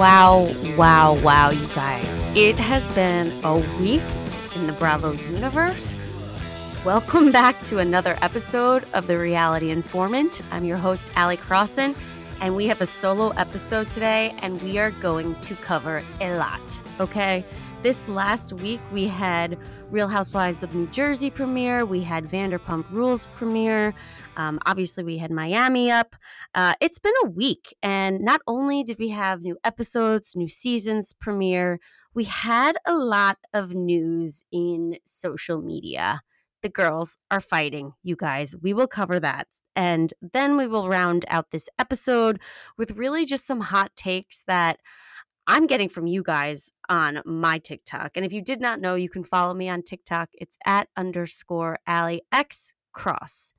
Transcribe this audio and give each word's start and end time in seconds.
Wow, 0.00 0.50
wow, 0.78 1.20
wow, 1.22 1.50
you 1.50 1.66
guys. 1.74 2.34
It 2.34 2.56
has 2.56 2.88
been 2.94 3.30
a 3.44 3.56
week 3.82 4.00
in 4.56 4.66
the 4.66 4.72
Bravo 4.78 5.12
universe. 5.12 6.02
Welcome 6.86 7.30
back 7.30 7.60
to 7.64 7.80
another 7.80 8.16
episode 8.22 8.86
of 8.94 9.06
The 9.06 9.18
Reality 9.18 9.70
Informant. 9.70 10.40
I'm 10.50 10.64
your 10.64 10.78
host, 10.78 11.12
Allie 11.16 11.36
Crossan, 11.36 11.94
and 12.40 12.56
we 12.56 12.66
have 12.68 12.80
a 12.80 12.86
solo 12.86 13.28
episode 13.32 13.90
today, 13.90 14.34
and 14.40 14.62
we 14.62 14.78
are 14.78 14.90
going 15.02 15.34
to 15.42 15.54
cover 15.56 16.02
a 16.22 16.34
lot, 16.38 16.80
okay? 16.98 17.44
This 17.82 18.06
last 18.08 18.52
week, 18.52 18.78
we 18.92 19.08
had 19.08 19.56
Real 19.90 20.06
Housewives 20.06 20.62
of 20.62 20.74
New 20.74 20.86
Jersey 20.88 21.30
premiere, 21.30 21.86
we 21.86 22.02
had 22.02 22.26
Vanderpump 22.26 22.90
Rules 22.90 23.26
premiere, 23.34 23.94
um, 24.36 24.58
obviously, 24.66 25.02
we 25.02 25.16
had 25.16 25.30
Miami 25.30 25.90
up. 25.90 26.14
Uh, 26.54 26.74
it's 26.82 26.98
been 26.98 27.14
a 27.24 27.28
week, 27.28 27.74
and 27.82 28.20
not 28.20 28.42
only 28.46 28.84
did 28.84 28.98
we 28.98 29.08
have 29.08 29.40
new 29.40 29.56
episodes, 29.64 30.36
new 30.36 30.46
seasons 30.46 31.14
premiere, 31.18 31.78
we 32.12 32.24
had 32.24 32.76
a 32.84 32.92
lot 32.94 33.38
of 33.54 33.72
news 33.72 34.44
in 34.52 34.98
social 35.06 35.62
media. 35.62 36.20
The 36.60 36.68
girls 36.68 37.16
are 37.30 37.40
fighting, 37.40 37.92
you 38.02 38.14
guys. 38.14 38.54
We 38.60 38.74
will 38.74 38.88
cover 38.88 39.18
that. 39.20 39.46
And 39.74 40.12
then 40.20 40.58
we 40.58 40.66
will 40.66 40.90
round 40.90 41.24
out 41.28 41.50
this 41.50 41.70
episode 41.78 42.40
with 42.76 42.90
really 42.90 43.24
just 43.24 43.46
some 43.46 43.60
hot 43.60 43.92
takes 43.96 44.42
that 44.46 44.80
I'm 45.46 45.66
getting 45.66 45.88
from 45.88 46.06
you 46.06 46.22
guys 46.22 46.70
on 46.88 47.22
my 47.24 47.58
TikTok. 47.58 48.12
And 48.16 48.24
if 48.24 48.32
you 48.32 48.42
did 48.42 48.60
not 48.60 48.80
know, 48.80 48.94
you 48.94 49.08
can 49.08 49.24
follow 49.24 49.54
me 49.54 49.68
on 49.68 49.82
TikTok. 49.82 50.30
It's 50.34 50.56
at 50.64 50.88
underscore 50.96 51.78
Allie 51.86 52.22
X 52.32 52.74
Cross. 52.92 53.54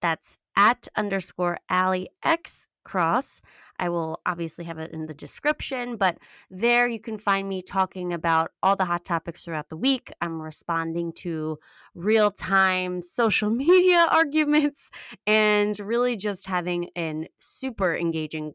That's 0.00 0.38
at 0.56 0.88
underscore 0.96 1.58
Allie 1.68 2.08
X 2.24 2.68
Cross. 2.84 3.42
I 3.78 3.88
will 3.88 4.20
obviously 4.24 4.64
have 4.64 4.78
it 4.78 4.92
in 4.92 5.06
the 5.06 5.14
description, 5.14 5.96
but 5.96 6.18
there 6.48 6.86
you 6.86 7.00
can 7.00 7.18
find 7.18 7.48
me 7.48 7.60
talking 7.60 8.12
about 8.12 8.52
all 8.62 8.76
the 8.76 8.84
hot 8.84 9.04
topics 9.04 9.42
throughout 9.42 9.68
the 9.68 9.76
week. 9.76 10.12
I'm 10.20 10.40
responding 10.40 11.12
to 11.14 11.58
real 11.94 12.30
time 12.30 13.02
social 13.02 13.50
media 13.64 14.06
arguments 14.10 14.90
and 15.26 15.78
really 15.80 16.16
just 16.16 16.46
having 16.46 16.90
a 16.96 17.28
super 17.38 17.96
engaging 17.96 18.54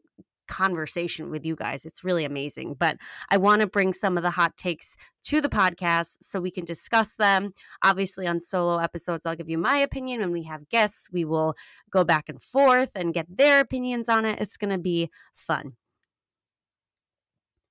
conversation 0.52 1.30
with 1.30 1.46
you 1.46 1.56
guys. 1.56 1.86
It's 1.86 2.04
really 2.04 2.26
amazing. 2.26 2.74
But 2.78 2.98
I 3.30 3.38
want 3.38 3.62
to 3.62 3.66
bring 3.66 3.94
some 3.94 4.18
of 4.18 4.22
the 4.22 4.30
hot 4.30 4.58
takes 4.58 4.96
to 5.24 5.40
the 5.40 5.48
podcast 5.48 6.18
so 6.20 6.42
we 6.42 6.50
can 6.50 6.66
discuss 6.66 7.14
them. 7.14 7.54
Obviously, 7.82 8.26
on 8.26 8.38
solo 8.38 8.76
episodes, 8.76 9.24
I'll 9.24 9.34
give 9.34 9.48
you 9.48 9.56
my 9.56 9.78
opinion. 9.78 10.20
When 10.20 10.30
we 10.30 10.42
have 10.42 10.68
guests, 10.68 11.08
we 11.10 11.24
will 11.24 11.54
go 11.90 12.04
back 12.04 12.28
and 12.28 12.40
forth 12.40 12.90
and 12.94 13.14
get 13.14 13.34
their 13.34 13.60
opinions 13.60 14.10
on 14.10 14.26
it. 14.26 14.40
It's 14.42 14.58
going 14.58 14.72
to 14.72 14.78
be 14.78 15.08
fun. 15.34 15.72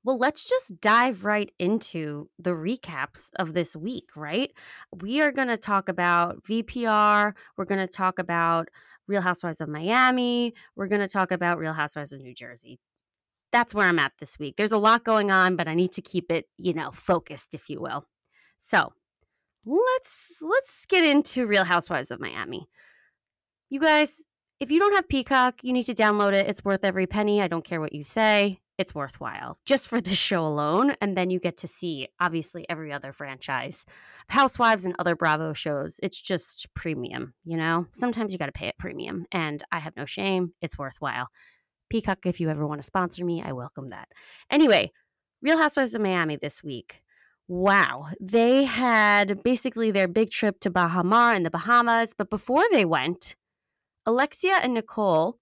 Well, 0.04 0.18
let's 0.18 0.44
just 0.44 0.82
dive 0.82 1.23
right 1.23 1.52
into 1.60 2.32
the 2.40 2.52
recaps 2.52 3.30
of 3.36 3.54
this 3.54 3.76
week, 3.76 4.10
right? 4.16 4.52
We 4.92 5.22
are 5.22 5.32
going 5.32 5.50
to 5.50 5.58
talk 5.58 5.88
about 5.88 6.44
VPR. 6.44 7.36
We're 7.56 7.66
going 7.66 7.88
to 7.88 7.94
talk 7.94 8.18
about 8.18 8.70
Real 9.12 9.22
Housewives 9.22 9.62
of 9.62 9.70
Miami. 9.70 10.54
We're 10.76 10.88
going 10.88 11.02
to 11.02 11.08
talk 11.08 11.31
about 11.31 11.59
Real 11.59 11.73
Housewives 11.73 12.14
of 12.14 12.22
New 12.22 12.34
Jersey. 12.34 12.80
That's 13.52 13.76
where 13.76 13.88
I'm 13.88 14.00
at 14.00 14.14
this 14.20 14.40
week. 14.40 14.56
There's 14.56 14.72
a 14.72 14.78
lot 14.78 15.04
going 15.04 15.30
on, 15.30 15.58
but 15.58 15.67
I 15.67 15.76
need 15.76 15.92
to 15.94 16.02
keep 16.02 16.31
it, 16.31 16.48
you 16.58 16.73
know, 16.73 16.90
focused, 16.92 17.54
if 17.54 17.70
you 17.70 17.82
will. 17.82 18.06
So 18.58 18.94
let's 19.66 20.36
let's 20.42 20.86
get 20.86 21.04
into 21.04 21.45
Real 21.45 21.66
Housewives 21.66 22.10
of 22.10 22.20
Miami. 22.22 22.67
You 23.70 23.82
guys, 23.82 24.23
if 24.60 24.72
you 24.72 24.80
don't 24.80 24.95
have 24.95 25.10
Peacock, 25.10 25.64
you 25.64 25.73
need 25.73 25.83
to 25.83 25.93
download 25.93 26.33
it. 26.33 26.48
It's 26.48 26.64
worth 26.64 26.86
every 26.86 27.08
penny. 27.08 27.42
I 27.42 27.48
don't 27.48 27.66
care 27.66 27.82
what 27.82 27.93
you 27.93 28.04
say 28.04 28.61
it's 28.81 28.93
worthwhile 28.93 29.58
just 29.65 29.87
for 29.87 30.02
this 30.02 30.17
show 30.17 30.45
alone. 30.45 30.95
And 30.99 31.15
then 31.15 31.30
you 31.30 31.39
get 31.39 31.58
to 31.58 31.67
see, 31.67 32.09
obviously, 32.19 32.65
every 32.67 32.92
other 32.92 33.14
franchise, 33.14 33.86
Housewives 34.27 34.83
and 34.83 34.95
other 34.99 35.15
Bravo 35.15 35.53
shows. 35.53 35.99
It's 36.03 36.21
just 36.21 36.67
premium, 36.73 37.33
you 37.45 37.55
know? 37.55 37.87
Sometimes 37.93 38.33
you 38.33 38.39
got 38.39 38.47
to 38.47 38.52
pay 38.52 38.67
it 38.67 38.77
premium. 38.77 39.25
And 39.31 39.64
I 39.71 39.80
have 39.80 39.95
no 39.95 40.05
shame. 40.05 40.53
It's 40.61 40.77
worthwhile. 40.77 41.30
Peacock, 41.89 42.25
if 42.25 42.39
you 42.39 42.49
ever 42.49 42.67
want 42.67 42.81
to 42.81 42.86
sponsor 42.86 43.23
me, 43.23 43.42
I 43.42 43.53
welcome 43.53 43.89
that. 43.89 44.09
Anyway, 44.49 44.92
Real 45.42 45.58
Housewives 45.58 45.95
of 45.95 46.02
Miami 46.02 46.36
this 46.36 46.63
week. 46.63 47.02
Wow. 47.48 48.08
They 48.19 48.63
had 48.63 49.43
basically 49.43 49.92
their 49.92 50.08
big 50.08 50.31
trip 50.31 50.59
to 50.61 50.69
Baha 50.69 51.03
Mar 51.03 51.33
in 51.33 51.43
the 51.43 51.49
Bahamas. 51.49 52.13
But 52.17 52.30
before 52.30 52.63
they 52.71 52.86
went, 52.86 53.36
Alexia 54.05 54.59
and 54.63 54.73
Nicole 54.73 55.37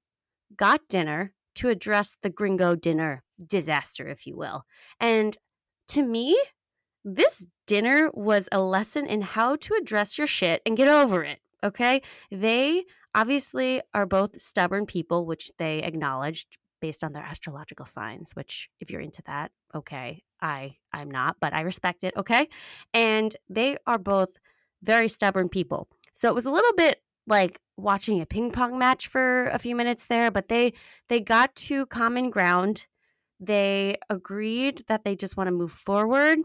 got 0.56 0.88
dinner 0.90 1.34
to 1.60 1.70
address 1.70 2.16
the 2.22 2.30
gringo 2.30 2.76
dinner 2.76 3.24
disaster, 3.46 4.08
if 4.08 4.26
you 4.26 4.36
will. 4.36 4.66
And 5.00 5.38
to 5.90 6.04
me, 6.04 6.40
this 7.04 7.46
dinner 7.68 8.10
was 8.14 8.48
a 8.52 8.62
lesson 8.62 9.06
in 9.08 9.22
how 9.22 9.58
to 9.58 9.76
address 9.76 10.18
your 10.18 10.28
shit 10.28 10.62
and 10.66 10.78
get 10.78 10.88
over 10.88 11.24
it. 11.24 11.40
Okay. 11.64 12.02
They 12.32 12.86
obviously 13.14 13.82
are 13.94 14.06
both 14.06 14.40
stubborn 14.40 14.86
people, 14.86 15.26
which 15.26 15.52
they 15.58 15.80
acknowledged 15.80 16.58
based 16.82 17.04
on 17.04 17.12
their 17.12 17.24
astrological 17.24 17.86
signs, 17.86 18.32
which 18.36 18.70
if 18.80 18.90
you're 18.90 19.02
into 19.02 19.22
that, 19.24 19.52
okay. 19.76 20.24
I 20.42 20.76
I'm 20.94 21.12
not, 21.12 21.36
but 21.42 21.54
I 21.54 21.62
respect 21.62 22.06
it, 22.06 22.14
okay? 22.16 22.48
And 22.94 23.36
they 23.50 23.76
are 23.86 23.98
both 23.98 24.30
very 24.82 25.10
stubborn 25.10 25.50
people. 25.50 25.90
So 26.14 26.30
it 26.30 26.36
was 26.36 26.46
a 26.46 26.52
little 26.52 26.74
bit 26.78 27.02
like 27.30 27.60
watching 27.78 28.22
a 28.22 28.26
ping 28.26 28.52
pong 28.52 28.78
match 28.78 29.08
for 29.08 29.46
a 29.48 29.60
few 29.60 29.76
minutes 29.76 30.06
there, 30.06 30.32
but 30.32 30.50
they 30.50 30.74
they 31.08 31.20
got 31.20 31.56
to 31.56 31.86
common 31.86 32.30
ground. 32.30 32.88
They 33.40 33.98
agreed 34.10 34.84
that 34.88 35.06
they 35.06 35.16
just 35.16 35.38
want 35.38 35.48
to 35.48 35.52
move 35.52 35.72
forward. 35.72 36.40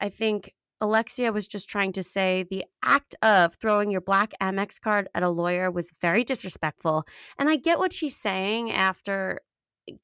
I 0.00 0.08
think 0.10 0.54
Alexia 0.80 1.32
was 1.32 1.48
just 1.48 1.68
trying 1.68 1.92
to 1.92 2.02
say 2.02 2.46
the 2.48 2.64
act 2.82 3.14
of 3.22 3.54
throwing 3.54 3.90
your 3.90 4.00
black 4.00 4.32
Amex 4.40 4.80
card 4.80 5.08
at 5.14 5.22
a 5.22 5.28
lawyer 5.28 5.70
was 5.70 5.92
very 6.00 6.24
disrespectful. 6.24 7.04
And 7.38 7.50
I 7.50 7.56
get 7.56 7.78
what 7.78 7.92
she's 7.92 8.16
saying 8.16 8.70
after 8.70 9.40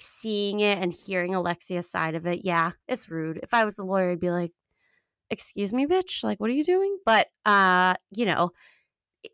seeing 0.00 0.60
it 0.60 0.78
and 0.78 0.92
hearing 0.92 1.34
Alexia's 1.34 1.88
side 1.90 2.14
of 2.14 2.26
it. 2.26 2.44
Yeah, 2.44 2.72
it's 2.88 3.10
rude. 3.10 3.40
If 3.42 3.54
I 3.54 3.64
was 3.64 3.78
a 3.78 3.84
lawyer, 3.84 4.10
I'd 4.10 4.20
be 4.20 4.30
like, 4.30 4.52
"Excuse 5.30 5.72
me, 5.72 5.86
bitch, 5.86 6.24
like 6.24 6.40
what 6.40 6.50
are 6.50 6.54
you 6.54 6.64
doing?" 6.64 6.98
But 7.06 7.28
uh, 7.44 7.94
you 8.10 8.26
know, 8.26 8.50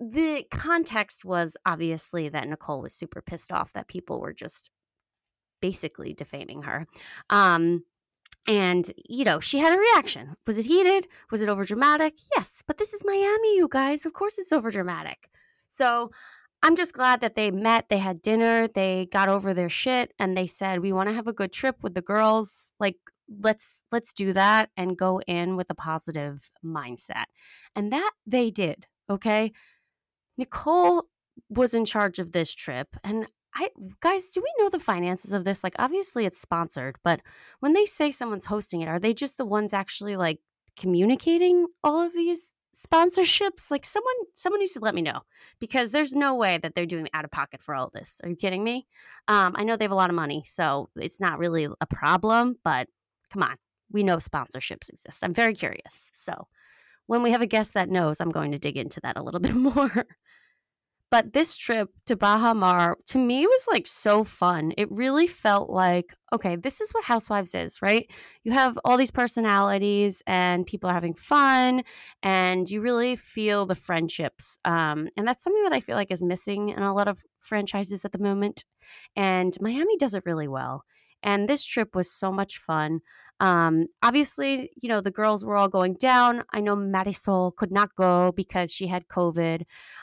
the 0.00 0.46
context 0.50 1.24
was 1.24 1.56
obviously 1.66 2.28
that 2.28 2.48
Nicole 2.48 2.82
was 2.82 2.94
super 2.94 3.22
pissed 3.22 3.52
off 3.52 3.72
that 3.72 3.88
people 3.88 4.20
were 4.20 4.32
just 4.32 4.70
basically 5.60 6.14
defaming 6.14 6.62
her. 6.62 6.86
Um, 7.30 7.84
and, 8.48 8.90
you 9.08 9.24
know, 9.24 9.38
she 9.38 9.58
had 9.58 9.72
a 9.72 9.78
reaction. 9.78 10.34
Was 10.46 10.58
it 10.58 10.66
heated? 10.66 11.06
Was 11.30 11.42
it 11.42 11.48
over 11.48 11.64
dramatic? 11.64 12.14
Yes, 12.36 12.62
but 12.66 12.78
this 12.78 12.92
is 12.92 13.04
Miami, 13.04 13.56
you 13.56 13.68
guys. 13.70 14.04
Of 14.04 14.12
course 14.12 14.38
it's 14.38 14.52
over 14.52 14.70
dramatic. 14.70 15.28
So 15.68 16.10
I'm 16.62 16.76
just 16.76 16.92
glad 16.92 17.20
that 17.20 17.36
they 17.36 17.50
met, 17.50 17.88
they 17.88 17.98
had 17.98 18.22
dinner, 18.22 18.68
they 18.68 19.08
got 19.12 19.28
over 19.28 19.54
their 19.54 19.68
shit, 19.68 20.12
and 20.18 20.36
they 20.36 20.46
said, 20.46 20.80
We 20.80 20.92
want 20.92 21.08
to 21.08 21.14
have 21.14 21.26
a 21.26 21.32
good 21.32 21.52
trip 21.52 21.76
with 21.82 21.94
the 21.94 22.02
girls. 22.02 22.70
Like, 22.80 22.96
let's 23.40 23.78
let's 23.90 24.12
do 24.12 24.32
that 24.32 24.70
and 24.76 24.96
go 24.98 25.20
in 25.26 25.56
with 25.56 25.70
a 25.70 25.74
positive 25.74 26.50
mindset. 26.64 27.24
And 27.74 27.92
that 27.92 28.12
they 28.26 28.50
did. 28.50 28.86
Okay. 29.08 29.52
Nicole 30.36 31.04
was 31.48 31.74
in 31.74 31.84
charge 31.84 32.18
of 32.18 32.32
this 32.32 32.54
trip 32.54 32.96
and 33.04 33.26
I 33.54 33.68
guys, 34.00 34.30
do 34.30 34.40
we 34.40 34.52
know 34.58 34.70
the 34.70 34.78
finances 34.78 35.32
of 35.32 35.44
this? 35.44 35.62
Like 35.62 35.74
obviously 35.78 36.24
it's 36.24 36.40
sponsored, 36.40 36.96
but 37.04 37.20
when 37.60 37.74
they 37.74 37.84
say 37.84 38.10
someone's 38.10 38.46
hosting 38.46 38.80
it, 38.80 38.88
are 38.88 38.98
they 38.98 39.12
just 39.12 39.36
the 39.36 39.44
ones 39.44 39.74
actually 39.74 40.16
like 40.16 40.40
communicating 40.76 41.66
all 41.84 42.00
of 42.00 42.14
these 42.14 42.54
sponsorships? 42.74 43.70
Like 43.70 43.84
someone 43.84 44.14
someone 44.34 44.60
needs 44.60 44.72
to 44.72 44.80
let 44.80 44.94
me 44.94 45.02
know 45.02 45.20
because 45.60 45.90
there's 45.90 46.14
no 46.14 46.34
way 46.34 46.58
that 46.58 46.74
they're 46.74 46.86
doing 46.86 47.08
out 47.12 47.24
of 47.24 47.30
pocket 47.30 47.62
for 47.62 47.74
all 47.74 47.90
this. 47.92 48.20
Are 48.24 48.30
you 48.30 48.36
kidding 48.36 48.64
me? 48.64 48.86
Um, 49.28 49.54
I 49.56 49.64
know 49.64 49.76
they 49.76 49.84
have 49.84 49.92
a 49.92 49.96
lot 49.96 50.10
of 50.10 50.16
money, 50.16 50.44
so 50.46 50.88
it's 50.96 51.20
not 51.20 51.38
really 51.38 51.68
a 51.80 51.86
problem, 51.86 52.58
but 52.64 52.88
come 53.30 53.42
on. 53.42 53.56
We 53.90 54.02
know 54.02 54.16
sponsorships 54.16 54.88
exist. 54.88 55.22
I'm 55.22 55.34
very 55.34 55.52
curious. 55.52 56.10
So, 56.14 56.48
when 57.06 57.22
we 57.22 57.30
have 57.30 57.42
a 57.42 57.46
guest 57.46 57.74
that 57.74 57.88
knows, 57.88 58.20
I'm 58.20 58.30
going 58.30 58.52
to 58.52 58.58
dig 58.58 58.76
into 58.76 59.00
that 59.02 59.16
a 59.16 59.22
little 59.22 59.40
bit 59.48 59.54
more. 59.54 60.06
But 61.12 61.34
this 61.34 61.58
trip 61.58 61.90
to 62.06 62.16
Baha 62.16 62.54
Mar 62.54 62.96
to 63.08 63.18
me 63.18 63.46
was 63.46 63.66
like 63.70 63.86
so 63.86 64.24
fun. 64.24 64.72
It 64.78 64.90
really 64.90 65.26
felt 65.26 65.68
like, 65.68 66.14
okay, 66.32 66.56
this 66.56 66.80
is 66.80 66.90
what 66.92 67.04
Housewives 67.04 67.54
is, 67.54 67.82
right? 67.82 68.10
You 68.44 68.52
have 68.52 68.78
all 68.82 68.96
these 68.96 69.10
personalities 69.10 70.22
and 70.26 70.66
people 70.66 70.88
are 70.88 70.94
having 70.94 71.12
fun 71.12 71.82
and 72.22 72.70
you 72.70 72.80
really 72.80 73.14
feel 73.14 73.66
the 73.66 73.74
friendships. 73.74 74.58
Um, 74.64 75.10
and 75.14 75.28
that's 75.28 75.44
something 75.44 75.64
that 75.64 75.74
I 75.74 75.80
feel 75.80 75.96
like 75.96 76.10
is 76.10 76.22
missing 76.22 76.70
in 76.70 76.82
a 76.82 76.94
lot 76.94 77.08
of 77.08 77.22
franchises 77.40 78.06
at 78.06 78.12
the 78.12 78.18
moment. 78.18 78.64
And 79.14 79.54
Miami 79.60 79.98
does 79.98 80.14
it 80.14 80.24
really 80.24 80.48
well. 80.48 80.82
And 81.22 81.48
this 81.48 81.64
trip 81.64 81.94
was 81.94 82.10
so 82.10 82.32
much 82.32 82.58
fun. 82.58 83.00
Um, 83.40 83.86
obviously, 84.02 84.70
you 84.80 84.88
know, 84.88 85.00
the 85.00 85.10
girls 85.10 85.44
were 85.44 85.56
all 85.56 85.68
going 85.68 85.94
down. 85.94 86.44
I 86.52 86.60
know 86.60 86.76
Marisol 86.76 87.54
could 87.56 87.72
not 87.72 87.94
go 87.96 88.32
because 88.32 88.72
she 88.72 88.86
had 88.86 89.08
COVID 89.08 89.62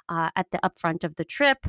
uh, 0.09 0.29
at 0.35 0.51
the 0.51 0.59
upfront 0.59 1.03
of 1.03 1.15
the 1.15 1.25
trip. 1.25 1.65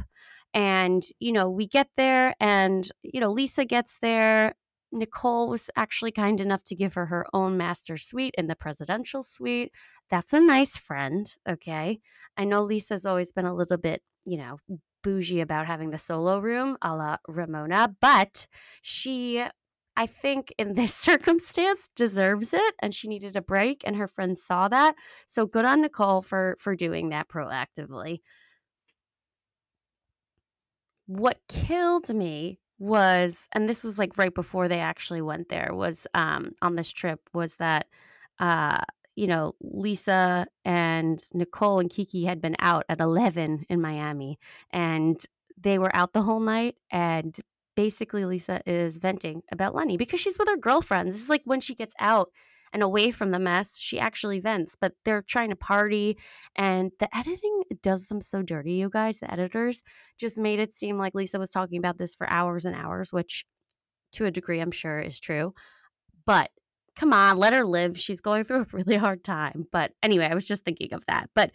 And, 0.52 1.05
you 1.20 1.31
know, 1.31 1.49
we 1.49 1.69
get 1.69 1.88
there 1.97 2.35
and, 2.41 2.91
you 3.02 3.20
know, 3.20 3.31
Lisa 3.31 3.64
gets 3.64 3.99
there 4.00 4.55
Nicole 4.93 5.49
was 5.49 5.70
actually 5.76 6.12
kind 6.12 6.41
enough 6.41 6.64
to 6.64 6.75
give 6.75 6.94
her 6.94 7.06
her 7.06 7.26
own 7.32 7.56
master 7.56 7.97
suite 7.97 8.35
in 8.37 8.47
the 8.47 8.56
presidential 8.56 9.23
suite. 9.23 9.73
That's 10.11 10.32
a 10.32 10.41
nice 10.41 10.76
friend, 10.76 11.32
okay? 11.49 12.00
I 12.37 12.44
know 12.44 12.62
Lisa's 12.62 13.06
always 13.06 13.32
been 13.32 13.47
a 13.47 13.55
little 13.55 13.76
bit, 13.76 14.02
you 14.25 14.38
know, 14.38 14.58
bougie 15.02 15.41
about 15.41 15.67
having 15.67 15.91
the 15.91 15.99
solo 15.99 16.38
room 16.41 16.76
a 16.82 16.94
la 16.94 17.17
Ramona, 17.29 17.94
but 18.00 18.47
she, 18.82 19.44
I 19.97 20.06
think, 20.06 20.52
in 20.58 20.75
this 20.75 20.94
circumstance 21.08 21.88
deserves 21.97 22.55
it 22.55 22.75
and 22.81 22.94
she 22.94 23.08
needed 23.08 23.37
a 23.37 23.43
break 23.43 23.82
and 23.85 23.97
her 23.97 24.08
friends 24.08 24.43
saw 24.43 24.69
that. 24.69 24.94
So 25.26 25.47
good 25.47 25.64
on 25.64 25.82
Nicole 25.82 26.23
for 26.23 26.56
for 26.61 26.75
doing 26.76 27.11
that 27.11 27.29
proactively. 27.29 28.20
What 31.06 31.41
killed 31.49 32.08
me 32.14 32.61
was 32.79 33.47
and 33.52 33.69
this 33.69 33.85
was 33.85 33.99
like 33.99 34.17
right 34.17 34.35
before 34.35 34.67
they 34.67 34.81
actually 34.81 35.20
went 35.20 35.50
there 35.50 35.70
was 35.75 36.06
um 36.14 36.52
on 36.62 36.76
this 36.76 36.91
trip 36.91 37.20
was 37.35 37.56
that 37.56 37.87
uh 38.38 38.81
you 39.20 39.26
know 39.26 39.52
Lisa 39.61 40.46
and 40.64 41.22
Nicole 41.34 41.78
and 41.78 41.90
Kiki 41.90 42.25
had 42.25 42.40
been 42.40 42.56
out 42.58 42.87
at 42.88 43.00
11 43.00 43.67
in 43.69 43.81
Miami 43.81 44.38
and 44.70 45.22
they 45.61 45.78
were 45.78 45.94
out 45.94 46.14
the 46.14 46.22
whole 46.22 46.40
night 46.40 46.76
and 46.90 47.38
basically 47.76 48.25
Lisa 48.25 48.62
is 48.64 48.96
venting 48.96 49.43
about 49.52 49.75
Lenny 49.75 49.99
because 49.99 50.20
she's 50.20 50.38
with 50.38 50.49
her 50.49 50.56
girlfriends. 50.56 51.11
This 51.11 51.25
is 51.25 51.28
like 51.28 51.43
when 51.44 51.61
she 51.61 51.75
gets 51.75 51.94
out 52.00 52.31
and 52.72 52.82
away 52.82 53.11
from 53.11 53.31
the 53.31 53.38
mess, 53.38 53.78
she 53.78 54.00
actually 54.00 54.40
vents, 54.40 54.75
but 54.81 54.94
they're 55.05 55.23
trying 55.23 55.50
to 55.50 55.56
party. 55.56 56.16
And 56.56 56.90
the 56.99 57.14
editing 57.14 57.64
does 57.82 58.06
them 58.06 58.23
so 58.23 58.40
dirty, 58.40 58.73
you 58.73 58.88
guys. 58.88 59.19
The 59.19 59.31
editors 59.31 59.82
just 60.19 60.38
made 60.38 60.61
it 60.61 60.75
seem 60.75 60.96
like 60.96 61.14
Lisa 61.14 61.38
was 61.38 61.50
talking 61.50 61.78
about 61.78 61.99
this 61.99 62.14
for 62.14 62.31
hours 62.32 62.64
and 62.64 62.75
hours, 62.75 63.12
which 63.12 63.44
to 64.12 64.25
a 64.25 64.31
degree 64.31 64.61
I'm 64.61 64.70
sure 64.70 64.99
is 64.99 65.20
true. 65.20 65.52
But 66.25 66.50
come 67.00 67.14
on, 67.14 67.38
let 67.38 67.55
her 67.55 67.64
live. 67.64 67.99
She's 67.99 68.20
going 68.20 68.44
through 68.44 68.61
a 68.61 68.67
really 68.73 68.97
hard 68.97 69.25
time. 69.25 69.67
But 69.73 69.93
anyway, 70.02 70.26
I 70.26 70.35
was 70.35 70.44
just 70.44 70.64
thinking 70.64 70.93
of 70.93 71.02
that. 71.06 71.31
But 71.35 71.50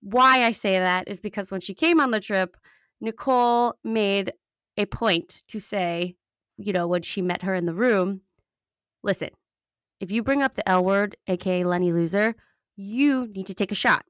why 0.00 0.44
I 0.44 0.52
say 0.52 0.78
that 0.78 1.08
is 1.08 1.18
because 1.18 1.50
when 1.50 1.60
she 1.60 1.74
came 1.74 2.00
on 2.00 2.12
the 2.12 2.20
trip, 2.20 2.56
Nicole 3.00 3.74
made 3.82 4.32
a 4.76 4.86
point 4.86 5.42
to 5.48 5.58
say, 5.58 6.14
you 6.56 6.72
know, 6.72 6.86
when 6.86 7.02
she 7.02 7.20
met 7.20 7.42
her 7.42 7.54
in 7.54 7.66
the 7.66 7.74
room, 7.74 8.20
listen, 9.02 9.30
if 9.98 10.12
you 10.12 10.22
bring 10.22 10.42
up 10.42 10.54
the 10.54 10.66
L 10.68 10.84
word, 10.84 11.16
aka 11.26 11.64
Lenny 11.64 11.92
Loser, 11.92 12.36
you 12.76 13.26
need 13.34 13.46
to 13.46 13.54
take 13.54 13.72
a 13.72 13.74
shot. 13.74 14.04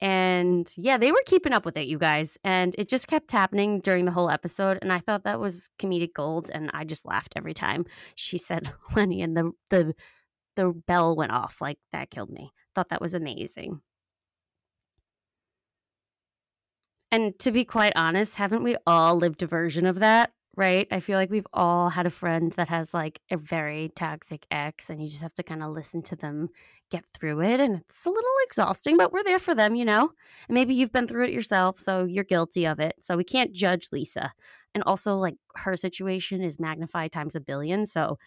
And 0.00 0.72
yeah, 0.76 0.96
they 0.96 1.12
were 1.12 1.22
keeping 1.26 1.52
up 1.52 1.64
with 1.64 1.76
it, 1.76 1.86
you 1.86 1.98
guys. 1.98 2.38
And 2.42 2.74
it 2.78 2.88
just 2.88 3.06
kept 3.06 3.30
happening 3.30 3.80
during 3.80 4.04
the 4.04 4.10
whole 4.10 4.30
episode. 4.30 4.78
And 4.82 4.92
I 4.92 4.98
thought 4.98 5.24
that 5.24 5.38
was 5.38 5.68
comedic 5.78 6.14
gold. 6.14 6.50
And 6.52 6.70
I 6.72 6.84
just 6.84 7.04
laughed 7.04 7.34
every 7.36 7.54
time 7.54 7.84
she 8.14 8.38
said 8.48 8.72
Lenny 8.96 9.20
and 9.20 9.36
the 9.36 9.52
the 9.70 9.94
the 10.56 10.72
bell 10.86 11.16
went 11.16 11.32
off. 11.32 11.60
Like 11.60 11.78
that 11.92 12.10
killed 12.10 12.30
me. 12.30 12.52
Thought 12.74 12.88
that 12.90 13.00
was 13.00 13.14
amazing. 13.14 13.80
And 17.10 17.38
to 17.40 17.52
be 17.52 17.64
quite 17.64 17.92
honest, 17.94 18.36
haven't 18.36 18.62
we 18.62 18.76
all 18.86 19.16
lived 19.16 19.42
a 19.42 19.46
version 19.46 19.84
of 19.84 20.00
that? 20.00 20.32
right? 20.56 20.86
I 20.90 21.00
feel 21.00 21.16
like 21.16 21.30
we've 21.30 21.46
all 21.52 21.88
had 21.88 22.06
a 22.06 22.10
friend 22.10 22.52
that 22.52 22.68
has 22.68 22.92
like 22.92 23.20
a 23.30 23.36
very 23.36 23.90
toxic 23.94 24.46
ex, 24.50 24.90
and 24.90 25.00
you 25.00 25.08
just 25.08 25.22
have 25.22 25.34
to 25.34 25.42
kind 25.42 25.62
of 25.62 25.70
listen 25.70 26.02
to 26.02 26.16
them 26.16 26.48
get 26.90 27.04
through 27.14 27.40
it. 27.40 27.58
And 27.58 27.76
it's 27.88 28.04
a 28.04 28.10
little 28.10 28.30
exhausting, 28.46 28.98
but 28.98 29.12
we're 29.12 29.24
there 29.24 29.38
for 29.38 29.54
them, 29.54 29.74
you 29.74 29.84
know? 29.84 30.12
And 30.48 30.54
maybe 30.54 30.74
you've 30.74 30.92
been 30.92 31.08
through 31.08 31.24
it 31.24 31.32
yourself, 31.32 31.78
so 31.78 32.04
you're 32.04 32.24
guilty 32.24 32.66
of 32.66 32.80
it. 32.80 32.96
So 33.00 33.16
we 33.16 33.24
can't 33.24 33.52
judge 33.52 33.88
Lisa. 33.92 34.32
And 34.74 34.84
also, 34.84 35.16
like, 35.16 35.36
her 35.56 35.76
situation 35.76 36.42
is 36.42 36.60
magnified 36.60 37.12
times 37.12 37.34
a 37.34 37.40
billion. 37.40 37.86
So 37.86 38.18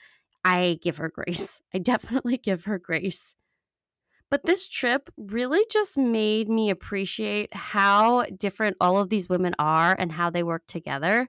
I 0.45 0.79
give 0.81 0.97
her 0.97 1.09
grace. 1.09 1.61
I 1.73 1.79
definitely 1.79 2.37
give 2.43 2.63
her 2.65 2.79
grace. 2.79 3.35
But 4.31 4.45
this 4.45 4.67
trip 4.67 5.09
really 5.17 5.63
just 5.69 5.97
made 5.97 6.49
me 6.49 6.69
appreciate 6.69 7.53
how 7.53 8.23
different 8.23 8.77
all 8.79 8.97
of 8.97 9.09
these 9.09 9.29
women 9.29 9.53
are 9.59 9.95
and 9.97 10.11
how 10.11 10.29
they 10.29 10.43
work 10.43 10.63
together 10.67 11.27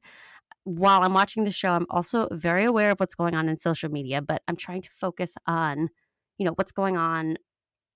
while 0.66 1.02
I'm 1.04 1.14
watching 1.14 1.44
the 1.44 1.52
show, 1.52 1.70
I'm 1.70 1.86
also 1.90 2.26
very 2.32 2.64
aware 2.64 2.90
of 2.90 2.98
what's 2.98 3.14
going 3.14 3.36
on 3.36 3.48
in 3.48 3.56
social 3.56 3.88
media, 3.88 4.20
but 4.20 4.42
I'm 4.48 4.56
trying 4.56 4.82
to 4.82 4.90
focus 4.90 5.36
on, 5.46 5.90
you 6.38 6.44
know, 6.44 6.52
what's 6.56 6.72
going 6.72 6.96
on 6.96 7.36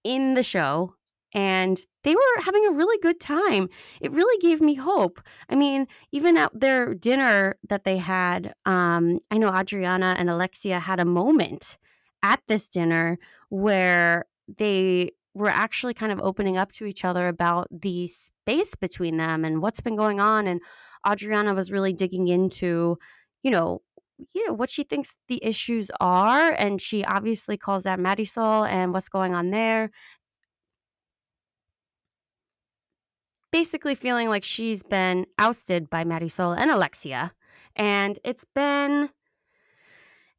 in 0.05 0.34
the 0.34 0.44
show. 0.44 0.94
And 1.32 1.79
they 2.03 2.15
were 2.15 2.43
having 2.43 2.67
a 2.67 2.73
really 2.73 2.99
good 3.03 3.21
time. 3.21 3.69
It 4.00 4.12
really 4.12 4.38
gave 4.41 4.61
me 4.61 4.75
hope. 4.75 5.21
I 5.49 5.55
mean, 5.55 5.87
even 6.12 6.37
at 6.37 6.59
their 6.59 6.94
dinner 6.94 7.56
that 7.69 7.85
they 7.85 7.99
had, 7.99 8.55
um, 8.67 9.21
I 9.31 9.38
know 9.38 9.55
Adriana 9.55 10.17
and 10.19 10.29
Alexia 10.29 10.81
had 10.81 10.99
a 10.99 11.05
moment 11.05 11.79
at 12.23 12.41
this 12.49 12.69
dinner 12.69 13.19
where 13.49 14.27
they 14.59 15.12
were 15.35 15.49
actually 15.49 15.94
kind 15.94 16.11
of 16.11 16.21
opening 16.21 16.56
up 16.56 16.73
to 16.73 16.85
each 16.85 17.05
other 17.05 17.29
about 17.29 17.69
the 17.71 18.09
space 18.09 18.75
between 18.75 19.17
them 19.17 19.44
and 19.44 19.62
what's 19.62 19.81
been 19.81 19.97
going 19.97 20.19
on 20.19 20.49
and 20.49 20.61
Adriana 21.09 21.55
was 21.55 21.73
really 21.73 21.93
digging 21.93 22.29
into, 22.29 22.99
you 23.43 23.50
know, 23.50 23.82
you 24.35 24.47
know 24.47 24.53
what 24.53 24.69
she 24.69 24.82
thinks 24.85 25.15
the 25.29 25.43
issues 25.43 25.91
are, 25.99 26.50
and 26.53 26.81
she 26.81 27.05
obviously 27.05 27.56
calls 27.56 27.87
out 27.87 27.99
Marisol 27.99 28.69
and 28.69 28.93
what's 28.93 29.09
going 29.09 29.35
on 29.35 29.50
there. 29.50 29.91
Basically, 33.52 33.94
feeling 33.94 34.29
like 34.29 34.44
she's 34.44 34.82
been 34.82 35.26
ousted 35.38 35.91
by 35.91 36.05
Marisol 36.05 36.56
and 36.56 36.70
Alexia, 36.70 37.32
and 37.75 38.19
it's 38.25 38.44
been 38.44 39.11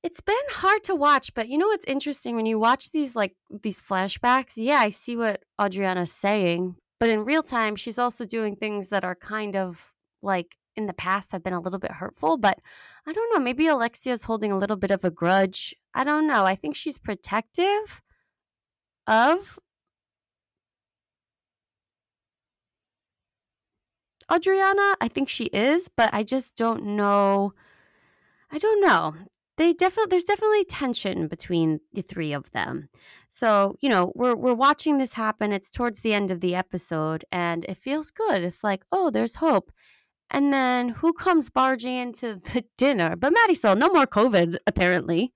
it's 0.03 0.21
been 0.21 0.35
hard 0.49 0.83
to 0.85 0.95
watch, 0.95 1.33
but 1.33 1.47
you 1.47 1.57
know 1.57 1.67
what's 1.67 1.85
interesting 1.85 2.35
when 2.35 2.45
you 2.45 2.57
watch 2.57 2.91
these 2.91 3.15
like 3.15 3.35
these 3.63 3.81
flashbacks? 3.81 4.53
Yeah, 4.55 4.79
I 4.79 4.89
see 4.89 5.15
what 5.15 5.43
Adriana's 5.61 6.11
saying, 6.11 6.75
but 6.99 7.09
in 7.09 7.25
real 7.25 7.43
time, 7.43 7.75
she's 7.75 7.99
also 7.99 8.25
doing 8.25 8.55
things 8.55 8.89
that 8.89 9.03
are 9.03 9.15
kind 9.15 9.55
of 9.55 9.93
like 10.21 10.57
in 10.75 10.87
the 10.87 10.93
past 10.93 11.31
have 11.31 11.43
been 11.43 11.53
a 11.53 11.59
little 11.59 11.79
bit 11.79 11.91
hurtful, 11.91 12.37
but 12.37 12.59
I 13.05 13.13
don't 13.13 13.33
know. 13.33 13.43
Maybe 13.43 13.67
Alexia's 13.67 14.23
holding 14.23 14.51
a 14.51 14.57
little 14.57 14.77
bit 14.77 14.91
of 14.91 15.03
a 15.03 15.11
grudge. 15.11 15.75
I 15.93 16.03
don't 16.03 16.27
know. 16.27 16.45
I 16.45 16.55
think 16.55 16.75
she's 16.75 16.97
protective 16.97 18.01
of 19.05 19.59
Adriana. 24.31 24.95
I 25.01 25.07
think 25.07 25.29
she 25.29 25.45
is, 25.45 25.89
but 25.89 26.09
I 26.13 26.23
just 26.23 26.55
don't 26.55 26.83
know. 26.83 27.53
I 28.51 28.57
don't 28.57 28.81
know. 28.81 29.15
They 29.57 29.73
definitely 29.73 30.09
there's 30.09 30.23
definitely 30.23 30.63
tension 30.65 31.27
between 31.27 31.81
the 31.93 32.01
three 32.01 32.33
of 32.33 32.51
them. 32.51 32.89
So, 33.29 33.75
you 33.81 33.89
know, 33.89 34.11
we're 34.15 34.35
we're 34.35 34.53
watching 34.53 34.97
this 34.97 35.13
happen. 35.13 35.51
It's 35.51 35.69
towards 35.69 36.01
the 36.01 36.13
end 36.13 36.31
of 36.31 36.41
the 36.41 36.55
episode 36.55 37.25
and 37.31 37.65
it 37.65 37.77
feels 37.77 38.11
good. 38.11 38.43
It's 38.43 38.63
like, 38.63 38.83
"Oh, 38.91 39.09
there's 39.09 39.35
hope." 39.35 39.71
And 40.31 40.53
then 40.53 40.89
who 40.89 41.11
comes 41.11 41.49
barging 41.49 41.95
into 41.97 42.35
the 42.35 42.63
dinner? 42.77 43.15
But 43.17 43.33
Marisol, 43.33 43.77
no 43.77 43.89
more 43.89 44.07
COVID, 44.07 44.57
apparently. 44.65 45.33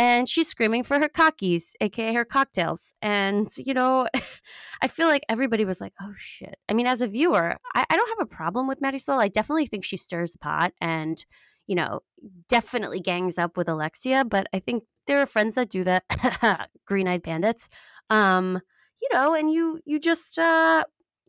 And 0.00 0.26
she's 0.26 0.48
screaming 0.48 0.82
for 0.82 0.98
her 0.98 1.10
cockies, 1.10 1.74
aka 1.82 2.14
her 2.14 2.24
cocktails. 2.24 2.94
And, 3.02 3.50
you 3.58 3.74
know, 3.74 4.08
I 4.82 4.88
feel 4.88 5.08
like 5.08 5.24
everybody 5.28 5.66
was 5.66 5.78
like, 5.78 5.92
oh 6.00 6.14
shit. 6.16 6.56
I 6.70 6.72
mean, 6.72 6.86
as 6.86 7.02
a 7.02 7.06
viewer, 7.06 7.54
I, 7.74 7.84
I 7.90 7.96
don't 7.96 8.18
have 8.18 8.26
a 8.26 8.34
problem 8.34 8.66
with 8.66 8.80
Marisol. 8.80 9.20
I 9.20 9.28
definitely 9.28 9.66
think 9.66 9.84
she 9.84 9.98
stirs 9.98 10.32
the 10.32 10.38
pot 10.38 10.72
and, 10.80 11.22
you 11.66 11.74
know, 11.74 12.00
definitely 12.48 13.00
gangs 13.00 13.36
up 13.36 13.58
with 13.58 13.68
Alexia. 13.68 14.24
But 14.24 14.46
I 14.54 14.58
think 14.58 14.84
there 15.06 15.20
are 15.20 15.26
friends 15.26 15.56
that 15.56 15.68
do 15.68 15.84
that, 15.84 16.70
green 16.86 17.06
eyed 17.06 17.22
bandits. 17.22 17.68
Um, 18.08 18.58
you 19.02 19.08
know, 19.12 19.34
and 19.34 19.52
you 19.52 19.80
you 19.84 20.00
just 20.00 20.38
uh 20.38 20.82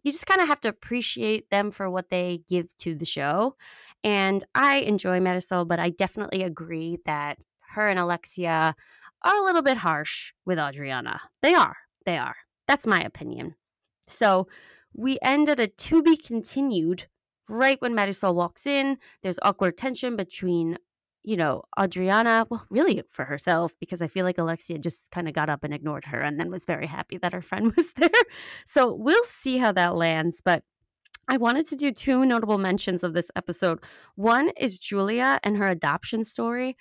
you 0.03 0.13
just 0.13 0.27
kind 0.27 0.39
of 0.39 0.47
have 0.47 0.61
to 0.61 0.69
appreciate 0.69 1.49
them 1.49 1.71
for 1.71 1.89
what 1.89 2.09
they 2.09 2.41
give 2.47 2.75
to 2.77 2.95
the 2.95 3.05
show. 3.05 3.57
And 4.01 4.45
I 4.55 4.77
enjoy 4.77 5.19
Marisol, 5.19 5.67
but 5.67 5.79
I 5.79 5.89
definitely 5.89 6.43
agree 6.43 6.99
that 7.05 7.37
her 7.71 7.87
and 7.87 7.99
Alexia 7.99 8.75
are 9.23 9.35
a 9.35 9.43
little 9.43 9.61
bit 9.61 9.77
harsh 9.77 10.33
with 10.45 10.59
Adriana. 10.59 11.21
They 11.41 11.53
are. 11.53 11.77
They 12.05 12.17
are. 12.17 12.35
That's 12.67 12.87
my 12.87 13.01
opinion. 13.01 13.55
So 14.07 14.47
we 14.93 15.17
end 15.21 15.49
at 15.49 15.59
a 15.59 15.67
to 15.67 16.01
be 16.01 16.17
continued 16.17 17.07
right 17.47 17.81
when 17.81 17.95
Marisol 17.95 18.33
walks 18.33 18.65
in. 18.65 18.97
There's 19.21 19.39
awkward 19.41 19.77
tension 19.77 20.15
between 20.15 20.77
you 21.23 21.37
know, 21.37 21.63
Adriana, 21.79 22.47
well, 22.49 22.65
really 22.69 23.03
for 23.09 23.25
herself, 23.25 23.73
because 23.79 24.01
I 24.01 24.07
feel 24.07 24.25
like 24.25 24.37
Alexia 24.37 24.79
just 24.79 25.11
kind 25.11 25.27
of 25.27 25.33
got 25.33 25.49
up 25.49 25.63
and 25.63 25.73
ignored 25.73 26.05
her 26.05 26.19
and 26.19 26.39
then 26.39 26.49
was 26.49 26.65
very 26.65 26.87
happy 26.87 27.17
that 27.17 27.33
her 27.33 27.41
friend 27.41 27.73
was 27.77 27.93
there. 27.93 28.09
So 28.65 28.93
we'll 28.93 29.23
see 29.23 29.57
how 29.57 29.71
that 29.73 29.95
lands. 29.95 30.41
But 30.43 30.63
I 31.27 31.37
wanted 31.37 31.67
to 31.67 31.75
do 31.75 31.91
two 31.91 32.25
notable 32.25 32.57
mentions 32.57 33.03
of 33.03 33.13
this 33.13 33.29
episode. 33.35 33.79
One 34.15 34.51
is 34.57 34.79
Julia 34.79 35.39
and 35.43 35.57
her 35.57 35.67
adoption 35.67 36.23
story. 36.23 36.75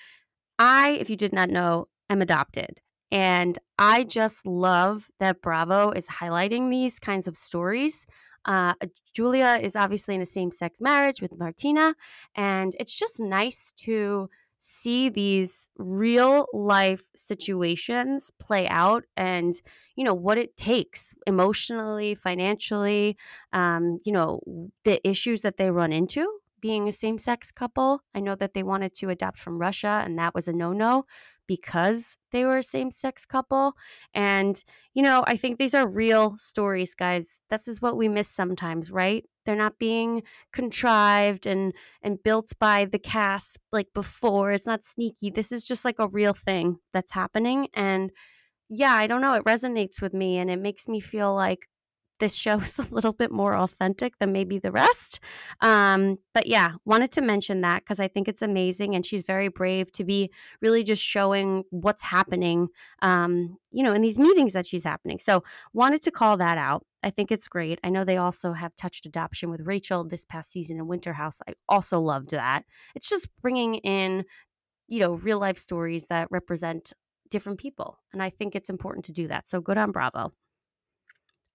I, 0.60 0.90
if 1.00 1.10
you 1.10 1.16
did 1.16 1.32
not 1.32 1.50
know, 1.50 1.88
am 2.08 2.22
adopted. 2.22 2.80
And 3.10 3.58
I 3.76 4.04
just 4.04 4.46
love 4.46 5.10
that 5.18 5.42
Bravo 5.42 5.90
is 5.90 6.06
highlighting 6.06 6.70
these 6.70 7.00
kinds 7.00 7.26
of 7.26 7.36
stories 7.36 8.06
uh, 8.44 8.74
Julia 9.14 9.58
is 9.60 9.76
obviously 9.76 10.14
in 10.14 10.22
a 10.22 10.26
same 10.26 10.50
sex 10.50 10.80
marriage 10.80 11.20
with 11.20 11.38
Martina, 11.38 11.94
and 12.34 12.74
it's 12.78 12.98
just 12.98 13.20
nice 13.20 13.72
to 13.78 14.30
see 14.62 15.08
these 15.08 15.68
real 15.78 16.46
life 16.52 17.04
situations 17.16 18.30
play 18.38 18.68
out 18.68 19.04
and 19.16 19.62
you 19.96 20.04
know 20.04 20.12
what 20.12 20.36
it 20.36 20.54
takes 20.54 21.14
emotionally 21.26 22.14
financially 22.14 23.16
um, 23.54 23.98
you 24.04 24.12
know 24.12 24.38
the 24.84 25.00
issues 25.08 25.40
that 25.40 25.56
they 25.56 25.70
run 25.70 25.94
into 25.94 26.30
being 26.60 26.88
a 26.88 26.92
same-sex 26.92 27.50
couple 27.52 28.02
i 28.14 28.20
know 28.20 28.34
that 28.34 28.54
they 28.54 28.62
wanted 28.62 28.94
to 28.94 29.10
adopt 29.10 29.38
from 29.38 29.58
russia 29.58 30.02
and 30.04 30.18
that 30.18 30.34
was 30.34 30.48
a 30.48 30.52
no-no 30.52 31.04
because 31.50 32.16
they 32.30 32.44
were 32.44 32.58
a 32.58 32.62
same 32.62 32.92
sex 32.92 33.26
couple. 33.26 33.72
And, 34.14 34.62
you 34.94 35.02
know, 35.02 35.24
I 35.26 35.36
think 35.36 35.58
these 35.58 35.74
are 35.74 35.84
real 35.84 36.36
stories, 36.38 36.94
guys. 36.94 37.40
This 37.50 37.66
is 37.66 37.82
what 37.82 37.96
we 37.96 38.06
miss 38.06 38.28
sometimes, 38.28 38.92
right? 38.92 39.24
They're 39.44 39.56
not 39.56 39.76
being 39.76 40.22
contrived 40.52 41.46
and 41.46 41.74
and 42.02 42.22
built 42.22 42.52
by 42.60 42.84
the 42.84 43.00
cast 43.00 43.58
like 43.72 43.88
before. 43.92 44.52
It's 44.52 44.64
not 44.64 44.84
sneaky. 44.84 45.28
This 45.28 45.50
is 45.50 45.64
just 45.64 45.84
like 45.84 45.98
a 45.98 46.06
real 46.06 46.34
thing 46.34 46.76
that's 46.92 47.14
happening. 47.14 47.66
And 47.74 48.12
yeah, 48.68 48.92
I 48.92 49.08
don't 49.08 49.20
know. 49.20 49.34
It 49.34 49.42
resonates 49.42 50.00
with 50.00 50.14
me 50.14 50.38
and 50.38 50.52
it 50.52 50.60
makes 50.60 50.86
me 50.86 51.00
feel 51.00 51.34
like 51.34 51.66
this 52.20 52.34
show 52.34 52.58
is 52.60 52.78
a 52.78 52.86
little 52.90 53.12
bit 53.12 53.32
more 53.32 53.54
authentic 53.54 54.18
than 54.18 54.32
maybe 54.32 54.58
the 54.58 54.70
rest. 54.70 55.20
Um, 55.60 56.18
but 56.32 56.46
yeah, 56.46 56.72
wanted 56.84 57.10
to 57.12 57.22
mention 57.22 57.62
that 57.62 57.82
because 57.82 57.98
I 57.98 58.08
think 58.08 58.28
it's 58.28 58.42
amazing, 58.42 58.94
and 58.94 59.04
she's 59.04 59.24
very 59.24 59.48
brave 59.48 59.90
to 59.92 60.04
be 60.04 60.30
really 60.60 60.84
just 60.84 61.02
showing 61.02 61.64
what's 61.70 62.02
happening, 62.02 62.68
um, 63.02 63.56
you 63.72 63.82
know, 63.82 63.92
in 63.92 64.02
these 64.02 64.18
meetings 64.18 64.52
that 64.52 64.66
she's 64.66 64.84
happening. 64.84 65.18
So 65.18 65.42
wanted 65.72 66.02
to 66.02 66.10
call 66.10 66.36
that 66.36 66.58
out. 66.58 66.86
I 67.02 67.10
think 67.10 67.32
it's 67.32 67.48
great. 67.48 67.80
I 67.82 67.88
know 67.88 68.04
they 68.04 68.18
also 68.18 68.52
have 68.52 68.76
touched 68.76 69.06
adoption 69.06 69.50
with 69.50 69.62
Rachel 69.62 70.04
this 70.04 70.24
past 70.24 70.52
season 70.52 70.78
in 70.78 70.86
Winter 70.86 71.14
House. 71.14 71.40
I 71.48 71.54
also 71.68 71.98
loved 71.98 72.30
that. 72.32 72.64
It's 72.94 73.08
just 73.08 73.28
bringing 73.40 73.76
in, 73.76 74.26
you 74.86 75.00
know, 75.00 75.14
real 75.14 75.38
life 75.38 75.56
stories 75.56 76.04
that 76.10 76.28
represent 76.30 76.92
different 77.30 77.58
people. 77.58 77.98
And 78.12 78.22
I 78.22 78.28
think 78.28 78.54
it's 78.54 78.68
important 78.68 79.06
to 79.06 79.12
do 79.12 79.28
that. 79.28 79.48
So 79.48 79.60
good 79.60 79.78
on 79.78 79.92
Bravo. 79.92 80.32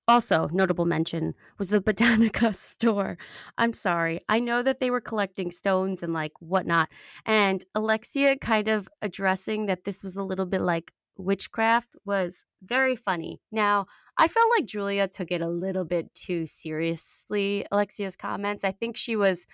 Also, 0.08 0.48
notable 0.52 0.86
mention 0.86 1.34
was 1.58 1.70
the 1.70 1.82
Botanica 1.82 2.56
store. 2.56 3.18
I'm 3.58 3.74
sorry. 3.74 4.22
I 4.30 4.40
know 4.40 4.62
that 4.62 4.80
they 4.80 4.92
were 4.92 5.02
collecting 5.02 5.52
stones 5.52 6.04
and 6.04 6.14
like 6.14 6.34
whatnot. 6.40 6.90
And 7.26 7.66
Alexia 7.74 8.38
kind 8.38 8.68
of 8.68 8.88
addressing 9.02 9.66
that 9.66 9.84
this 9.84 10.04
was 10.04 10.16
a 10.16 10.24
little 10.24 10.46
bit 10.46 10.62
like 10.62 10.92
witchcraft 11.18 11.96
was 12.06 12.46
very 12.62 12.96
funny. 12.96 13.42
Now, 13.52 13.88
I 14.18 14.28
felt 14.28 14.50
like 14.56 14.66
Julia 14.66 15.08
took 15.08 15.32
it 15.32 15.42
a 15.42 15.50
little 15.50 15.86
bit 15.86 16.14
too 16.14 16.46
seriously, 16.46 17.66
Alexia's 17.72 18.16
comments. 18.16 18.64
I 18.64 18.72
think 18.72 18.96
she 18.96 19.16
was 19.16 19.46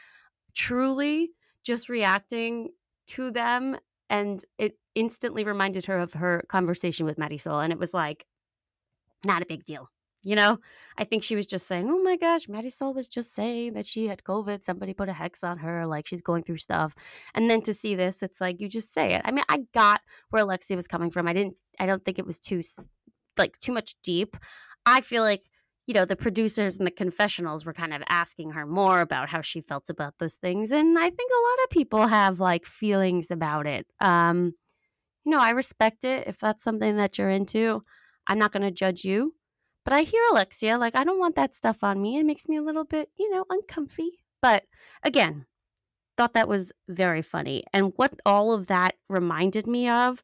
truly 0.53 1.31
just 1.63 1.89
reacting 1.89 2.69
to 3.07 3.31
them 3.31 3.77
and 4.09 4.43
it 4.57 4.77
instantly 4.95 5.43
reminded 5.43 5.85
her 5.85 5.99
of 5.99 6.13
her 6.13 6.43
conversation 6.49 7.05
with 7.05 7.17
Marisol 7.17 7.63
and 7.63 7.71
it 7.71 7.79
was 7.79 7.93
like 7.93 8.25
not 9.25 9.41
a 9.41 9.45
big 9.45 9.63
deal 9.63 9.89
you 10.23 10.35
know, 10.35 10.59
I 10.97 11.03
think 11.03 11.23
she 11.23 11.35
was 11.35 11.47
just 11.47 11.67
saying, 11.67 11.89
"Oh 11.89 12.01
my 12.03 12.15
gosh, 12.15 12.45
Marisol 12.45 12.93
was 12.93 13.07
just 13.07 13.33
saying 13.33 13.73
that 13.73 13.85
she 13.85 14.07
had 14.07 14.23
COVID. 14.23 14.63
Somebody 14.63 14.93
put 14.93 15.09
a 15.09 15.13
hex 15.13 15.43
on 15.43 15.57
her, 15.59 15.85
like 15.87 16.07
she's 16.07 16.21
going 16.21 16.43
through 16.43 16.57
stuff." 16.57 16.93
And 17.33 17.49
then 17.49 17.61
to 17.63 17.73
see 17.73 17.95
this, 17.95 18.21
it's 18.21 18.39
like 18.39 18.59
you 18.61 18.69
just 18.69 18.93
say 18.93 19.13
it. 19.13 19.21
I 19.25 19.31
mean, 19.31 19.43
I 19.49 19.65
got 19.73 20.01
where 20.29 20.43
Alexia 20.43 20.75
was 20.75 20.87
coming 20.87 21.11
from. 21.11 21.27
I 21.27 21.33
didn't. 21.33 21.55
I 21.79 21.85
don't 21.87 22.05
think 22.05 22.19
it 22.19 22.25
was 22.25 22.39
too 22.39 22.61
like 23.37 23.57
too 23.57 23.71
much 23.71 23.95
deep. 24.03 24.37
I 24.85 25.01
feel 25.01 25.23
like 25.23 25.43
you 25.87 25.95
know 25.95 26.05
the 26.05 26.15
producers 26.15 26.77
and 26.77 26.85
the 26.85 26.91
confessionals 26.91 27.65
were 27.65 27.73
kind 27.73 27.93
of 27.93 28.03
asking 28.07 28.51
her 28.51 28.67
more 28.67 29.01
about 29.01 29.29
how 29.29 29.41
she 29.41 29.61
felt 29.61 29.89
about 29.89 30.19
those 30.19 30.35
things, 30.35 30.71
and 30.71 30.99
I 30.99 31.09
think 31.09 31.31
a 31.31 31.45
lot 31.49 31.63
of 31.63 31.69
people 31.71 32.07
have 32.07 32.39
like 32.39 32.65
feelings 32.65 33.31
about 33.31 33.65
it. 33.65 33.87
Um, 33.99 34.53
you 35.25 35.31
know, 35.31 35.41
I 35.41 35.51
respect 35.51 36.03
it 36.03 36.27
if 36.27 36.37
that's 36.37 36.63
something 36.63 36.97
that 36.97 37.17
you're 37.17 37.29
into. 37.29 37.83
I'm 38.27 38.37
not 38.37 38.51
going 38.51 38.63
to 38.63 38.71
judge 38.71 39.03
you 39.03 39.33
but 39.83 39.93
I 39.93 40.01
hear 40.01 40.21
Alexia, 40.31 40.77
like, 40.77 40.95
I 40.95 41.03
don't 41.03 41.19
want 41.19 41.35
that 41.35 41.55
stuff 41.55 41.83
on 41.83 42.01
me. 42.01 42.17
It 42.17 42.25
makes 42.25 42.47
me 42.47 42.57
a 42.57 42.61
little 42.61 42.85
bit, 42.85 43.09
you 43.17 43.29
know, 43.31 43.45
uncomfy. 43.49 44.19
But 44.41 44.63
again, 45.03 45.45
thought 46.17 46.33
that 46.33 46.47
was 46.47 46.71
very 46.87 47.21
funny. 47.21 47.63
And 47.73 47.93
what 47.95 48.19
all 48.25 48.51
of 48.51 48.67
that 48.67 48.95
reminded 49.09 49.67
me 49.67 49.89
of 49.89 50.21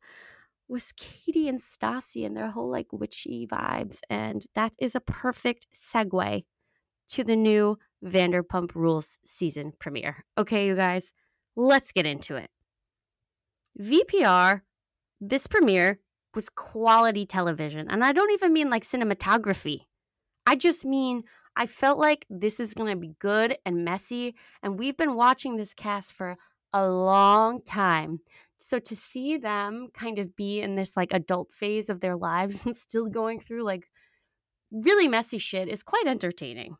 was 0.68 0.92
Katie 0.94 1.48
and 1.48 1.60
Stassi 1.60 2.26
and 2.26 2.36
their 2.36 2.50
whole 2.50 2.70
like 2.70 2.92
witchy 2.92 3.48
vibes. 3.48 4.00
And 4.10 4.46
that 4.54 4.74
is 4.80 4.96
a 4.96 5.00
perfect 5.00 5.68
segue 5.74 6.44
to 7.10 7.24
the 7.24 7.36
new 7.36 7.80
Vanderpump 8.06 8.76
Rules 8.76 9.18
season 9.26 9.74
premiere. 9.80 10.26
Okay, 10.38 10.68
you 10.68 10.76
guys, 10.76 11.14
let's 11.56 11.92
get 11.92 12.06
into 12.06 12.36
it. 12.36 12.50
VPR, 13.80 14.62
this 15.22 15.48
premiere 15.48 16.00
was 16.38 16.50
quality 16.50 17.26
television. 17.26 17.90
And 17.90 18.06
I 18.06 18.12
don't 18.12 18.32
even 18.32 18.54
mean 18.54 18.70
like 18.70 18.84
cinematography. 18.84 19.88
I 20.46 20.56
just 20.56 20.86
mean 20.86 21.24
I 21.56 21.66
felt 21.66 21.98
like 21.98 22.28
this 22.30 22.60
is 22.60 22.76
going 22.76 22.92
to 22.92 22.96
be 22.96 23.16
good 23.18 23.58
and 23.66 23.84
messy. 23.84 24.36
And 24.62 24.78
we've 24.78 24.96
been 24.96 25.16
watching 25.16 25.58
this 25.58 25.74
cast 25.74 26.14
for 26.14 26.38
a 26.72 26.88
long 26.88 27.64
time. 27.64 28.20
So 28.58 28.78
to 28.78 28.96
see 28.96 29.38
them 29.38 29.88
kind 29.96 30.20
of 30.20 30.36
be 30.36 30.62
in 30.62 30.76
this 30.76 30.96
like 30.96 31.12
adult 31.12 31.56
phase 31.56 31.90
of 31.90 32.02
their 32.02 32.16
lives 32.16 32.64
and 32.68 32.78
still 32.78 33.10
going 33.10 33.40
through 33.40 33.64
like 33.64 33.90
really 34.72 35.08
messy 35.08 35.40
shit 35.40 35.68
is 35.68 35.82
quite 35.82 36.06
entertaining. 36.06 36.78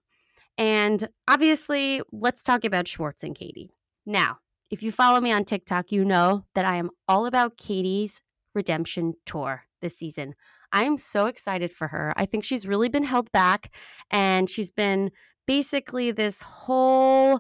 And 0.56 1.10
obviously, 1.28 2.04
let's 2.12 2.44
talk 2.44 2.64
about 2.64 2.88
Schwartz 2.88 3.24
and 3.24 3.34
Katie. 3.34 3.72
Now, 4.06 4.38
if 4.70 4.84
you 4.84 4.92
follow 4.92 5.20
me 5.20 5.32
on 5.32 5.46
TikTok, 5.46 5.92
you 5.92 6.06
know 6.06 6.46
that 6.54 6.66
I 6.66 6.76
am 6.76 6.92
all 7.08 7.26
about 7.26 7.58
Katie's 7.58 8.22
redemption 8.58 9.14
tour 9.26 9.64
this 9.82 9.96
season. 9.98 10.34
I'm 10.74 10.98
so 10.98 11.28
excited 11.28 11.72
for 11.72 11.88
her. 11.88 12.14
I 12.18 12.26
think 12.26 12.44
she's 12.44 12.68
really 12.68 12.90
been 12.90 13.04
held 13.04 13.32
back 13.32 13.74
and 14.12 14.50
she's 14.50 14.72
been 14.72 15.12
basically 15.46 16.12
this 16.12 16.42
whole 16.42 17.40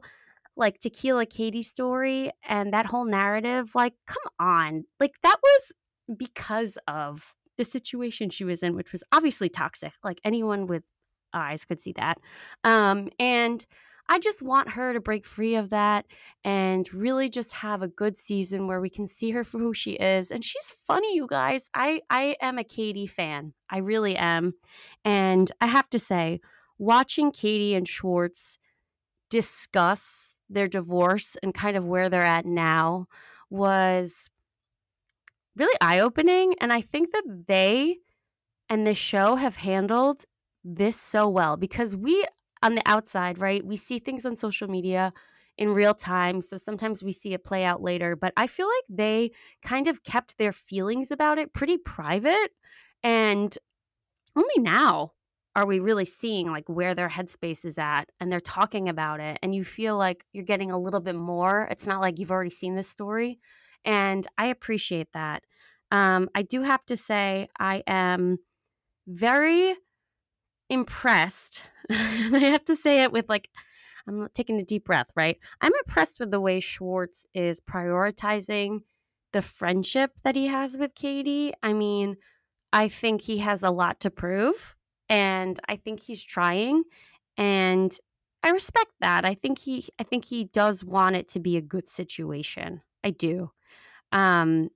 like 0.55 0.79
tequila 0.79 1.25
Katie 1.25 1.61
story 1.61 2.31
and 2.47 2.73
that 2.73 2.85
whole 2.85 3.03
narrative 3.03 3.75
like 3.75 3.93
come 4.05 4.23
on. 4.39 4.85
Like 4.99 5.15
that 5.23 5.37
was 5.43 5.73
because 6.17 6.77
of 6.87 7.35
the 7.57 7.65
situation 7.65 8.29
she 8.29 8.45
was 8.45 8.63
in 8.63 8.75
which 8.75 8.91
was 8.91 9.03
obviously 9.11 9.49
toxic. 9.49 9.93
Like 10.03 10.21
anyone 10.23 10.67
with 10.67 10.83
eyes 11.33 11.65
could 11.65 11.81
see 11.81 11.93
that. 11.97 12.17
Um 12.63 13.09
and 13.19 13.65
I 14.09 14.19
just 14.19 14.41
want 14.41 14.71
her 14.71 14.93
to 14.93 15.01
break 15.01 15.25
free 15.25 15.55
of 15.55 15.69
that 15.71 16.05
and 16.43 16.91
really 16.93 17.29
just 17.29 17.53
have 17.53 17.81
a 17.81 17.87
good 17.87 18.17
season 18.17 18.67
where 18.67 18.79
we 18.79 18.89
can 18.89 19.07
see 19.07 19.31
her 19.31 19.43
for 19.43 19.59
who 19.59 19.73
she 19.73 19.93
is. 19.93 20.31
And 20.31 20.43
she's 20.43 20.71
funny, 20.71 21.15
you 21.15 21.27
guys. 21.27 21.69
I 21.73 22.01
I 22.09 22.37
am 22.41 22.57
a 22.57 22.63
Katie 22.63 23.07
fan. 23.07 23.53
I 23.69 23.79
really 23.79 24.15
am. 24.15 24.53
And 25.03 25.51
I 25.59 25.67
have 25.67 25.89
to 25.89 25.99
say, 25.99 26.39
watching 26.77 27.31
Katie 27.31 27.75
and 27.75 27.87
Schwartz 27.87 28.57
discuss 29.29 30.35
their 30.49 30.67
divorce 30.67 31.35
and 31.43 31.53
kind 31.53 31.75
of 31.75 31.85
where 31.85 32.07
they're 32.07 32.23
at 32.23 32.45
now 32.45 33.07
was 33.49 34.29
really 35.57 35.77
eye-opening 35.81 36.53
and 36.61 36.71
I 36.71 36.81
think 36.81 37.11
that 37.11 37.45
they 37.47 37.97
and 38.69 38.85
this 38.85 38.97
show 38.97 39.35
have 39.35 39.57
handled 39.57 40.25
this 40.63 40.97
so 40.97 41.27
well 41.27 41.57
because 41.57 41.95
we 41.95 42.25
on 42.63 42.75
the 42.75 42.81
outside, 42.85 43.39
right? 43.39 43.65
We 43.65 43.77
see 43.77 43.99
things 43.99 44.25
on 44.25 44.35
social 44.35 44.67
media 44.67 45.13
in 45.57 45.73
real 45.73 45.93
time. 45.93 46.41
So 46.41 46.57
sometimes 46.57 47.03
we 47.03 47.11
see 47.11 47.33
it 47.33 47.43
play 47.43 47.63
out 47.63 47.81
later. 47.81 48.15
But 48.15 48.33
I 48.37 48.47
feel 48.47 48.67
like 48.67 48.97
they 48.97 49.31
kind 49.61 49.87
of 49.87 50.03
kept 50.03 50.37
their 50.37 50.53
feelings 50.53 51.11
about 51.11 51.37
it 51.37 51.53
pretty 51.53 51.77
private. 51.77 52.51
And 53.03 53.57
only 54.35 54.57
now 54.57 55.13
are 55.55 55.65
we 55.65 55.79
really 55.79 56.05
seeing 56.05 56.51
like 56.51 56.69
where 56.69 56.93
their 56.93 57.09
headspace 57.09 57.65
is 57.65 57.79
at 57.79 58.11
and 58.19 58.31
they're 58.31 58.39
talking 58.39 58.87
about 58.87 59.19
it. 59.19 59.39
And 59.41 59.55
you 59.55 59.63
feel 59.63 59.97
like 59.97 60.23
you're 60.31 60.43
getting 60.45 60.71
a 60.71 60.77
little 60.77 60.99
bit 60.99 61.15
more. 61.15 61.67
It's 61.71 61.87
not 61.87 62.01
like 62.01 62.19
you've 62.19 62.31
already 62.31 62.51
seen 62.51 62.75
this 62.75 62.87
story. 62.87 63.39
And 63.83 64.27
I 64.37 64.47
appreciate 64.47 65.07
that. 65.13 65.43
Um, 65.91 66.29
I 66.35 66.43
do 66.43 66.61
have 66.61 66.85
to 66.87 66.97
say, 66.97 67.47
I 67.59 67.81
am 67.87 68.37
very 69.07 69.75
impressed. 70.69 71.69
I 71.89 72.39
have 72.39 72.65
to 72.65 72.75
say 72.75 73.03
it 73.03 73.11
with 73.11 73.29
like, 73.29 73.49
I'm 74.07 74.27
taking 74.33 74.59
a 74.59 74.63
deep 74.65 74.85
breath, 74.85 75.07
right? 75.15 75.37
I'm 75.61 75.73
impressed 75.85 76.19
with 76.19 76.31
the 76.31 76.39
way 76.39 76.59
Schwartz 76.59 77.25
is 77.33 77.59
prioritizing 77.59 78.81
the 79.33 79.41
friendship 79.41 80.11
that 80.23 80.35
he 80.35 80.47
has 80.47 80.77
with 80.77 80.95
Katie. 80.95 81.53
I 81.61 81.73
mean, 81.73 82.17
I 82.71 82.87
think 82.87 83.21
he 83.21 83.39
has 83.39 83.63
a 83.63 83.71
lot 83.71 83.99
to 84.01 84.09
prove 84.11 84.75
and 85.09 85.59
I 85.67 85.75
think 85.77 86.01
he's 86.01 86.23
trying 86.23 86.83
and 87.37 87.97
I 88.43 88.49
respect 88.49 88.91
that. 89.01 89.25
I 89.25 89.33
think 89.33 89.59
he 89.59 89.87
I 89.99 90.03
think 90.03 90.25
he 90.25 90.45
does 90.45 90.83
want 90.83 91.15
it 91.15 91.27
to 91.29 91.39
be 91.39 91.57
a 91.57 91.61
good 91.61 91.87
situation. 91.87 92.81
I 93.03 93.11
do. 93.11 93.51
Um 94.11 94.69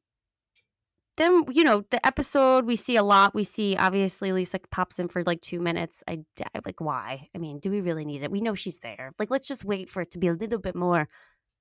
then 1.22 1.46
you 1.51 1.63
know 1.63 1.84
the 1.92 2.06
episode 2.06 2.66
we 2.66 2.75
see 2.75 2.96
a 2.96 3.04
lot 3.04 3.36
we 3.36 3.44
see 3.44 3.75
obviously 3.78 4.32
lisa 4.32 4.60
pops 4.72 5.00
in 5.00 5.08
for 5.08 5.24
like 5.24 5.42
two 5.42 5.60
minutes 5.60 6.04
i 6.08 6.20
like 6.66 6.82
why 6.82 7.28
i 7.36 7.38
mean 7.38 7.60
do 7.60 7.70
we 7.70 7.82
really 7.82 8.06
need 8.06 8.24
it 8.24 8.32
we 8.32 8.42
know 8.42 8.56
she's 8.56 8.80
there 8.80 9.13
like 9.20 9.30
let's 9.30 9.48
just 9.48 9.63
wait 9.66 9.90
for 9.90 10.01
it 10.01 10.12
to 10.12 10.20
be 10.20 10.28
a 10.28 10.34
little 10.34 10.60
bit 10.60 10.75
more 10.75 11.08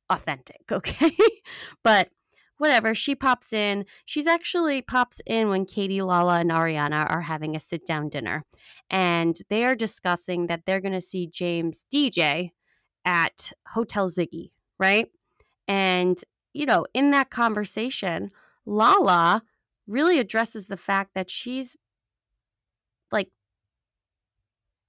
authentic 0.08 0.62
okay 0.72 1.12
but 1.84 2.08
whatever. 2.60 2.94
She 2.94 3.14
pops 3.14 3.54
in. 3.54 3.86
She's 4.04 4.26
actually 4.26 4.82
pops 4.82 5.20
in 5.26 5.48
when 5.48 5.64
Katie, 5.64 6.02
Lala, 6.02 6.40
and 6.40 6.50
Ariana 6.50 7.10
are 7.10 7.22
having 7.22 7.56
a 7.56 7.60
sit 7.60 7.86
down 7.86 8.10
dinner. 8.10 8.44
And 8.90 9.40
they 9.48 9.64
are 9.64 9.74
discussing 9.74 10.46
that 10.46 10.66
they're 10.66 10.82
going 10.82 10.92
to 10.92 11.00
see 11.00 11.26
James 11.26 11.86
DJ 11.92 12.50
at 13.04 13.52
Hotel 13.68 14.10
Ziggy, 14.10 14.50
right? 14.78 15.08
And, 15.66 16.22
you 16.52 16.66
know, 16.66 16.84
in 16.92 17.12
that 17.12 17.30
conversation, 17.30 18.30
Lala 18.66 19.42
really 19.90 20.18
addresses 20.18 20.66
the 20.66 20.76
fact 20.76 21.10
that 21.14 21.28
she's 21.28 21.76
like 23.12 23.28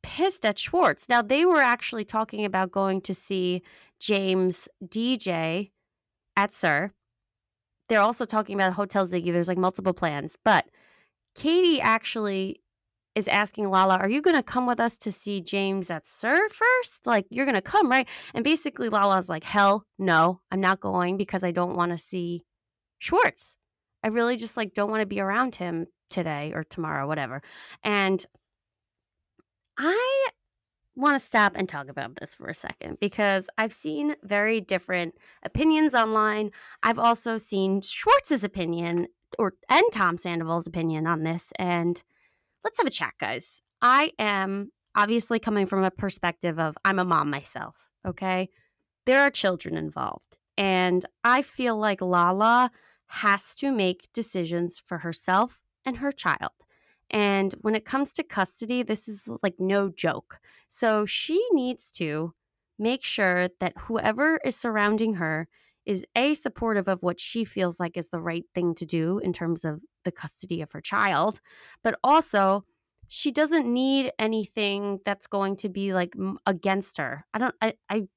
pissed 0.03 0.45
at 0.45 0.59
Schwartz. 0.59 1.09
Now, 1.09 1.21
they 1.21 1.45
were 1.45 1.61
actually 1.61 2.05
talking 2.05 2.45
about 2.45 2.71
going 2.71 3.01
to 3.01 3.13
see 3.13 3.63
James 3.99 4.67
DJ 4.85 5.71
at 6.37 6.53
SUR. 6.53 6.93
they're 7.89 7.99
also 7.99 8.25
talking 8.25 8.55
about 8.55 8.73
Hotel 8.73 9.05
Ziggy. 9.05 9.33
There's 9.33 9.49
like 9.49 9.57
multiple 9.57 9.93
plans, 9.93 10.37
but 10.45 10.65
Katie 11.35 11.81
actually 11.81 12.61
is 13.15 13.27
asking 13.27 13.69
Lala, 13.69 13.97
"Are 13.97 14.09
you 14.09 14.21
going 14.21 14.37
to 14.37 14.43
come 14.43 14.65
with 14.65 14.79
us 14.79 14.97
to 14.99 15.11
see 15.11 15.41
James 15.41 15.91
at 15.91 16.07
SUR 16.07 16.47
first? 16.49 17.05
Like 17.05 17.25
you're 17.29 17.45
going 17.45 17.55
to 17.55 17.61
come, 17.61 17.89
right?" 17.89 18.07
And 18.33 18.43
basically 18.43 18.87
Lala's 18.89 19.27
like, 19.29 19.43
"Hell, 19.43 19.85
no, 19.99 20.39
I'm 20.51 20.61
not 20.61 20.79
going 20.79 21.17
because 21.17 21.43
I 21.43 21.51
don't 21.51 21.75
want 21.75 21.91
to 21.91 21.97
see 21.97 22.43
Schwartz. 22.99 23.57
I 24.03 24.09
really 24.09 24.37
just 24.37 24.57
like 24.57 24.73
don't 24.73 24.91
want 24.91 25.01
to 25.01 25.05
be 25.07 25.19
around 25.19 25.55
him 25.55 25.87
today 26.09 26.51
or 26.53 26.63
tomorrow, 26.63 27.07
whatever." 27.07 27.41
And 27.83 28.25
I 29.77 30.27
want 30.95 31.15
to 31.15 31.25
stop 31.25 31.53
and 31.55 31.67
talk 31.67 31.87
about 31.87 32.15
this 32.15 32.35
for 32.35 32.47
a 32.47 32.53
second 32.53 32.99
because 32.99 33.49
I've 33.57 33.73
seen 33.73 34.15
very 34.23 34.61
different 34.61 35.15
opinions 35.43 35.95
online. 35.95 36.51
I've 36.83 36.99
also 36.99 37.37
seen 37.37 37.81
Schwartz's 37.81 38.43
opinion 38.43 39.07
or 39.39 39.53
and 39.69 39.83
Tom 39.93 40.17
Sandoval's 40.17 40.67
opinion 40.67 41.07
on 41.07 41.23
this 41.23 41.53
and 41.57 42.01
let's 42.63 42.77
have 42.77 42.87
a 42.87 42.91
chat 42.91 43.13
guys. 43.19 43.61
I 43.81 44.11
am 44.19 44.71
obviously 44.95 45.39
coming 45.39 45.65
from 45.65 45.83
a 45.83 45.91
perspective 45.91 46.59
of 46.59 46.77
I'm 46.83 46.99
a 46.99 47.05
mom 47.05 47.29
myself, 47.29 47.89
okay? 48.05 48.49
There 49.05 49.21
are 49.21 49.31
children 49.31 49.77
involved 49.77 50.39
and 50.57 51.05
I 51.23 51.41
feel 51.41 51.77
like 51.77 52.01
Lala 52.01 52.69
has 53.11 53.53
to 53.55 53.71
make 53.71 54.09
decisions 54.13 54.79
for 54.79 54.99
herself 54.99 55.61
and 55.85 55.97
her 55.97 56.11
child. 56.11 56.51
And 57.09 57.53
when 57.61 57.75
it 57.75 57.83
comes 57.83 58.13
to 58.13 58.23
custody, 58.23 58.83
this 58.83 59.07
is 59.09 59.27
like 59.43 59.55
no 59.59 59.89
joke. 59.89 60.39
So 60.69 61.05
she 61.05 61.45
needs 61.51 61.91
to 61.91 62.33
make 62.79 63.03
sure 63.03 63.49
that 63.59 63.77
whoever 63.77 64.37
is 64.45 64.55
surrounding 64.55 65.15
her 65.15 65.49
is 65.85 66.05
A, 66.15 66.33
supportive 66.35 66.87
of 66.87 67.03
what 67.03 67.19
she 67.19 67.43
feels 67.43 67.79
like 67.79 67.97
is 67.97 68.09
the 68.09 68.21
right 68.21 68.45
thing 68.55 68.75
to 68.75 68.85
do 68.85 69.19
in 69.19 69.33
terms 69.33 69.65
of 69.65 69.81
the 70.05 70.11
custody 70.11 70.61
of 70.61 70.71
her 70.71 70.81
child, 70.81 71.41
but 71.83 71.99
also 72.03 72.63
she 73.07 73.29
doesn't 73.29 73.71
need 73.71 74.13
anything 74.17 74.99
that's 75.03 75.27
going 75.27 75.57
to 75.57 75.67
be 75.67 75.93
like 75.93 76.15
against 76.45 76.97
her. 76.97 77.25
I 77.33 77.39
don't, 77.39 77.55
I, 77.61 77.73
I 77.89 78.07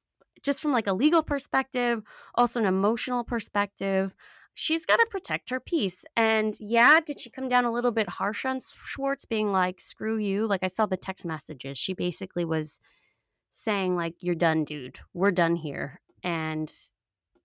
just 0.45 0.63
from 0.63 0.73
like 0.73 0.87
a 0.87 0.93
legal 0.93 1.23
perspective, 1.23 2.03
also 2.37 2.61
an 2.61 2.67
emotional 2.67 3.25
perspective, 3.25 4.15
she's 4.55 4.87
got 4.87 4.97
to 4.97 5.07
protect 5.11 5.51
her 5.51 5.61
peace. 5.61 6.05
And 6.17 6.57
yeah, 6.61 7.01
did 7.05 7.21
she 7.21 7.29
come 7.29 7.49
down 7.49 7.65
a 7.65 7.73
little 7.73 7.91
bit 7.91 8.09
harsh 8.09 8.45
on 8.45 8.61
Schwartz, 8.61 9.25
being 9.25 9.53
like, 9.53 9.81
screw 9.81 10.17
you? 10.17 10.47
Like, 10.47 10.63
I 10.63 10.69
saw 10.69 10.87
the 10.87 10.97
text 10.97 11.27
messages. 11.27 11.77
She 11.77 11.93
basically 11.93 12.45
was 12.45 12.81
saying, 13.51 13.97
like, 13.97 14.15
you're 14.21 14.35
done, 14.35 14.65
dude. 14.65 15.01
We're 15.13 15.33
done 15.33 15.57
here. 15.57 16.01
And 16.23 16.73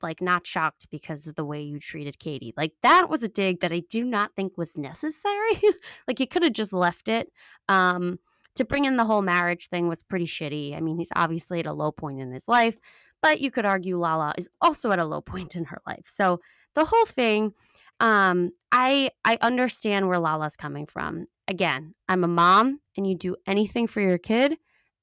like, 0.01 0.21
not 0.21 0.47
shocked 0.47 0.87
because 0.89 1.27
of 1.27 1.35
the 1.35 1.43
way 1.43 1.61
you 1.61 1.79
treated 1.79 2.19
Katie. 2.19 2.53
Like, 2.55 2.73
that 2.83 3.09
was 3.09 3.21
a 3.21 3.27
dig 3.27 3.59
that 3.59 3.73
I 3.73 3.81
do 3.89 4.05
not 4.05 4.33
think 4.35 4.57
was 4.57 4.77
necessary. 4.77 5.59
like, 6.07 6.19
you 6.19 6.27
could 6.27 6.43
have 6.43 6.53
just 6.53 6.71
left 6.71 7.09
it. 7.09 7.33
Um, 7.67 8.19
to 8.55 8.65
bring 8.65 8.85
in 8.85 8.97
the 8.97 9.05
whole 9.05 9.21
marriage 9.21 9.67
thing 9.67 9.87
was 9.87 10.03
pretty 10.03 10.25
shitty. 10.25 10.75
I 10.75 10.81
mean, 10.81 10.97
he's 10.97 11.11
obviously 11.15 11.59
at 11.59 11.65
a 11.65 11.73
low 11.73 11.91
point 11.91 12.19
in 12.19 12.31
his 12.31 12.47
life, 12.47 12.77
but 13.21 13.39
you 13.39 13.51
could 13.51 13.65
argue 13.65 13.97
Lala 13.97 14.33
is 14.37 14.49
also 14.61 14.91
at 14.91 14.99
a 14.99 15.05
low 15.05 15.21
point 15.33 15.55
in 15.55 15.65
her 15.65 15.81
life. 15.87 16.03
So 16.05 16.39
the 16.75 16.85
whole 16.85 17.05
thing, 17.05 17.53
um, 17.99 18.51
I 18.71 19.11
I 19.25 19.37
understand 19.41 20.07
where 20.07 20.19
Lala's 20.19 20.55
coming 20.55 20.85
from. 20.85 21.25
Again, 21.47 21.95
I'm 22.07 22.23
a 22.23 22.27
mom 22.27 22.79
and 22.95 23.07
you 23.07 23.15
do 23.15 23.35
anything 23.47 23.87
for 23.87 24.01
your 24.01 24.17
kid. 24.17 24.57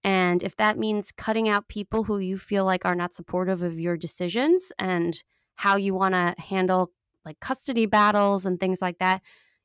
And 0.05 0.43
if 0.43 0.57
that 0.57 0.79
means 0.79 1.11
cutting 1.11 1.49
out 1.49 1.69
people 1.69 2.05
who 2.05 2.19
you 2.19 2.39
feel 2.39 2.65
like 2.65 2.85
are 2.85 2.95
not 2.95 3.13
supportive 3.15 3.63
of 3.63 3.81
your 3.81 3.97
decisions 3.97 4.73
and 4.79 5.21
how 5.57 5.77
you 5.77 5.95
want 5.95 6.15
to 6.15 6.35
handle 6.41 6.93
like 7.25 7.41
custody 7.41 7.87
battles 7.87 8.47
and 8.47 8.61
things 8.61 8.81
like 8.81 8.99
that, 8.99 9.21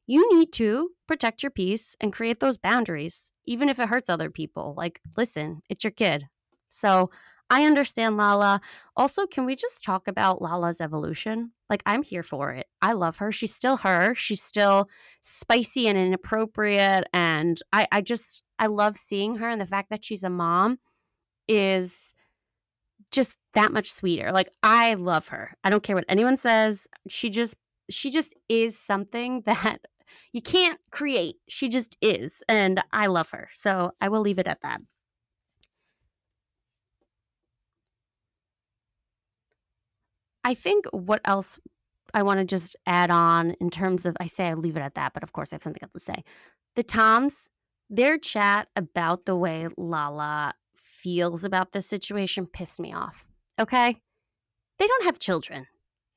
you 0.07 0.35
need 0.35 0.51
to 0.53 0.89
protect 1.07 1.43
your 1.43 1.51
peace 1.51 1.95
and 2.01 2.11
create 2.11 2.39
those 2.39 2.57
boundaries, 2.57 3.31
even 3.45 3.69
if 3.69 3.79
it 3.79 3.89
hurts 3.89 4.09
other 4.09 4.31
people. 4.31 4.73
Like, 4.75 4.99
listen, 5.15 5.61
it's 5.69 5.83
your 5.83 5.91
kid. 5.91 6.27
So 6.69 7.11
I 7.51 7.65
understand 7.65 8.17
Lala. 8.17 8.61
Also, 8.95 9.27
can 9.27 9.45
we 9.45 9.55
just 9.55 9.83
talk 9.83 10.07
about 10.07 10.41
Lala's 10.41 10.81
evolution? 10.81 11.51
Like, 11.71 11.83
I'm 11.85 12.03
here 12.03 12.21
for 12.21 12.51
it. 12.51 12.67
I 12.81 12.91
love 12.91 13.17
her. 13.17 13.31
She's 13.31 13.55
still 13.55 13.77
her. 13.77 14.13
She's 14.13 14.43
still 14.43 14.89
spicy 15.21 15.87
and 15.87 15.97
inappropriate. 15.97 17.05
And 17.13 17.57
I, 17.71 17.87
I 17.93 18.01
just, 18.01 18.43
I 18.59 18.67
love 18.67 18.97
seeing 18.97 19.37
her. 19.37 19.47
And 19.47 19.61
the 19.61 19.65
fact 19.65 19.89
that 19.89 20.03
she's 20.03 20.21
a 20.21 20.29
mom 20.29 20.79
is 21.47 22.13
just 23.09 23.37
that 23.53 23.71
much 23.71 23.89
sweeter. 23.89 24.33
Like, 24.33 24.49
I 24.61 24.95
love 24.95 25.29
her. 25.29 25.53
I 25.63 25.69
don't 25.69 25.81
care 25.81 25.95
what 25.95 26.05
anyone 26.09 26.35
says. 26.35 26.87
She 27.07 27.29
just, 27.29 27.55
she 27.89 28.11
just 28.11 28.33
is 28.49 28.77
something 28.77 29.41
that 29.45 29.79
you 30.33 30.41
can't 30.41 30.79
create. 30.91 31.37
She 31.47 31.69
just 31.69 31.95
is. 32.01 32.43
And 32.49 32.81
I 32.91 33.07
love 33.07 33.31
her. 33.31 33.47
So 33.53 33.91
I 34.01 34.09
will 34.09 34.21
leave 34.21 34.39
it 34.39 34.47
at 34.47 34.61
that. 34.63 34.81
I 40.43 40.53
think 40.53 40.85
what 40.91 41.21
else 41.25 41.59
I 42.13 42.23
want 42.23 42.39
to 42.39 42.45
just 42.45 42.75
add 42.85 43.11
on 43.11 43.51
in 43.61 43.69
terms 43.69 44.05
of, 44.05 44.17
I 44.19 44.25
say 44.25 44.47
I 44.47 44.53
leave 44.53 44.77
it 44.77 44.81
at 44.81 44.95
that, 44.95 45.13
but 45.13 45.23
of 45.23 45.33
course 45.33 45.51
I 45.51 45.55
have 45.55 45.63
something 45.63 45.83
else 45.83 45.93
to 45.93 45.99
say. 45.99 46.23
The 46.75 46.83
Toms, 46.83 47.47
their 47.89 48.17
chat 48.17 48.67
about 48.75 49.25
the 49.25 49.35
way 49.35 49.67
Lala 49.77 50.53
feels 50.75 51.45
about 51.45 51.71
this 51.71 51.87
situation 51.87 52.45
pissed 52.45 52.79
me 52.79 52.93
off. 52.93 53.25
Okay? 53.59 53.97
They 54.79 54.87
don't 54.87 55.05
have 55.05 55.19
children. 55.19 55.67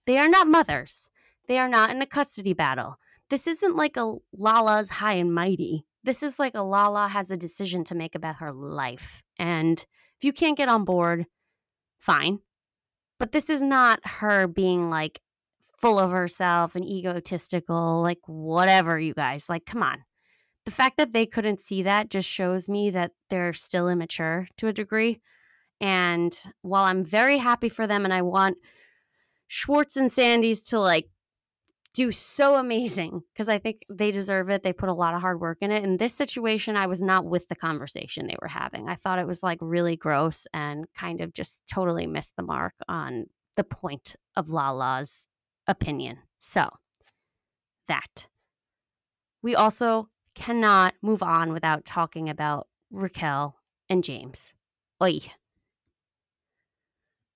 They 0.06 0.18
are 0.18 0.28
not 0.28 0.48
mothers. 0.48 1.10
They 1.48 1.58
are 1.58 1.68
not 1.68 1.90
in 1.90 2.00
a 2.02 2.06
custody 2.06 2.52
battle. 2.52 2.98
This 3.30 3.46
isn't 3.46 3.76
like 3.76 3.96
a 3.96 4.16
Lala's 4.32 4.90
high 4.90 5.14
and 5.14 5.34
mighty. 5.34 5.86
This 6.02 6.22
is 6.22 6.38
like 6.38 6.54
a 6.54 6.62
Lala 6.62 7.08
has 7.08 7.30
a 7.30 7.36
decision 7.36 7.84
to 7.84 7.94
make 7.94 8.14
about 8.14 8.36
her 8.36 8.52
life. 8.52 9.22
And 9.38 9.78
if 10.16 10.24
you 10.24 10.32
can't 10.32 10.56
get 10.56 10.68
on 10.68 10.84
board, 10.84 11.26
fine. 11.98 12.40
But 13.18 13.32
this 13.32 13.48
is 13.48 13.62
not 13.62 14.00
her 14.04 14.46
being 14.46 14.90
like 14.90 15.20
full 15.78 15.98
of 15.98 16.10
herself 16.10 16.74
and 16.74 16.84
egotistical, 16.84 18.02
like 18.02 18.20
whatever, 18.26 18.98
you 18.98 19.14
guys. 19.14 19.48
Like, 19.48 19.66
come 19.66 19.82
on. 19.82 20.04
The 20.64 20.70
fact 20.70 20.96
that 20.96 21.12
they 21.12 21.26
couldn't 21.26 21.60
see 21.60 21.82
that 21.82 22.08
just 22.08 22.28
shows 22.28 22.68
me 22.68 22.90
that 22.90 23.12
they're 23.28 23.52
still 23.52 23.88
immature 23.88 24.48
to 24.56 24.68
a 24.68 24.72
degree. 24.72 25.20
And 25.80 26.34
while 26.62 26.84
I'm 26.84 27.04
very 27.04 27.38
happy 27.38 27.68
for 27.68 27.86
them 27.86 28.04
and 28.04 28.14
I 28.14 28.22
want 28.22 28.56
Schwartz 29.46 29.96
and 29.96 30.10
Sandy's 30.10 30.62
to 30.64 30.80
like 30.80 31.08
do 31.94 32.10
so 32.10 32.56
amazing 32.56 33.22
because 33.32 33.48
I 33.48 33.58
think 33.58 33.84
they 33.88 34.10
deserve 34.10 34.50
it. 34.50 34.62
They 34.62 34.72
put 34.72 34.88
a 34.88 34.94
lot 34.94 35.14
of 35.14 35.20
hard 35.20 35.40
work 35.40 35.58
in 35.60 35.70
it. 35.70 35.84
In 35.84 35.96
this 35.96 36.12
situation, 36.12 36.76
I 36.76 36.88
was 36.88 37.00
not 37.00 37.24
with 37.24 37.48
the 37.48 37.54
conversation 37.54 38.26
they 38.26 38.36
were 38.42 38.48
having. 38.48 38.88
I 38.88 38.96
thought 38.96 39.20
it 39.20 39.26
was 39.26 39.42
like 39.42 39.58
really 39.60 39.96
gross 39.96 40.46
and 40.52 40.86
kind 40.94 41.20
of 41.20 41.32
just 41.32 41.62
totally 41.72 42.06
missed 42.06 42.34
the 42.36 42.42
mark 42.42 42.74
on 42.88 43.26
the 43.56 43.64
point 43.64 44.16
of 44.34 44.50
Lala's 44.50 45.28
opinion. 45.68 46.18
So, 46.40 46.68
that. 47.86 48.26
We 49.40 49.54
also 49.54 50.08
cannot 50.34 50.94
move 51.00 51.22
on 51.22 51.52
without 51.52 51.84
talking 51.84 52.28
about 52.28 52.66
Raquel 52.90 53.56
and 53.88 54.02
James. 54.02 54.52
Oy. 55.02 55.20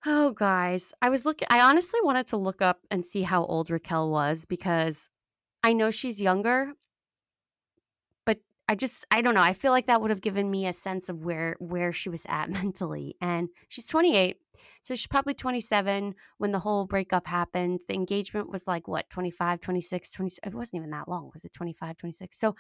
Oh, 0.07 0.33
guys, 0.33 0.93
I 1.03 1.09
was 1.09 1.27
looking. 1.27 1.49
I 1.51 1.61
honestly 1.61 2.01
wanted 2.03 2.29
to 2.29 2.37
look 2.37 2.63
up 2.63 2.81
and 2.91 3.05
see 3.05 3.23
how 3.23 3.45
old 3.45 3.69
Raquel 3.69 4.11
was 4.11 4.45
because 4.45 5.09
I 5.65 5.73
know 5.73 5.91
she's 5.91 6.21
younger, 6.23 6.73
but 8.25 8.39
I 8.69 8.77
just 8.77 9.05
I 9.11 9.23
don't 9.23 9.35
know. 9.35 9.43
I 9.43 9.53
feel 9.55 9.73
like 9.73 9.87
that 9.87 10.01
would 10.01 10.11
have 10.11 10.21
given 10.21 10.51
me 10.51 10.67
a 10.67 10.73
sense 10.73 11.09
of 11.09 11.25
where 11.25 11.57
where 11.59 11.93
she 11.93 12.09
was 12.09 12.25
at 12.29 12.49
mentally. 12.63 13.17
And 13.21 13.49
she's 13.67 13.89
28, 13.89 14.37
so 14.83 14.95
she's 14.95 15.09
probably 15.09 15.35
27 15.35 16.15
when 16.39 16.53
the 16.53 16.61
whole 16.61 16.87
breakup 16.87 17.27
happened. 17.27 17.81
The 17.89 17.95
engagement 17.95 18.51
was 18.51 18.69
like 18.69 18.87
what 18.87 19.11
25, 19.11 19.61
26, 19.61 20.13
26. 20.13 20.47
It 20.47 20.55
wasn't 20.55 20.81
even 20.81 20.91
that 20.91 21.09
long. 21.09 21.31
Was 21.33 21.45
it 21.45 21.53
25, 21.53 21.97
26? 21.97 22.39
So, 22.39 22.55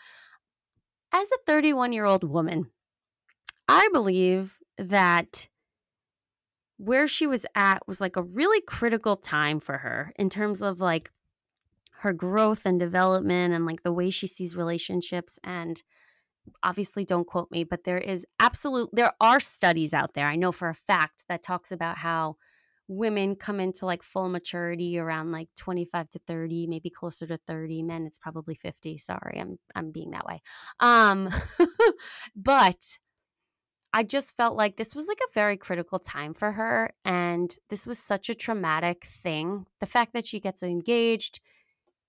as 1.12 1.30
a 1.30 1.38
31 1.46 1.92
year 1.92 2.04
old 2.04 2.24
woman, 2.24 2.70
I 3.68 3.88
believe 3.92 4.58
that 4.76 5.48
where 6.78 7.06
she 7.06 7.26
was 7.26 7.44
at 7.54 7.86
was 7.86 8.00
like 8.00 8.16
a 8.16 8.22
really 8.22 8.60
critical 8.62 9.16
time 9.16 9.60
for 9.60 9.78
her 9.78 10.12
in 10.16 10.30
terms 10.30 10.62
of 10.62 10.80
like 10.80 11.10
her 12.00 12.12
growth 12.12 12.64
and 12.64 12.78
development 12.78 13.52
and 13.52 13.66
like 13.66 13.82
the 13.82 13.92
way 13.92 14.08
she 14.08 14.26
sees 14.26 14.56
relationships 14.56 15.38
and 15.42 15.82
obviously 16.62 17.04
don't 17.04 17.26
quote 17.26 17.50
me 17.50 17.64
but 17.64 17.84
there 17.84 17.98
is 17.98 18.24
absolute 18.40 18.88
there 18.92 19.12
are 19.20 19.40
studies 19.40 19.92
out 19.92 20.14
there 20.14 20.26
i 20.26 20.36
know 20.36 20.52
for 20.52 20.68
a 20.68 20.74
fact 20.74 21.24
that 21.28 21.42
talks 21.42 21.70
about 21.70 21.98
how 21.98 22.36
women 22.86 23.36
come 23.36 23.60
into 23.60 23.84
like 23.84 24.02
full 24.02 24.30
maturity 24.30 24.98
around 24.98 25.30
like 25.30 25.48
25 25.56 26.08
to 26.08 26.18
30 26.26 26.66
maybe 26.68 26.88
closer 26.88 27.26
to 27.26 27.36
30 27.46 27.82
men 27.82 28.06
it's 28.06 28.18
probably 28.18 28.54
50 28.54 28.96
sorry 28.96 29.38
i'm 29.38 29.58
i'm 29.74 29.90
being 29.90 30.12
that 30.12 30.24
way. 30.24 30.40
Um 30.80 31.28
but 32.36 32.78
i 33.92 34.02
just 34.02 34.36
felt 34.36 34.56
like 34.56 34.76
this 34.76 34.94
was 34.94 35.08
like 35.08 35.20
a 35.20 35.32
very 35.32 35.56
critical 35.56 35.98
time 35.98 36.34
for 36.34 36.52
her 36.52 36.90
and 37.04 37.56
this 37.70 37.86
was 37.86 37.98
such 37.98 38.28
a 38.28 38.34
traumatic 38.34 39.06
thing 39.06 39.66
the 39.80 39.86
fact 39.86 40.12
that 40.12 40.26
she 40.26 40.40
gets 40.40 40.62
engaged 40.62 41.40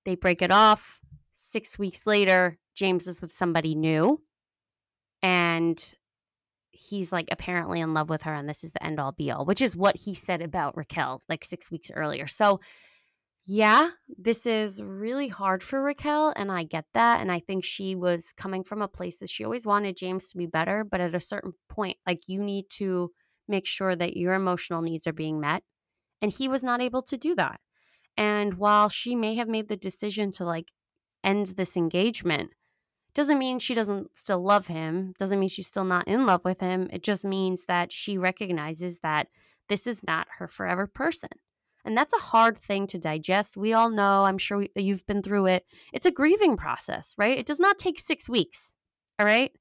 they 0.06 0.16
break 0.16 0.42
it 0.42 0.52
off 0.52 1.00
6 1.34 1.80
weeks 1.80 2.06
later 2.06 2.58
James 2.76 3.08
is 3.08 3.22
with 3.22 3.34
somebody 3.34 3.76
new 3.76 4.22
and 5.22 5.96
he's 6.80 7.12
like 7.12 7.28
apparently 7.32 7.82
in 7.82 7.94
love 7.94 8.10
with 8.10 8.24
her 8.24 8.34
and 8.34 8.48
this 8.48 8.64
is 8.64 8.72
the 8.72 8.84
end 8.84 9.00
all 9.00 9.12
be 9.12 9.32
all, 9.32 9.46
which 9.46 9.62
is 9.62 9.76
what 9.76 9.98
he 9.98 10.14
said 10.14 10.42
about 10.42 10.78
Raquel 10.78 11.22
like 11.28 11.44
six 11.44 11.70
weeks 11.70 11.92
earlier. 11.94 12.26
So, 12.28 12.60
yeah, 13.46 13.90
this 14.18 14.46
is 14.46 14.84
really 14.84 15.28
hard 15.28 15.64
for 15.64 15.82
Raquel, 15.82 16.34
and 16.36 16.52
I 16.52 16.64
get 16.64 16.86
that. 16.94 17.22
And 17.22 17.32
I 17.32 17.40
think 17.40 17.64
she 17.64 17.96
was 17.96 18.34
coming 18.34 18.64
from 18.64 18.82
a 18.82 18.88
place 18.88 19.20
that 19.20 19.30
she 19.30 19.44
always 19.44 19.66
wanted 19.66 19.98
James 19.98 20.30
to 20.30 20.38
be 20.38 20.46
better, 20.46 20.84
but 20.84 21.02
at 21.02 21.16
a 21.16 21.22
certain 21.22 21.54
point, 21.68 21.98
like 22.06 22.28
you 22.28 22.40
need 22.40 22.66
to 22.72 23.12
make 23.48 23.66
sure 23.66 23.96
that 23.96 24.16
your 24.16 24.34
emotional 24.34 24.82
needs 24.82 25.08
are 25.08 25.14
being 25.14 25.40
met. 25.40 25.64
And 26.22 26.32
he 26.32 26.48
was 26.48 26.64
not 26.64 26.82
able 26.82 27.02
to 27.04 27.18
do 27.18 27.34
that. 27.36 27.60
And 28.18 28.56
while 28.56 28.90
she 28.90 29.16
may 29.16 29.36
have 29.36 29.48
made 29.48 29.70
the 29.70 29.78
decision 29.78 30.32
to 30.34 30.44
like 30.44 30.72
end 31.24 31.48
this 31.48 31.78
engagement, 31.78 32.52
doesn't 33.14 33.40
mean 33.40 33.60
she 33.60 33.74
doesn't 33.74 34.18
still 34.18 34.40
love 34.40 34.68
him, 34.68 35.14
doesn't 35.18 35.40
mean 35.40 35.50
she's 35.50 35.68
still 35.68 35.86
not 35.86 36.08
in 36.08 36.26
love 36.26 36.42
with 36.44 36.60
him. 36.60 36.88
It 36.92 37.02
just 37.02 37.26
means 37.26 37.66
that 37.66 37.92
she 37.92 38.18
recognizes 38.18 39.00
that 39.00 39.28
this 39.70 39.88
is 39.88 40.04
not 40.04 40.28
her 40.38 40.48
forever 40.48 40.86
person. 40.86 41.30
And 41.86 41.98
that's 41.98 42.14
a 42.14 42.22
hard 42.22 42.58
thing 42.58 42.88
to 42.88 43.00
digest. 43.00 43.58
We 43.58 43.74
all 43.74 43.90
know, 43.90 44.26
I'm 44.26 44.38
sure 44.38 44.58
we, 44.58 44.70
you've 44.76 45.06
been 45.06 45.22
through 45.22 45.48
it. 45.48 45.66
It's 45.94 46.06
a 46.06 46.12
grieving 46.12 46.58
process, 46.58 47.16
right? 47.18 47.38
It 47.38 47.46
does 47.46 47.60
not 47.60 47.78
take 47.78 48.00
six 48.00 48.28
weeks, 48.28 48.76
all 49.18 49.26
right? 49.26 49.52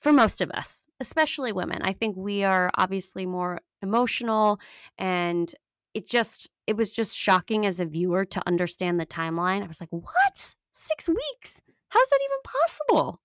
For 0.00 0.12
most 0.12 0.40
of 0.40 0.50
us, 0.50 0.86
especially 1.00 1.52
women. 1.52 1.80
I 1.82 1.92
think 1.92 2.16
we 2.16 2.44
are 2.44 2.70
obviously 2.76 3.26
more 3.26 3.60
emotional 3.82 4.58
and 4.98 5.54
it 5.94 6.08
just 6.08 6.50
it 6.66 6.76
was 6.76 6.90
just 6.90 7.16
shocking 7.16 7.66
as 7.66 7.78
a 7.78 7.84
viewer 7.84 8.24
to 8.24 8.42
understand 8.46 8.98
the 8.98 9.06
timeline. 9.06 9.62
I 9.62 9.66
was 9.66 9.80
like, 9.80 9.92
"What? 9.92 10.54
6 10.72 11.08
weeks? 11.08 11.60
How's 11.88 12.08
that 12.08 12.20
even 12.24 12.38
possible? 12.44 13.20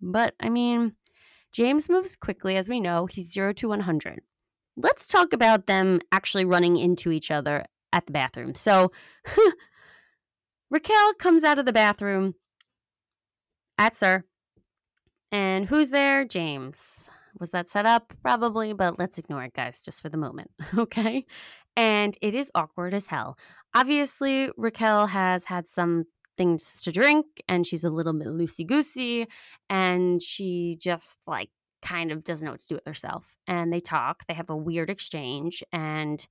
But 0.00 0.34
I 0.40 0.50
mean, 0.50 0.94
James 1.52 1.88
moves 1.88 2.16
quickly, 2.16 2.56
as 2.56 2.68
we 2.68 2.80
know. 2.80 3.06
He's 3.06 3.32
0 3.32 3.54
to 3.54 3.68
100. 3.68 4.20
Let's 4.76 5.06
talk 5.06 5.32
about 5.32 5.66
them 5.66 6.00
actually 6.12 6.44
running 6.44 6.76
into 6.76 7.10
each 7.10 7.30
other 7.30 7.64
at 7.92 8.06
the 8.06 8.12
bathroom. 8.12 8.54
So, 8.54 8.92
Raquel 10.70 11.14
comes 11.14 11.44
out 11.44 11.58
of 11.58 11.66
the 11.66 11.72
bathroom 11.72 12.34
at 13.78 13.96
SUR. 13.96 14.24
And 15.32 15.66
who's 15.66 15.90
there? 15.90 16.24
James. 16.24 17.08
Was 17.38 17.50
that 17.50 17.68
set 17.68 17.86
up? 17.86 18.14
Probably, 18.22 18.72
but 18.72 18.98
let's 18.98 19.18
ignore 19.18 19.44
it, 19.44 19.52
guys, 19.52 19.82
just 19.82 20.00
for 20.00 20.08
the 20.08 20.16
moment. 20.16 20.50
Okay. 20.78 21.24
And 21.78 22.16
it 22.22 22.34
is 22.34 22.50
awkward 22.54 22.94
as 22.94 23.06
hell. 23.06 23.36
Obviously, 23.74 24.48
Raquel 24.56 25.08
has 25.08 25.44
had 25.44 25.68
some 25.68 26.04
things 26.38 26.80
to 26.82 26.92
drink 26.92 27.26
and 27.48 27.66
she's 27.66 27.84
a 27.84 27.90
little 27.90 28.12
bit 28.12 28.28
loosey 28.28 28.66
goosey 28.66 29.26
and 29.68 30.22
she 30.22 30.76
just 30.80 31.18
like 31.26 31.50
kind 31.86 32.10
of 32.10 32.24
doesn't 32.24 32.44
know 32.44 32.52
what 32.52 32.60
to 32.60 32.68
do 32.68 32.74
with 32.74 32.86
herself. 32.86 33.36
And 33.46 33.72
they 33.72 33.80
talk, 33.80 34.24
they 34.26 34.34
have 34.34 34.50
a 34.50 34.56
weird 34.56 34.90
exchange. 34.90 35.62
And, 35.72 36.26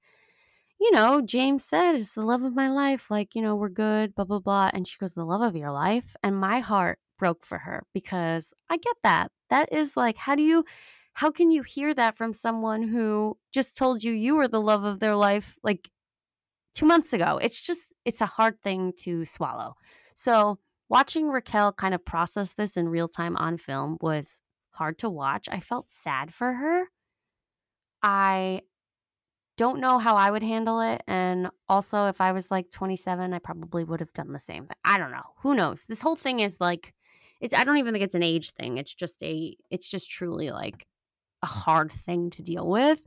you 0.79 0.91
know, 0.91 1.21
James 1.21 1.63
said, 1.63 1.95
It's 1.95 2.13
the 2.13 2.21
love 2.21 2.43
of 2.43 2.55
my 2.55 2.69
life. 2.69 3.09
Like, 3.09 3.35
you 3.35 3.41
know, 3.41 3.55
we're 3.55 3.69
good, 3.69 4.15
blah, 4.15 4.25
blah, 4.25 4.39
blah. 4.39 4.69
And 4.73 4.87
she 4.87 4.97
goes, 4.97 5.13
The 5.13 5.23
love 5.23 5.41
of 5.41 5.55
your 5.55 5.71
life. 5.71 6.15
And 6.23 6.37
my 6.37 6.59
heart 6.59 6.99
broke 7.17 7.45
for 7.45 7.59
her 7.59 7.83
because 7.93 8.53
I 8.69 8.77
get 8.77 8.97
that. 9.03 9.31
That 9.49 9.71
is 9.71 9.95
like, 9.95 10.17
how 10.17 10.35
do 10.35 10.43
you. 10.43 10.65
How 11.19 11.31
can 11.31 11.49
you 11.49 11.61
hear 11.61 11.93
that 11.93 12.17
from 12.17 12.33
someone 12.33 12.89
who 12.89 13.37
just 13.53 13.77
told 13.77 14.03
you 14.03 14.11
you 14.11 14.35
were 14.35 14.49
the 14.49 14.59
love 14.59 14.83
of 14.83 14.99
their 14.99 15.15
life 15.15 15.55
like 15.63 15.89
two 16.75 16.85
months 16.85 17.13
ago. 17.13 17.39
It's 17.41 17.61
just, 17.61 17.93
it's 18.03 18.21
a 18.21 18.25
hard 18.25 18.61
thing 18.61 18.93
to 19.03 19.25
swallow. 19.25 19.75
So 20.13 20.59
watching 20.89 21.29
Raquel 21.29 21.71
kind 21.71 21.93
of 21.93 22.05
process 22.05 22.53
this 22.53 22.77
in 22.77 22.89
real 22.89 23.07
time 23.07 23.35
on 23.37 23.57
film 23.57 23.97
was 24.01 24.41
hard 24.75 24.99
to 24.99 25.09
watch. 25.09 25.47
I 25.51 25.59
felt 25.59 25.89
sad 25.89 26.33
for 26.33 26.53
her. 26.53 26.85
I 28.03 28.61
don't 29.57 29.79
know 29.79 29.97
how 29.99 30.15
I 30.15 30.31
would 30.31 30.43
handle 30.43 30.81
it. 30.81 31.01
And 31.07 31.49
also, 31.69 32.07
if 32.07 32.19
I 32.19 32.33
was 32.33 32.51
like 32.51 32.69
27, 32.71 33.33
I 33.33 33.39
probably 33.39 33.83
would 33.83 34.01
have 34.01 34.13
done 34.13 34.33
the 34.33 34.39
same 34.39 34.65
thing. 34.65 34.77
I 34.83 34.97
don't 34.97 35.11
know. 35.11 35.23
Who 35.37 35.55
knows? 35.55 35.85
This 35.85 36.01
whole 36.01 36.15
thing 36.15 36.41
is 36.41 36.59
like, 36.59 36.93
it's, 37.39 37.53
I 37.53 37.63
don't 37.63 37.77
even 37.77 37.93
think 37.93 38.03
it's 38.03 38.15
an 38.15 38.23
age 38.23 38.51
thing. 38.51 38.77
It's 38.77 38.93
just 38.93 39.23
a, 39.23 39.55
it's 39.69 39.89
just 39.89 40.09
truly 40.11 40.51
like 40.51 40.85
a 41.41 41.47
hard 41.47 41.91
thing 41.91 42.29
to 42.31 42.43
deal 42.43 42.67
with. 42.67 43.05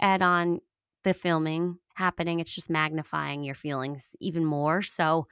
Add 0.00 0.22
on 0.22 0.60
the 1.04 1.14
filming 1.14 1.78
happening, 1.94 2.38
it's 2.38 2.54
just 2.54 2.70
magnifying 2.70 3.42
your 3.42 3.54
feelings 3.54 4.14
even 4.20 4.44
more. 4.44 4.82
So 4.82 5.26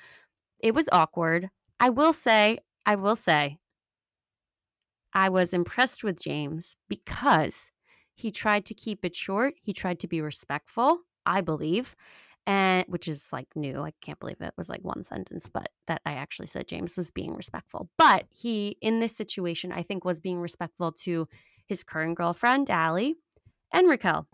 it 0.58 0.74
was 0.74 0.88
awkward. 0.90 1.48
I 1.78 1.90
will 1.90 2.12
say, 2.12 2.58
I 2.84 2.96
will 2.96 3.16
say, 3.16 3.58
I 5.14 5.28
was 5.28 5.52
impressed 5.52 6.04
with 6.04 6.20
James 6.20 6.76
because 6.88 7.70
he 8.14 8.30
tried 8.30 8.64
to 8.66 8.74
keep 8.74 9.04
it 9.04 9.14
short. 9.14 9.54
He 9.62 9.72
tried 9.72 10.00
to 10.00 10.08
be 10.08 10.20
respectful, 10.20 11.00
I 11.24 11.40
believe, 11.40 11.94
and 12.46 12.84
which 12.88 13.08
is 13.08 13.32
like 13.32 13.48
new. 13.54 13.82
I 13.82 13.92
can't 14.00 14.18
believe 14.18 14.40
it 14.40 14.54
was 14.56 14.68
like 14.68 14.82
one 14.82 15.04
sentence, 15.04 15.48
but 15.48 15.68
that 15.86 16.00
I 16.06 16.12
actually 16.12 16.46
said 16.46 16.68
James 16.68 16.96
was 16.96 17.10
being 17.10 17.34
respectful. 17.34 17.88
But 17.98 18.26
he, 18.30 18.76
in 18.80 19.00
this 19.00 19.16
situation, 19.16 19.72
I 19.72 19.82
think 19.82 20.04
was 20.04 20.20
being 20.20 20.40
respectful 20.40 20.92
to 21.02 21.26
his 21.66 21.84
current 21.84 22.16
girlfriend, 22.16 22.70
Allie, 22.70 23.16
and 23.72 23.88
Raquel 23.88 24.26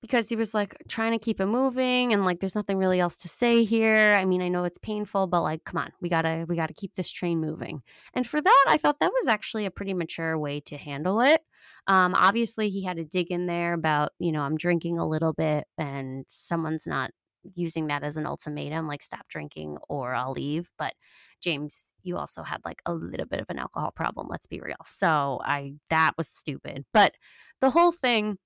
because 0.00 0.28
he 0.28 0.36
was 0.36 0.54
like 0.54 0.76
trying 0.88 1.12
to 1.12 1.18
keep 1.18 1.40
it 1.40 1.46
moving 1.46 2.12
and 2.12 2.24
like 2.24 2.40
there's 2.40 2.54
nothing 2.54 2.78
really 2.78 3.00
else 3.00 3.16
to 3.18 3.28
say 3.28 3.64
here. 3.64 4.16
I 4.18 4.24
mean, 4.24 4.40
I 4.42 4.48
know 4.48 4.64
it's 4.64 4.78
painful, 4.78 5.26
but 5.26 5.42
like 5.42 5.64
come 5.64 5.78
on, 5.78 5.92
we 6.00 6.08
got 6.08 6.22
to 6.22 6.44
we 6.48 6.56
got 6.56 6.68
to 6.68 6.74
keep 6.74 6.94
this 6.94 7.10
train 7.10 7.40
moving. 7.40 7.82
And 8.14 8.26
for 8.26 8.40
that, 8.40 8.64
I 8.68 8.76
thought 8.76 9.00
that 9.00 9.12
was 9.12 9.28
actually 9.28 9.66
a 9.66 9.70
pretty 9.70 9.94
mature 9.94 10.38
way 10.38 10.60
to 10.60 10.76
handle 10.76 11.20
it. 11.20 11.40
Um 11.86 12.14
obviously 12.14 12.68
he 12.70 12.84
had 12.84 12.96
to 12.98 13.04
dig 13.04 13.30
in 13.30 13.46
there 13.46 13.72
about, 13.74 14.10
you 14.18 14.32
know, 14.32 14.42
I'm 14.42 14.56
drinking 14.56 14.98
a 14.98 15.08
little 15.08 15.32
bit 15.32 15.66
and 15.76 16.24
someone's 16.28 16.86
not 16.86 17.10
using 17.54 17.86
that 17.88 18.02
as 18.04 18.16
an 18.16 18.26
ultimatum 18.26 18.86
like 18.86 19.02
stop 19.02 19.26
drinking 19.28 19.78
or 19.88 20.14
I'll 20.14 20.32
leave, 20.32 20.70
but 20.78 20.92
James, 21.40 21.92
you 22.02 22.16
also 22.16 22.42
had 22.42 22.60
like 22.64 22.82
a 22.86 22.92
little 22.94 23.26
bit 23.26 23.40
of 23.40 23.46
an 23.48 23.58
alcohol 23.58 23.92
problem, 23.92 24.26
let's 24.28 24.46
be 24.46 24.60
real. 24.60 24.76
So, 24.84 25.40
I 25.44 25.74
that 25.90 26.12
was 26.18 26.28
stupid. 26.28 26.84
But 26.92 27.14
the 27.60 27.70
whole 27.70 27.92
thing 27.92 28.38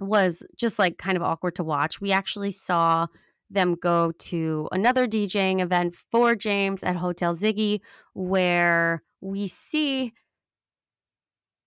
was 0.00 0.42
just 0.56 0.78
like 0.78 0.98
kind 0.98 1.16
of 1.16 1.22
awkward 1.22 1.56
to 1.56 1.64
watch. 1.64 2.00
We 2.00 2.12
actually 2.12 2.52
saw 2.52 3.06
them 3.50 3.76
go 3.76 4.12
to 4.12 4.68
another 4.72 5.06
DJing 5.06 5.60
event 5.62 5.96
for 6.10 6.34
James 6.34 6.82
at 6.82 6.96
Hotel 6.96 7.36
Ziggy, 7.36 7.80
where 8.14 9.02
we 9.20 9.46
see 9.46 10.12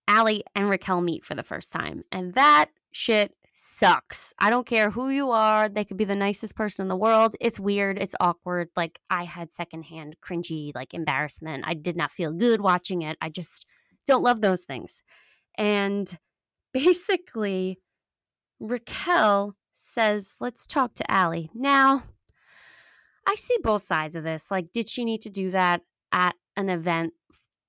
Allie 0.06 0.42
and 0.54 0.68
Raquel 0.68 1.00
meet 1.00 1.24
for 1.24 1.34
the 1.34 1.42
first 1.42 1.72
time. 1.72 2.02
And 2.10 2.34
that 2.34 2.70
shit 2.92 3.34
sucks. 3.54 4.32
I 4.38 4.50
don't 4.50 4.66
care 4.66 4.90
who 4.90 5.08
you 5.10 5.30
are. 5.30 5.68
They 5.68 5.84
could 5.84 5.96
be 5.96 6.04
the 6.04 6.14
nicest 6.14 6.54
person 6.54 6.82
in 6.82 6.88
the 6.88 6.96
world. 6.96 7.34
It's 7.40 7.58
weird. 7.58 7.98
It's 7.98 8.14
awkward. 8.20 8.68
Like 8.76 9.00
I 9.10 9.24
had 9.24 9.52
secondhand 9.52 10.16
cringy, 10.24 10.72
like 10.74 10.94
embarrassment. 10.94 11.64
I 11.66 11.74
did 11.74 11.96
not 11.96 12.12
feel 12.12 12.32
good 12.32 12.60
watching 12.60 13.02
it. 13.02 13.18
I 13.20 13.28
just 13.30 13.66
don't 14.06 14.22
love 14.22 14.40
those 14.40 14.62
things. 14.62 15.02
And 15.56 16.16
basically, 16.72 17.78
Raquel 18.60 19.54
says, 19.74 20.34
let's 20.40 20.66
talk 20.66 20.94
to 20.94 21.10
Allie. 21.10 21.50
Now, 21.54 22.04
I 23.26 23.34
see 23.34 23.56
both 23.62 23.82
sides 23.82 24.16
of 24.16 24.24
this. 24.24 24.50
Like, 24.50 24.72
did 24.72 24.88
she 24.88 25.04
need 25.04 25.22
to 25.22 25.30
do 25.30 25.50
that 25.50 25.82
at 26.12 26.34
an 26.56 26.70
event 26.70 27.12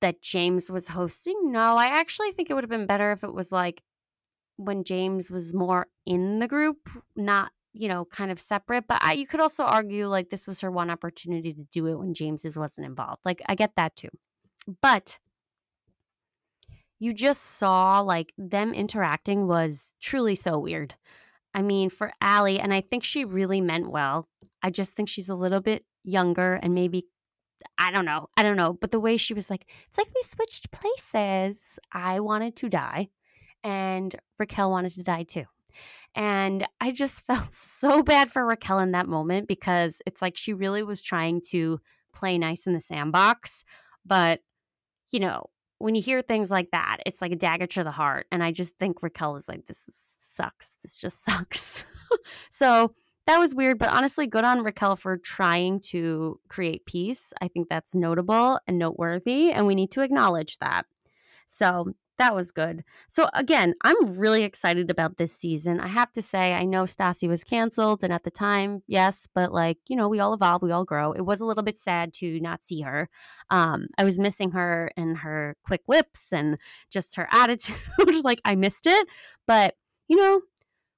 that 0.02 0.21
James 0.21 0.69
was 0.69 0.89
hosting? 0.89 1.52
No, 1.52 1.75
I 1.75 1.88
actually 1.88 2.32
think 2.32 2.49
it 2.49 2.54
would 2.54 2.63
have 2.63 2.69
been 2.69 2.88
better 2.88 3.12
if 3.12 3.23
it 3.23 3.34
was 3.34 3.52
like 3.52 3.84
when 4.56 4.84
James 4.84 5.30
was 5.30 5.54
more 5.54 5.88
in 6.06 6.39
the 6.39 6.47
group, 6.47 6.89
not, 7.15 7.52
you 7.73 7.88
know, 7.88 8.06
kind 8.06 8.32
of 8.32 8.39
separate. 8.39 8.88
But 8.88 8.99
I, 9.02 9.13
you 9.13 9.28
could 9.28 9.39
also 9.39 9.63
argue 9.63 10.08
like 10.08 10.30
this 10.30 10.47
was 10.47 10.62
her 10.62 10.71
one 10.71 10.89
opportunity 10.89 11.54
to 11.54 11.63
do 11.71 11.88
it 11.88 11.99
when 11.99 12.13
James's 12.13 12.58
wasn't 12.58 12.88
involved. 12.88 13.25
Like, 13.25 13.41
I 13.47 13.56
get 13.56 13.75
that 13.75 13.95
too. 13.95 14.10
But 14.82 15.19
you 16.99 17.13
just 17.13 17.41
saw 17.41 18.01
like 18.01 18.33
them 18.38 18.73
interacting 18.73 19.47
was 19.47 19.95
truly 20.01 20.35
so 20.35 20.59
weird. 20.59 20.95
I 21.53 21.62
mean, 21.62 21.89
for 21.89 22.12
Allie, 22.21 22.59
and 22.59 22.73
I 22.73 22.81
think 22.81 23.03
she 23.03 23.25
really 23.25 23.62
meant 23.62 23.89
well. 23.89 24.27
I 24.62 24.69
just 24.69 24.95
think 24.95 25.09
she's 25.09 25.29
a 25.29 25.35
little 25.35 25.62
bit 25.62 25.85
younger 26.03 26.55
and 26.62 26.75
maybe 26.75 27.07
I 27.77 27.91
don't 27.91 28.05
know. 28.05 28.27
I 28.38 28.43
don't 28.43 28.57
know. 28.57 28.73
But 28.73 28.91
the 28.91 28.99
way 28.99 29.17
she 29.17 29.33
was 29.33 29.49
like, 29.49 29.65
it's 29.88 29.97
like 29.97 30.07
we 30.13 30.21
switched 30.23 30.71
places. 30.71 31.79
I 31.91 32.19
wanted 32.19 32.55
to 32.57 32.69
die 32.69 33.09
and 33.63 34.15
Raquel 34.38 34.71
wanted 34.71 34.93
to 34.93 35.03
die 35.03 35.23
too. 35.23 35.45
And 36.15 36.67
I 36.79 36.91
just 36.91 37.23
felt 37.25 37.53
so 37.53 38.03
bad 38.03 38.31
for 38.31 38.45
Raquel 38.45 38.79
in 38.79 38.91
that 38.91 39.07
moment 39.07 39.47
because 39.47 40.01
it's 40.05 40.21
like 40.21 40.38
she 40.38 40.53
really 40.53 40.83
was 40.83 41.01
trying 41.01 41.41
to 41.49 41.79
play 42.13 42.38
nice 42.38 42.65
in 42.67 42.73
the 42.73 42.81
sandbox. 42.81 43.63
But, 44.05 44.41
you 45.12 45.19
know, 45.19 45.49
when 45.79 45.95
you 45.95 46.01
hear 46.01 46.21
things 46.21 46.51
like 46.51 46.71
that, 46.71 46.97
it's 47.05 47.21
like 47.21 47.31
a 47.31 47.37
dagger 47.37 47.67
to 47.67 47.83
the 47.83 47.91
heart. 47.91 48.27
And 48.31 48.43
I 48.43 48.51
just 48.51 48.77
think 48.77 49.01
Raquel 49.01 49.33
was 49.33 49.47
like, 49.47 49.65
this 49.65 49.87
is, 49.87 50.15
sucks. 50.19 50.75
This 50.81 50.97
just 50.97 51.23
sucks. 51.25 51.85
so 52.49 52.93
that 53.27 53.39
was 53.39 53.55
weird. 53.55 53.79
But 53.79 53.89
honestly, 53.89 54.27
good 54.27 54.43
on 54.43 54.63
Raquel 54.63 54.95
for 54.95 55.17
trying 55.17 55.79
to 55.81 56.39
create 56.49 56.85
peace. 56.85 57.33
I 57.41 57.47
think 57.47 57.69
that's 57.69 57.95
notable 57.95 58.59
and 58.67 58.77
noteworthy. 58.77 59.51
And 59.51 59.65
we 59.65 59.75
need 59.75 59.91
to 59.91 60.01
acknowledge 60.01 60.57
that. 60.59 60.85
So 61.47 61.93
that 62.19 62.36
was 62.36 62.51
good. 62.51 62.84
So 63.08 63.27
again, 63.34 63.73
I'm 63.84 64.19
really 64.19 64.43
excited 64.43 64.91
about 64.91 65.17
this 65.17 65.32
season. 65.36 65.79
I 65.79 65.88
have 65.88 66.12
to 66.12 66.21
say, 66.21 66.53
I 66.53 66.65
know 66.65 66.84
Stassi 66.84 67.27
was 67.27 67.43
canceled, 67.43 68.03
and 68.03 68.13
at 68.13 68.23
the 68.23 68.32
time, 68.32 68.84
yes, 68.88 69.27
but 69.34 69.51
like 69.51 69.77
you 69.88 69.95
know, 69.95 70.08
we 70.08 70.19
all 70.19 70.34
evolve, 70.34 70.62
we 70.62 70.71
all 70.71 70.86
grow. 70.86 71.12
It 71.13 71.21
was 71.21 71.39
a 71.41 71.45
little 71.45 71.63
bit 71.63 71.77
sad 71.77 72.13
to 72.15 72.39
not 72.39 72.63
see 72.63 72.82
her. 72.82 73.10
Um, 73.49 73.88
I 73.97 74.03
was 74.03 74.19
missing 74.19 74.51
her 74.51 74.91
and 74.95 75.17
her 75.17 75.55
quick 75.65 75.82
whips 75.88 76.32
and 76.32 76.58
just 76.91 77.15
her 77.15 77.27
attitude. 77.34 77.75
like 78.23 78.41
I 78.45 78.55
missed 78.55 78.86
it, 78.86 79.08
but 79.47 79.75
you 80.08 80.17
know, 80.17 80.41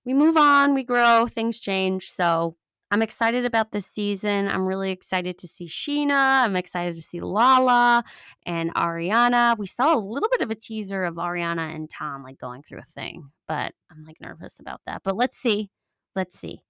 we 0.06 0.14
move 0.14 0.38
on, 0.38 0.74
we 0.74 0.84
grow, 0.84 1.28
things 1.28 1.60
change. 1.60 2.10
So 2.10 2.56
I'm 2.92 3.02
excited 3.02 3.46
about 3.46 3.72
this 3.72 3.86
season. 3.86 4.50
I'm 4.50 4.68
really 4.68 4.92
excited 4.92 5.38
to 5.38 5.48
see 5.48 5.66
Scheana. 5.66 6.44
I'm 6.44 6.58
excited 6.58 6.94
to 6.96 7.02
see 7.02 7.22
Lala 7.22 8.04
and 8.46 8.74
Ariana. 8.76 9.58
We 9.58 9.66
saw 9.66 9.96
a 9.96 9.98
little 9.98 10.28
bit 10.30 10.42
of 10.42 10.52
a 10.52 10.56
teaser 10.56 11.06
of 11.06 11.16
Ariana 11.16 11.74
and 11.74 11.90
Tom 11.90 12.22
like 12.22 12.38
going 12.38 12.64
through 12.64 12.80
a 12.80 12.84
thing, 12.84 13.32
but 13.48 13.74
I'm 13.90 14.04
like 14.06 14.18
nervous 14.20 14.60
about 14.60 14.82
that. 14.88 15.04
But 15.06 15.16
let's 15.16 15.38
see. 15.38 15.70
Let's 16.18 16.38
see. 16.38 16.64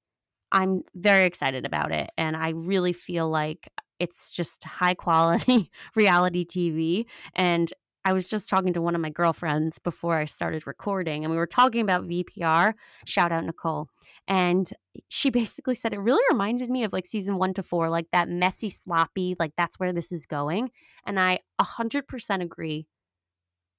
I'm 0.51 0.83
very 0.93 1.25
excited 1.25 1.65
about 1.65 1.91
it. 1.91 2.11
And 2.19 2.37
I 2.37 2.49
really 2.49 2.93
feel 2.93 3.27
like 3.27 3.67
it's 3.97 4.31
just 4.31 4.63
high 4.63 4.93
quality 4.93 5.71
reality 5.95 6.45
TV. 6.45 7.05
And 7.35 7.73
I 8.03 8.13
was 8.13 8.27
just 8.27 8.49
talking 8.49 8.73
to 8.73 8.81
one 8.81 8.95
of 8.95 9.01
my 9.01 9.11
girlfriends 9.11 9.77
before 9.77 10.15
I 10.15 10.25
started 10.25 10.65
recording, 10.65 11.23
and 11.23 11.31
we 11.31 11.37
were 11.37 11.45
talking 11.45 11.81
about 11.81 12.07
VPR. 12.07 12.73
Shout 13.05 13.31
out 13.31 13.43
Nicole. 13.45 13.89
And 14.27 14.71
she 15.09 15.29
basically 15.41 15.75
said 15.75 15.93
it 15.93 15.99
really 15.99 16.23
reminded 16.31 16.69
me 16.69 16.83
of 16.83 16.93
like 16.93 17.05
season 17.05 17.37
one 17.37 17.53
to 17.53 17.63
four, 17.63 17.89
like 17.89 18.07
that 18.11 18.29
messy, 18.29 18.69
sloppy, 18.69 19.35
like 19.39 19.53
that's 19.55 19.79
where 19.79 19.93
this 19.93 20.11
is 20.11 20.25
going. 20.25 20.71
And 21.05 21.19
I 21.19 21.39
100% 21.61 22.41
agree, 22.41 22.87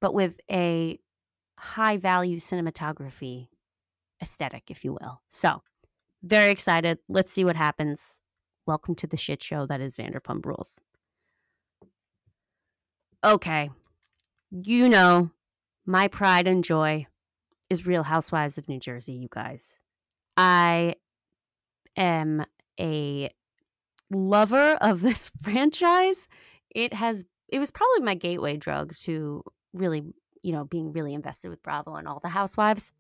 but 0.00 0.14
with 0.14 0.38
a 0.50 0.98
high 1.58 1.96
value 1.96 2.38
cinematography 2.38 3.48
aesthetic, 4.20 4.64
if 4.70 4.84
you 4.84 4.92
will. 4.92 5.20
So, 5.28 5.62
very 6.22 6.52
excited. 6.52 6.98
Let's 7.08 7.32
see 7.32 7.44
what 7.44 7.56
happens. 7.56 8.20
Welcome 8.66 8.94
to 8.96 9.08
the 9.08 9.16
shit 9.16 9.42
show 9.42 9.66
that 9.66 9.80
is 9.80 9.96
Vanderpump 9.96 10.46
Rules. 10.46 10.78
Okay, 13.24 13.70
you 14.52 14.88
know, 14.88 15.30
my 15.86 16.08
pride 16.08 16.46
and 16.46 16.62
joy 16.62 17.06
is 17.70 17.86
Real 17.86 18.02
Housewives 18.02 18.58
of 18.58 18.68
New 18.68 18.78
Jersey, 18.78 19.14
you 19.14 19.28
guys. 19.30 19.80
I 20.36 20.96
am 21.96 22.44
a 22.78 23.30
lover 24.10 24.76
of 24.80 25.00
this 25.00 25.30
franchise. 25.42 26.28
It 26.70 26.92
has 26.92 27.24
it 27.48 27.58
was 27.58 27.70
probably 27.70 28.00
my 28.02 28.14
gateway 28.14 28.56
drug 28.56 28.94
to 29.02 29.42
really, 29.74 30.02
you 30.42 30.52
know, 30.52 30.64
being 30.64 30.92
really 30.92 31.14
invested 31.14 31.48
with 31.48 31.62
Bravo 31.62 31.96
and 31.96 32.06
all 32.06 32.20
the 32.20 32.28
housewives. 32.28 32.92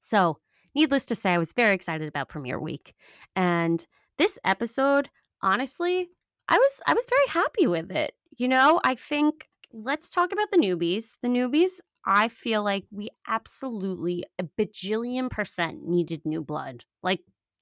So, 0.00 0.38
needless 0.74 1.04
to 1.06 1.14
say, 1.14 1.32
I 1.32 1.38
was 1.38 1.52
very 1.52 1.74
excited 1.74 2.08
about 2.08 2.28
premiere 2.28 2.58
week. 2.58 2.94
And 3.34 3.84
this 4.18 4.38
episode, 4.44 5.08
honestly, 5.40 6.08
I 6.48 6.58
was 6.58 6.80
I 6.86 6.94
was 6.94 7.06
very 7.08 7.28
happy 7.28 7.66
with 7.66 7.92
it. 7.92 8.14
You 8.36 8.48
know, 8.48 8.80
I 8.84 8.96
think 8.96 9.48
let's 9.74 10.08
talk 10.08 10.32
about 10.32 10.50
the 10.52 10.58
newbies. 10.58 11.16
The 11.22 11.28
newbies, 11.28 11.80
I 12.06 12.28
feel 12.28 12.62
like 12.62 12.84
we 12.90 13.10
absolutely 13.26 14.24
a 14.38 14.44
bajillion 14.44 15.28
percent 15.30 15.86
needed 15.86 16.22
new 16.24 16.42
blood. 16.42 16.84
Like, 17.02 17.20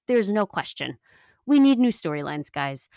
there's 0.09 0.29
no 0.29 0.46
question. 0.46 0.98
We 1.46 1.59
need 1.59 1.79
new 1.79 1.90
storylines, 1.90 2.53
guys. 2.53 2.88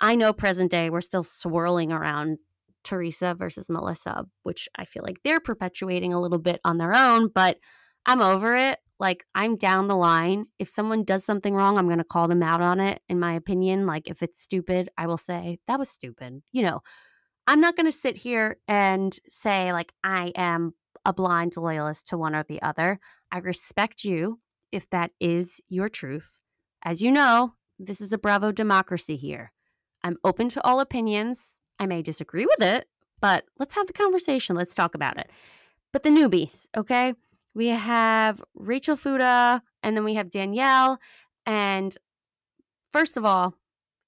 I 0.00 0.16
know 0.16 0.32
present 0.32 0.70
day, 0.70 0.90
we're 0.90 1.00
still 1.00 1.24
swirling 1.24 1.92
around 1.92 2.38
Teresa 2.82 3.34
versus 3.34 3.70
Melissa, 3.70 4.26
which 4.42 4.68
I 4.76 4.84
feel 4.84 5.02
like 5.04 5.22
they're 5.22 5.40
perpetuating 5.40 6.12
a 6.12 6.20
little 6.20 6.38
bit 6.38 6.60
on 6.64 6.78
their 6.78 6.94
own, 6.94 7.28
but 7.28 7.58
I'm 8.04 8.20
over 8.20 8.54
it. 8.56 8.78
Like, 8.98 9.24
I'm 9.34 9.56
down 9.56 9.88
the 9.88 9.96
line. 9.96 10.46
If 10.58 10.68
someone 10.68 11.04
does 11.04 11.24
something 11.24 11.54
wrong, 11.54 11.78
I'm 11.78 11.86
going 11.86 11.98
to 11.98 12.04
call 12.04 12.28
them 12.28 12.42
out 12.42 12.62
on 12.62 12.80
it, 12.80 13.02
in 13.08 13.20
my 13.20 13.34
opinion. 13.34 13.86
Like, 13.86 14.08
if 14.08 14.22
it's 14.22 14.40
stupid, 14.40 14.88
I 14.96 15.06
will 15.06 15.18
say, 15.18 15.58
that 15.68 15.78
was 15.78 15.90
stupid. 15.90 16.42
You 16.52 16.62
know, 16.62 16.80
I'm 17.46 17.60
not 17.60 17.76
going 17.76 17.86
to 17.86 17.92
sit 17.92 18.18
here 18.18 18.56
and 18.66 19.16
say, 19.28 19.72
like, 19.72 19.92
I 20.02 20.32
am 20.34 20.74
a 21.04 21.12
blind 21.12 21.56
loyalist 21.56 22.08
to 22.08 22.18
one 22.18 22.34
or 22.34 22.42
the 22.42 22.60
other. 22.62 22.98
I 23.30 23.38
respect 23.38 24.04
you 24.04 24.40
if 24.72 24.90
that 24.90 25.12
is 25.20 25.60
your 25.68 25.88
truth. 25.88 26.38
As 26.82 27.02
you 27.02 27.10
know, 27.10 27.54
this 27.78 28.00
is 28.00 28.12
a 28.12 28.18
Bravo 28.18 28.50
democracy 28.52 29.16
here. 29.16 29.52
I'm 30.02 30.16
open 30.24 30.48
to 30.50 30.64
all 30.64 30.80
opinions. 30.80 31.58
I 31.78 31.86
may 31.86 32.02
disagree 32.02 32.46
with 32.46 32.62
it, 32.62 32.88
but 33.20 33.44
let's 33.58 33.74
have 33.74 33.86
the 33.86 33.92
conversation. 33.92 34.56
Let's 34.56 34.74
talk 34.74 34.94
about 34.94 35.18
it. 35.18 35.30
But 35.92 36.02
the 36.02 36.10
newbies, 36.10 36.66
okay? 36.76 37.14
We 37.54 37.68
have 37.68 38.42
Rachel 38.54 38.96
Fuda 38.96 39.62
and 39.82 39.96
then 39.96 40.04
we 40.04 40.14
have 40.14 40.30
Danielle. 40.30 40.98
And 41.44 41.96
first 42.92 43.16
of 43.16 43.24
all, 43.24 43.54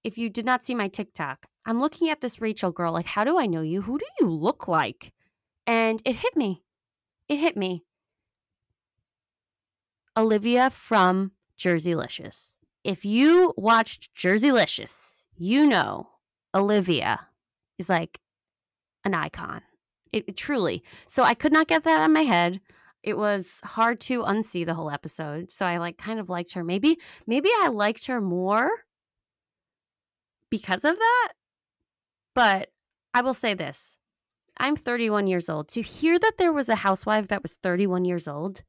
if 0.02 0.18
you 0.18 0.28
did 0.28 0.44
not 0.44 0.64
see 0.64 0.74
my 0.74 0.88
TikTok, 0.88 1.46
I'm 1.68 1.82
looking 1.82 2.08
at 2.08 2.22
this 2.22 2.40
Rachel 2.40 2.72
girl, 2.72 2.94
like, 2.94 3.04
how 3.04 3.24
do 3.24 3.38
I 3.38 3.44
know 3.44 3.60
you? 3.60 3.82
Who 3.82 3.98
do 3.98 4.06
you 4.18 4.26
look 4.26 4.68
like? 4.68 5.12
And 5.66 6.00
it 6.06 6.16
hit 6.16 6.34
me. 6.34 6.62
It 7.28 7.36
hit 7.36 7.58
me. 7.58 7.84
Olivia 10.16 10.70
from 10.70 11.32
Jerseylicious. 11.58 12.54
If 12.84 13.04
you 13.04 13.52
watched 13.58 14.14
Jerseylicious, 14.16 15.26
you 15.36 15.66
know 15.66 16.08
Olivia 16.54 17.28
is 17.78 17.90
like 17.90 18.18
an 19.04 19.12
icon. 19.12 19.60
It, 20.10 20.24
it, 20.26 20.36
truly. 20.38 20.82
So 21.06 21.22
I 21.22 21.34
could 21.34 21.52
not 21.52 21.68
get 21.68 21.84
that 21.84 22.00
out 22.00 22.06
of 22.06 22.14
my 22.14 22.22
head. 22.22 22.62
It 23.02 23.18
was 23.18 23.60
hard 23.62 24.00
to 24.00 24.22
unsee 24.22 24.64
the 24.64 24.72
whole 24.72 24.90
episode. 24.90 25.52
So 25.52 25.66
I 25.66 25.76
like 25.76 25.98
kind 25.98 26.18
of 26.18 26.30
liked 26.30 26.54
her. 26.54 26.64
Maybe 26.64 26.98
maybe 27.26 27.50
I 27.58 27.68
liked 27.68 28.06
her 28.06 28.22
more 28.22 28.70
because 30.48 30.86
of 30.86 30.96
that. 30.96 31.32
But 32.38 32.68
I 33.12 33.22
will 33.22 33.34
say 33.34 33.54
this 33.54 33.98
I'm 34.58 34.76
31 34.76 35.26
years 35.26 35.48
old. 35.48 35.68
To 35.70 35.82
hear 35.82 36.20
that 36.20 36.34
there 36.38 36.52
was 36.52 36.68
a 36.68 36.76
housewife 36.76 37.26
that 37.26 37.42
was 37.42 37.54
31 37.64 38.04
years 38.04 38.28
old, 38.28 38.62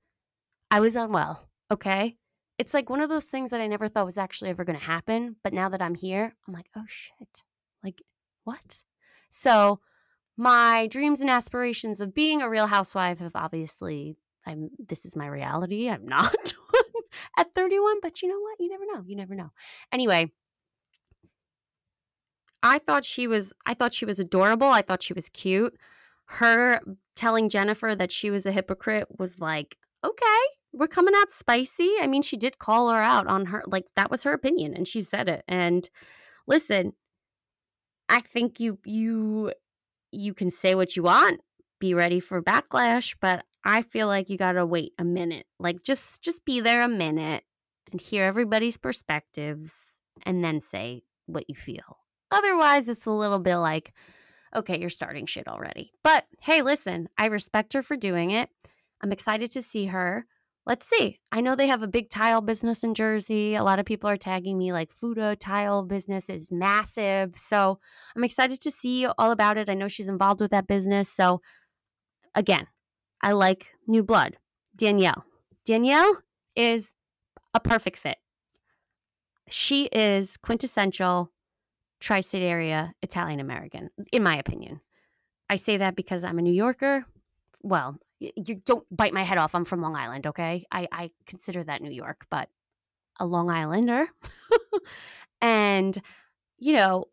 I 0.71 0.79
was 0.79 0.95
unwell. 0.95 1.47
Okay. 1.69 2.17
It's 2.57 2.73
like 2.73 2.89
one 2.89 2.99
of 2.99 3.09
those 3.09 3.27
things 3.27 3.51
that 3.51 3.61
I 3.61 3.67
never 3.67 3.87
thought 3.87 4.07
was 4.07 4.17
actually 4.17 4.49
ever 4.49 4.65
going 4.65 4.79
to 4.79 4.83
happen. 4.83 5.35
But 5.43 5.53
now 5.53 5.69
that 5.69 5.83
I'm 5.83 5.93
here, 5.93 6.33
I'm 6.47 6.53
like, 6.55 6.65
oh 6.75 6.85
shit. 6.87 7.43
Like, 7.83 8.01
what? 8.43 8.81
So, 9.29 9.81
my 10.35 10.87
dreams 10.87 11.21
and 11.21 11.29
aspirations 11.29 12.01
of 12.01 12.15
being 12.15 12.41
a 12.41 12.49
real 12.49 12.65
housewife 12.65 13.19
have 13.19 13.35
obviously, 13.35 14.17
I'm, 14.47 14.71
this 14.79 15.05
is 15.05 15.15
my 15.15 15.27
reality. 15.27 15.87
I'm 15.87 16.05
not 16.07 16.53
at 17.37 17.53
31, 17.53 17.99
but 18.01 18.23
you 18.23 18.29
know 18.29 18.39
what? 18.39 18.59
You 18.59 18.69
never 18.69 18.85
know. 18.87 19.03
You 19.05 19.15
never 19.15 19.35
know. 19.35 19.51
Anyway, 19.91 20.31
I 22.63 22.79
thought 22.79 23.05
she 23.05 23.27
was 23.27 23.53
I 23.65 23.73
thought 23.73 23.93
she 23.93 24.05
was 24.05 24.19
adorable. 24.19 24.67
I 24.67 24.81
thought 24.81 25.03
she 25.03 25.13
was 25.13 25.29
cute. 25.29 25.75
Her 26.25 26.81
telling 27.15 27.49
Jennifer 27.49 27.95
that 27.95 28.11
she 28.11 28.29
was 28.29 28.45
a 28.45 28.51
hypocrite 28.51 29.07
was 29.17 29.39
like, 29.39 29.77
"Okay, 30.05 30.41
we're 30.73 30.87
coming 30.87 31.13
out 31.15 31.31
spicy." 31.31 31.95
I 32.01 32.07
mean, 32.07 32.21
she 32.21 32.37
did 32.37 32.59
call 32.59 32.89
her 32.89 33.01
out 33.01 33.27
on 33.27 33.47
her 33.47 33.63
like 33.67 33.85
that 33.95 34.11
was 34.11 34.23
her 34.23 34.33
opinion 34.33 34.73
and 34.75 34.87
she 34.87 35.01
said 35.01 35.29
it. 35.29 35.43
And 35.47 35.89
listen, 36.47 36.93
I 38.09 38.21
think 38.21 38.59
you 38.59 38.79
you 38.85 39.53
you 40.11 40.33
can 40.33 40.51
say 40.51 40.75
what 40.75 40.95
you 40.95 41.03
want, 41.03 41.41
be 41.79 41.93
ready 41.93 42.19
for 42.19 42.41
backlash, 42.41 43.15
but 43.21 43.45
I 43.63 43.81
feel 43.81 44.07
like 44.07 44.29
you 44.29 44.37
got 44.37 44.53
to 44.53 44.65
wait 44.65 44.93
a 44.97 45.03
minute. 45.03 45.45
Like 45.59 45.83
just 45.83 46.21
just 46.21 46.45
be 46.45 46.59
there 46.59 46.83
a 46.83 46.89
minute 46.89 47.43
and 47.91 48.01
hear 48.01 48.23
everybody's 48.23 48.77
perspectives 48.77 50.01
and 50.23 50.43
then 50.43 50.59
say 50.59 51.03
what 51.25 51.45
you 51.47 51.55
feel. 51.55 51.97
Otherwise, 52.31 52.89
it's 52.89 53.05
a 53.05 53.11
little 53.11 53.39
bit 53.39 53.57
like, 53.57 53.93
okay, 54.55 54.79
you're 54.79 54.89
starting 54.89 55.25
shit 55.25 55.47
already. 55.47 55.91
But 56.03 56.25
hey, 56.41 56.61
listen, 56.61 57.09
I 57.17 57.27
respect 57.27 57.73
her 57.73 57.81
for 57.81 57.95
doing 57.97 58.31
it. 58.31 58.49
I'm 59.01 59.11
excited 59.11 59.51
to 59.51 59.63
see 59.63 59.87
her. 59.87 60.25
let's 60.65 60.85
see. 60.85 61.19
I 61.31 61.41
know 61.41 61.55
they 61.55 61.67
have 61.67 61.81
a 61.81 61.87
big 61.87 62.11
tile 62.11 62.41
business 62.41 62.83
in 62.83 62.93
Jersey. 62.93 63.55
A 63.55 63.63
lot 63.63 63.79
of 63.79 63.85
people 63.85 64.07
are 64.09 64.17
tagging 64.17 64.57
me 64.57 64.71
like 64.71 64.91
Fuda 64.91 65.23
uh, 65.23 65.35
tile 65.39 65.83
business 65.83 66.29
is 66.29 66.51
massive. 66.51 67.35
So 67.35 67.79
I'm 68.15 68.23
excited 68.23 68.61
to 68.61 68.69
see 68.69 69.07
all 69.07 69.31
about 69.31 69.57
it. 69.57 69.69
I 69.69 69.73
know 69.73 69.87
she's 69.87 70.09
involved 70.09 70.41
with 70.41 70.51
that 70.51 70.67
business. 70.67 71.11
So 71.11 71.41
again, 72.35 72.67
I 73.23 73.31
like 73.31 73.67
new 73.87 74.03
blood. 74.03 74.37
Danielle. 74.75 75.25
Danielle 75.65 76.21
is 76.55 76.93
a 77.53 77.59
perfect 77.59 77.97
fit. 77.97 78.17
She 79.49 79.85
is 79.85 80.37
quintessential 80.37 81.31
tri 81.99 82.21
state 82.21 82.43
area 82.43 82.93
Italian 83.01 83.39
American, 83.39 83.89
in 84.11 84.23
my 84.23 84.37
opinion. 84.37 84.81
I 85.49 85.55
say 85.55 85.77
that 85.77 85.95
because 85.95 86.23
I'm 86.23 86.39
a 86.39 86.41
New 86.41 86.53
Yorker. 86.53 87.05
Well, 87.61 87.97
you 88.19 88.55
don't 88.65 88.85
bite 88.95 89.13
my 89.13 89.23
head 89.23 89.37
off. 89.37 89.55
I'm 89.55 89.65
from 89.65 89.81
Long 89.81 89.95
Island, 89.95 90.27
okay? 90.27 90.65
I, 90.71 90.87
I 90.91 91.11
consider 91.25 91.63
that 91.63 91.81
New 91.81 91.91
York, 91.91 92.25
but 92.29 92.49
a 93.19 93.25
Long 93.25 93.49
Islander. 93.49 94.07
and, 95.41 95.99
you 96.57 96.73
know, 96.73 97.05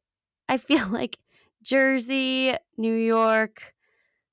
I 0.49 0.59
feel 0.59 0.87
like 0.91 1.19
Jersey, 1.63 2.55
New 2.77 2.95
York, 2.95 3.75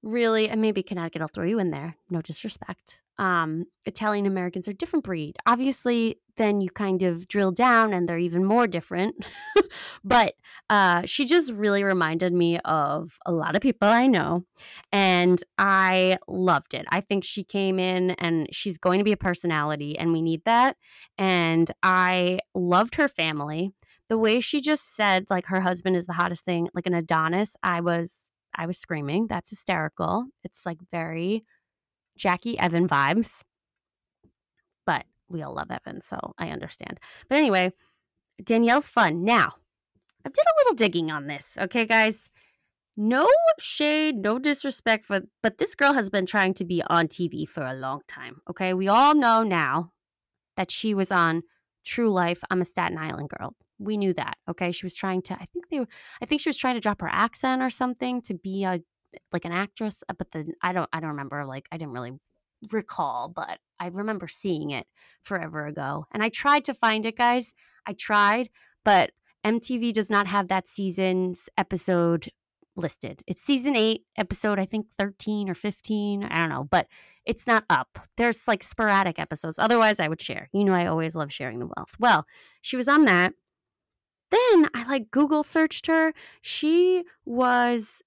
really, 0.01 0.49
and 0.49 0.61
maybe 0.61 0.83
Connecticut, 0.83 1.21
I'll 1.21 1.27
throw 1.27 1.45
you 1.45 1.59
in 1.59 1.71
there. 1.71 1.95
No 2.09 2.21
disrespect 2.21 3.01
um, 3.17 3.65
Italian 3.85 4.25
Americans 4.25 4.67
are 4.67 4.73
different 4.73 5.05
breed. 5.05 5.37
Obviously, 5.45 6.19
then 6.37 6.61
you 6.61 6.69
kind 6.69 7.03
of 7.03 7.27
drill 7.27 7.51
down 7.51 7.93
and 7.93 8.07
they're 8.07 8.17
even 8.17 8.43
more 8.43 8.67
different. 8.67 9.27
but 10.03 10.33
uh, 10.73 11.03
she 11.05 11.23
just 11.23 11.53
really 11.53 11.83
reminded 11.83 12.33
me 12.33 12.57
of 12.65 13.19
a 13.27 13.31
lot 13.31 13.55
of 13.55 13.62
people 13.62 13.88
I 13.88 14.07
know. 14.07 14.43
And 14.91 15.43
I 15.59 16.17
loved 16.27 16.73
it. 16.73 16.88
I 16.89 16.99
think 16.99 17.23
she 17.23 17.43
came 17.43 17.77
in 17.77 18.12
and 18.12 18.47
she's 18.51 18.79
going 18.79 18.97
to 18.97 19.03
be 19.03 19.12
a 19.12 19.17
personality, 19.17 19.95
and 19.99 20.12
we 20.12 20.23
need 20.23 20.43
that. 20.45 20.77
And 21.15 21.69
I 21.83 22.39
loved 22.55 22.95
her 22.95 23.07
family. 23.07 23.71
The 24.09 24.17
way 24.17 24.39
she 24.39 24.62
just 24.62 24.95
said, 24.95 25.27
like, 25.29 25.45
her 25.45 25.62
husband 25.62 25.95
is 25.95 26.07
the 26.07 26.13
hottest 26.13 26.43
thing, 26.43 26.69
like 26.73 26.88
an 26.88 26.95
Adonis, 26.95 27.55
I 27.62 27.81
was. 27.81 28.27
I 28.55 28.65
was 28.67 28.77
screaming. 28.77 29.25
That's 29.27 29.49
hysterical. 29.49 30.25
It's 30.43 30.63
like 30.65 30.77
very 30.91 31.43
Jackie 32.17 32.57
Evan 32.57 32.88
vibes. 32.88 33.41
But 34.86 35.05
we 35.27 35.41
all 35.43 35.53
love 35.53 35.71
Evan, 35.71 36.01
so 36.01 36.33
I 36.38 36.49
understand. 36.49 36.99
But 37.29 37.39
anyway, 37.39 37.73
Danielle's 38.43 38.88
fun. 38.88 39.23
Now, 39.23 39.53
I 40.25 40.29
did 40.29 40.38
a 40.38 40.57
little 40.59 40.75
digging 40.75 41.12
on 41.12 41.27
this, 41.27 41.57
okay, 41.59 41.86
guys? 41.86 42.29
No 42.95 43.27
shade, 43.59 44.17
no 44.17 44.38
disrespect 44.38 45.05
for 45.05 45.21
but 45.41 45.57
this 45.57 45.73
girl 45.73 45.93
has 45.93 46.09
been 46.09 46.27
trying 46.27 46.53
to 46.55 46.65
be 46.65 46.83
on 46.88 47.07
TV 47.07 47.47
for 47.47 47.65
a 47.65 47.73
long 47.73 48.01
time. 48.07 48.41
Okay. 48.49 48.73
We 48.75 48.88
all 48.88 49.15
know 49.15 49.41
now 49.41 49.91
that 50.57 50.69
she 50.69 50.93
was 50.93 51.12
on 51.12 51.41
True 51.83 52.12
Life. 52.12 52.43
I'm 52.51 52.62
a 52.62 52.65
Staten 52.65 52.99
Island 52.99 53.29
girl. 53.29 53.55
We 53.79 53.97
knew 53.97 54.13
that. 54.13 54.38
Okay. 54.47 54.71
She 54.71 54.86
was 54.86 54.93
trying 54.93 55.23
to 55.23 55.33
I 55.33 55.45
think 55.51 55.69
they 55.69 55.79
were 55.79 55.88
I 56.21 56.27
think 56.27 56.41
she 56.41 56.49
was 56.49 56.57
trying 56.57 56.75
to 56.75 56.81
drop 56.81 57.01
her 57.01 57.09
accent 57.12 57.63
or 57.63 57.71
something 57.71 58.21
to 58.23 58.36
be 58.36 58.63
a 58.63 58.79
like 59.31 59.45
an 59.45 59.51
actress, 59.51 60.03
uh, 60.07 60.13
but 60.17 60.31
the, 60.31 60.53
I 60.62 60.73
don't 60.73 60.89
I 60.93 60.99
don't 60.99 61.09
remember 61.09 61.45
like 61.45 61.67
I 61.71 61.77
didn't 61.77 61.93
really 61.93 62.13
recall, 62.71 63.27
but 63.27 63.59
I 63.79 63.88
remember 63.88 64.27
seeing 64.27 64.71
it 64.71 64.86
forever 65.23 65.65
ago. 65.65 66.05
And 66.12 66.23
I 66.23 66.29
tried 66.29 66.63
to 66.65 66.73
find 66.73 67.05
it, 67.05 67.17
guys. 67.17 67.53
I 67.86 67.93
tried, 67.93 68.49
but 68.86 69.12
MTV 69.45 69.93
does 69.93 70.10
not 70.10 70.27
have 70.27 70.47
that 70.47 70.67
season's 70.67 71.49
episode 71.58 72.29
listed. 72.75 73.23
It's 73.27 73.41
season 73.41 73.75
8, 73.75 74.01
episode 74.17 74.60
I 74.60 74.65
think 74.65 74.88
13 74.97 75.49
or 75.49 75.53
15, 75.56 76.23
I 76.23 76.39
don't 76.39 76.49
know, 76.49 76.63
but 76.63 76.88
it's 77.25 77.45
not 77.45 77.65
up. 77.69 77.99
There's 78.17 78.47
like 78.47 78.63
sporadic 78.63 79.19
episodes. 79.19 79.60
Otherwise, 79.60 79.99
I 79.99 80.08
would 80.08 80.21
share. 80.21 80.49
You 80.53 80.63
know 80.63 80.73
I 80.73 80.88
always 80.88 81.15
love 81.15 81.32
sharing 81.32 81.60
the 81.60 81.69
wealth. 81.77 81.95
Well, 81.99 82.25
she 82.62 82.75
was 82.75 82.88
on 82.88 83.06
that. 83.06 83.34
Then 84.32 84.69
I 84.73 84.84
like 84.88 85.12
Google 85.12 85.43
searched 85.43 85.86
her. 85.88 86.13
She 86.41 87.03
was 87.25 88.01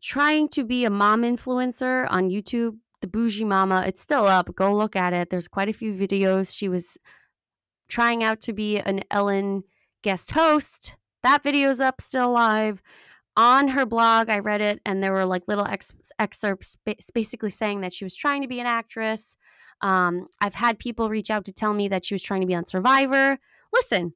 trying 0.00 0.48
to 0.50 0.64
be 0.64 0.84
a 0.84 0.90
mom 0.90 1.22
influencer 1.22 2.06
on 2.10 2.30
YouTube, 2.30 2.76
The 3.00 3.08
Bougie 3.08 3.44
Mama. 3.44 3.82
It's 3.86 4.00
still 4.00 4.26
up. 4.26 4.54
Go 4.54 4.72
look 4.72 4.94
at 4.94 5.12
it. 5.12 5.30
There's 5.30 5.48
quite 5.48 5.68
a 5.68 5.74
few 5.74 5.92
videos. 5.92 6.56
She 6.56 6.68
was 6.68 6.96
trying 7.88 8.22
out 8.22 8.40
to 8.42 8.52
be 8.52 8.78
an 8.78 9.02
Ellen 9.10 9.64
guest 10.02 10.32
host. 10.32 10.96
That 11.22 11.42
video's 11.42 11.80
up 11.80 12.00
still 12.00 12.30
live. 12.32 12.82
On 13.36 13.68
her 13.68 13.86
blog, 13.86 14.28
I 14.28 14.40
read 14.40 14.60
it, 14.60 14.80
and 14.84 15.02
there 15.02 15.12
were 15.12 15.24
like 15.24 15.44
little 15.46 15.66
ex- 15.66 15.92
excerpts 16.18 16.76
basically 17.14 17.50
saying 17.50 17.80
that 17.80 17.92
she 17.92 18.04
was 18.04 18.14
trying 18.14 18.42
to 18.42 18.48
be 18.48 18.60
an 18.60 18.66
actress. 18.66 19.36
Um, 19.80 20.28
I've 20.40 20.54
had 20.54 20.78
people 20.78 21.08
reach 21.08 21.30
out 21.30 21.44
to 21.46 21.52
tell 21.52 21.72
me 21.72 21.88
that 21.88 22.04
she 22.04 22.14
was 22.14 22.22
trying 22.22 22.40
to 22.40 22.46
be 22.46 22.54
on 22.54 22.66
Survivor. 22.66 23.38
Listen, 23.72 24.14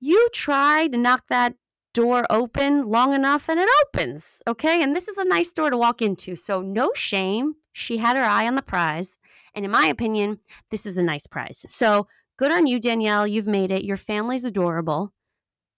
you 0.00 0.28
try 0.32 0.88
to 0.88 0.98
knock 0.98 1.24
that 1.28 1.54
door 1.92 2.24
open 2.30 2.88
long 2.88 3.14
enough 3.14 3.48
and 3.48 3.58
it 3.58 3.68
opens. 3.86 4.42
Okay. 4.46 4.82
And 4.82 4.94
this 4.94 5.08
is 5.08 5.18
a 5.18 5.28
nice 5.28 5.52
door 5.52 5.70
to 5.70 5.76
walk 5.76 6.02
into. 6.02 6.36
So, 6.36 6.62
no 6.62 6.92
shame. 6.94 7.54
She 7.72 7.98
had 7.98 8.16
her 8.16 8.24
eye 8.24 8.46
on 8.46 8.54
the 8.54 8.62
prize. 8.62 9.18
And 9.54 9.64
in 9.64 9.70
my 9.70 9.86
opinion, 9.86 10.38
this 10.70 10.86
is 10.86 10.98
a 10.98 11.02
nice 11.02 11.26
prize. 11.26 11.64
So, 11.68 12.06
good 12.40 12.50
on 12.50 12.66
you, 12.66 12.80
Danielle. 12.80 13.26
You've 13.26 13.46
made 13.46 13.70
it. 13.70 13.84
Your 13.84 13.98
family's 13.98 14.46
adorable. 14.46 15.12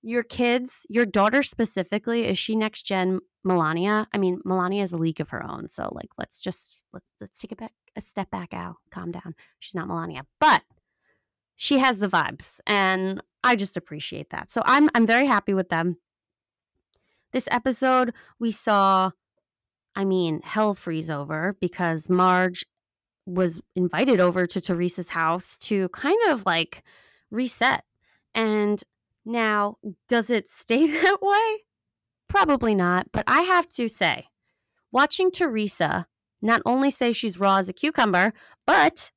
Your 0.01 0.23
kids, 0.23 0.87
your 0.89 1.05
daughter 1.05 1.43
specifically, 1.43 2.25
is 2.25 2.39
she 2.39 2.55
next 2.55 2.85
gen 2.85 3.19
Melania? 3.43 4.07
I 4.15 4.19
mean, 4.19 4.41
Melania 4.45 4.85
is 4.85 4.93
a 4.93 4.97
league 4.97 5.21
of 5.21 5.31
her 5.31 5.45
own. 5.45 5.69
So, 5.69 5.91
like, 5.93 6.11
let's 6.19 6.41
just 6.41 6.81
let's 6.93 7.07
let's 7.21 7.41
take 7.41 7.51
a 7.51 7.57
back 7.57 7.73
a 7.97 8.01
step 8.01 8.31
back, 8.31 8.55
Al. 8.55 8.79
Calm 8.93 9.11
down. 9.11 9.35
She's 9.59 9.75
not 9.75 9.89
Melania, 9.89 10.23
but 10.39 10.63
she 11.57 11.79
has 11.79 11.99
the 11.99 12.09
vibes, 12.09 12.61
and 12.65 13.21
I 13.43 13.57
just 13.57 13.77
appreciate 13.77 14.31
that. 14.31 14.53
So 14.53 14.63
I'm 14.65 14.89
I'm 14.95 15.07
very 15.07 15.27
happy 15.27 15.55
with 15.55 15.69
them. 15.69 15.97
This 17.33 17.49
episode, 17.51 18.13
we 18.39 18.53
saw, 18.53 19.11
I 19.97 20.05
mean, 20.05 20.43
hell 20.45 20.75
freeze 20.75 21.11
over 21.11 21.57
because 21.61 22.09
Marge 22.09 22.65
was 23.27 23.61
invited 23.77 24.21
over 24.21 24.47
to 24.47 24.61
Teresa's 24.61 25.09
house 25.09 25.57
to 25.59 25.89
kind 25.91 26.19
of 26.29 26.45
like 26.47 26.83
reset. 27.31 27.85
And 28.35 28.83
now, 29.25 29.77
does 30.09 30.31
it 30.31 30.49
stay 30.49 30.87
that 31.03 31.19
way? 31.21 31.65
Probably 32.29 32.75
not. 32.75 33.13
But 33.13 33.25
I 33.27 33.43
have 33.43 33.69
to 33.71 33.89
say, 33.89 34.27
watching 34.91 35.31
Teresa 35.31 36.07
not 36.41 36.61
only 36.67 36.91
say 36.91 37.13
she's 37.13 37.39
raw 37.39 37.59
as 37.59 37.69
a 37.69 37.73
cucumber, 37.73 38.33
but 38.67 39.13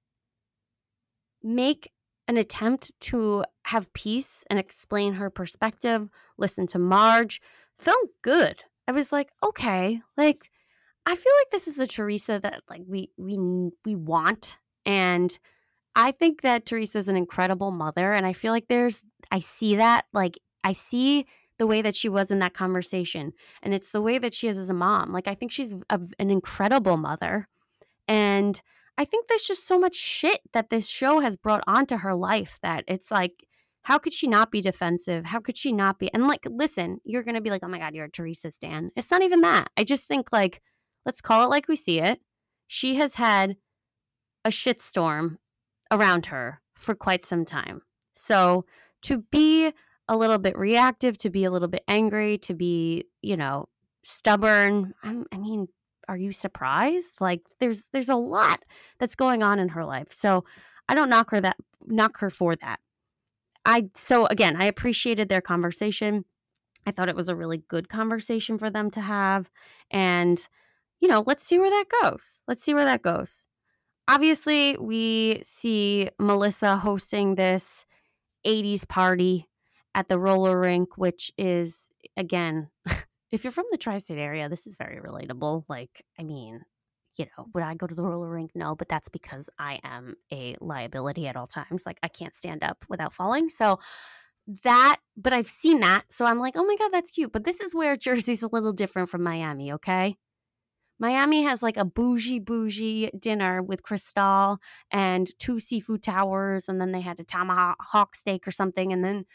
make 1.41 1.91
an 2.27 2.37
attempt 2.37 2.91
to 2.99 3.43
have 3.63 3.93
peace 3.93 4.43
and 4.49 4.59
explain 4.59 5.13
her 5.13 5.29
perspective, 5.29 6.09
listen 6.37 6.67
to 6.67 6.79
Marge, 6.79 7.41
felt 7.77 8.09
good. 8.21 8.63
I 8.87 8.91
was 8.91 9.11
like, 9.11 9.29
okay, 9.43 10.01
like 10.17 10.51
I 11.05 11.15
feel 11.15 11.33
like 11.39 11.51
this 11.51 11.67
is 11.67 11.75
the 11.75 11.87
Teresa 11.87 12.39
that 12.41 12.61
like 12.69 12.81
we 12.87 13.11
we 13.17 13.71
we 13.85 13.95
want 13.95 14.57
and 14.85 15.37
I 15.95 16.11
think 16.11 16.41
that 16.41 16.65
Teresa 16.65 16.97
is 16.97 17.07
an 17.07 17.15
incredible 17.15 17.71
mother 17.71 18.11
and 18.11 18.25
I 18.25 18.33
feel 18.33 18.51
like 18.51 18.67
there's 18.67 18.99
I 19.31 19.39
see 19.39 19.75
that 19.75 20.05
like 20.13 20.39
I 20.63 20.73
see 20.73 21.25
the 21.57 21.67
way 21.67 21.81
that 21.81 21.95
she 21.95 22.09
was 22.09 22.31
in 22.31 22.39
that 22.39 22.53
conversation 22.53 23.33
and 23.61 23.73
it's 23.73 23.91
the 23.91 24.01
way 24.01 24.17
that 24.17 24.33
she 24.33 24.47
is 24.47 24.57
as 24.57 24.69
a 24.69 24.73
mom. 24.73 25.13
Like 25.13 25.27
I 25.27 25.35
think 25.35 25.51
she's 25.51 25.73
a, 25.89 25.99
an 26.19 26.31
incredible 26.31 26.97
mother 26.97 27.47
and 28.07 28.59
I 28.97 29.05
think 29.05 29.27
there's 29.27 29.47
just 29.47 29.67
so 29.67 29.77
much 29.77 29.95
shit 29.95 30.41
that 30.53 30.69
this 30.69 30.87
show 30.87 31.19
has 31.19 31.37
brought 31.37 31.63
onto 31.67 31.97
her 31.97 32.15
life 32.15 32.59
that 32.61 32.83
it's 32.87 33.11
like 33.11 33.45
how 33.85 33.99
could 33.99 34.13
she 34.13 34.25
not 34.25 34.49
be 34.49 34.61
defensive? 34.61 35.25
How 35.25 35.39
could 35.39 35.55
she 35.55 35.71
not 35.71 35.99
be? 35.99 36.11
And 36.11 36.27
like, 36.27 36.47
listen, 36.49 36.97
you're 37.03 37.21
going 37.21 37.35
to 37.35 37.41
be 37.41 37.51
like, 37.51 37.61
oh 37.63 37.67
my 37.67 37.77
God, 37.77 37.93
you're 37.93 38.05
a 38.05 38.09
Teresa 38.09 38.49
Stan. 38.49 38.89
It's 38.95 39.11
not 39.11 39.21
even 39.21 39.41
that. 39.41 39.67
I 39.77 39.83
just 39.83 40.05
think, 40.05 40.33
like, 40.33 40.59
let's 41.05 41.21
call 41.21 41.43
it 41.43 41.49
like 41.49 41.67
we 41.67 41.75
see 41.75 41.99
it. 41.99 42.21
She 42.67 42.95
has 42.95 43.15
had 43.15 43.57
a 44.43 44.49
shitstorm 44.49 45.37
around 45.91 46.27
her 46.27 46.61
for 46.75 46.95
quite 46.95 47.23
some 47.23 47.45
time. 47.45 47.81
So 48.13 48.65
to 49.03 49.19
be 49.31 49.71
a 50.07 50.17
little 50.17 50.37
bit 50.37 50.57
reactive, 50.57 51.17
to 51.19 51.29
be 51.29 51.45
a 51.45 51.51
little 51.51 51.67
bit 51.67 51.83
angry, 51.87 52.37
to 52.39 52.53
be, 52.53 53.05
you 53.21 53.37
know, 53.37 53.67
stubborn, 54.03 54.93
I'm, 55.03 55.25
I 55.31 55.37
mean, 55.37 55.67
are 56.07 56.17
you 56.17 56.31
surprised? 56.31 57.19
Like 57.19 57.41
there's 57.59 57.87
there's 57.91 58.09
a 58.09 58.15
lot 58.15 58.63
that's 58.99 59.15
going 59.15 59.43
on 59.43 59.59
in 59.59 59.69
her 59.69 59.85
life. 59.85 60.11
So 60.11 60.45
I 60.87 60.95
don't 60.95 61.09
knock 61.09 61.31
her 61.31 61.41
that 61.41 61.57
knock 61.85 62.19
her 62.19 62.29
for 62.29 62.55
that. 62.57 62.79
I 63.65 63.89
so 63.95 64.25
again, 64.27 64.55
I 64.61 64.65
appreciated 64.65 65.29
their 65.29 65.41
conversation. 65.41 66.25
I 66.85 66.91
thought 66.91 67.09
it 67.09 67.15
was 67.15 67.29
a 67.29 67.35
really 67.35 67.57
good 67.57 67.89
conversation 67.89 68.59
for 68.59 68.69
them 68.69 68.91
to 68.91 69.01
have 69.01 69.49
and 69.89 70.47
you 70.99 71.07
know, 71.07 71.23
let's 71.25 71.45
see 71.45 71.59
where 71.59 71.69
that 71.69 71.85
goes. 72.01 72.41
Let's 72.47 72.63
see 72.63 72.73
where 72.73 72.85
that 72.85 73.01
goes. 73.01 73.45
Obviously, 74.07 74.77
we 74.77 75.41
see 75.43 76.09
Melissa 76.19 76.77
hosting 76.77 77.35
this 77.35 77.85
80s 78.45 78.87
party 78.87 79.47
at 79.95 80.09
the 80.09 80.19
roller 80.19 80.59
rink, 80.59 80.97
which 80.97 81.31
is 81.37 81.89
again, 82.15 82.69
if 83.31 83.43
you're 83.43 83.51
from 83.51 83.65
the 83.71 83.77
tri-state 83.77 84.19
area, 84.19 84.47
this 84.47 84.67
is 84.67 84.75
very 84.75 84.99
relatable. 84.99 85.63
Like, 85.67 86.03
I 86.19 86.23
mean, 86.23 86.61
you 87.17 87.25
know, 87.37 87.47
would 87.53 87.63
I 87.63 87.75
go 87.75 87.87
to 87.87 87.95
the 87.95 88.03
roller 88.03 88.29
rink? 88.29 88.51
No, 88.55 88.75
but 88.75 88.89
that's 88.89 89.09
because 89.09 89.49
I 89.57 89.79
am 89.83 90.15
a 90.31 90.55
liability 90.59 91.27
at 91.27 91.35
all 91.35 91.47
times. 91.47 91.85
Like 91.85 91.97
I 92.03 92.07
can't 92.07 92.35
stand 92.35 92.63
up 92.63 92.85
without 92.89 93.13
falling. 93.13 93.49
So 93.49 93.79
that, 94.63 94.97
but 95.17 95.33
I've 95.33 95.49
seen 95.49 95.79
that. 95.79 96.03
So 96.09 96.25
I'm 96.25 96.39
like, 96.39 96.55
oh 96.55 96.65
my 96.65 96.75
God, 96.77 96.89
that's 96.89 97.11
cute. 97.11 97.31
But 97.31 97.45
this 97.45 97.61
is 97.61 97.73
where 97.73 97.95
Jersey's 97.95 98.43
a 98.43 98.49
little 98.51 98.73
different 98.73 99.09
from 99.09 99.23
Miami, 99.23 99.71
okay? 99.73 100.17
Miami 100.99 101.43
has 101.43 101.61
like 101.61 101.77
a 101.77 101.85
bougie, 101.85 102.39
bougie 102.39 103.09
dinner 103.19 103.61
with 103.61 103.83
Cristal 103.83 104.59
and 104.91 105.27
two 105.39 105.59
seafood 105.59 106.03
towers, 106.03 106.69
and 106.69 106.79
then 106.79 106.91
they 106.91 107.01
had 107.01 107.19
a 107.19 107.23
tomahawk 107.23 108.15
steak 108.15 108.47
or 108.47 108.51
something. 108.51 108.93
And 108.93 109.03
then 109.03 109.25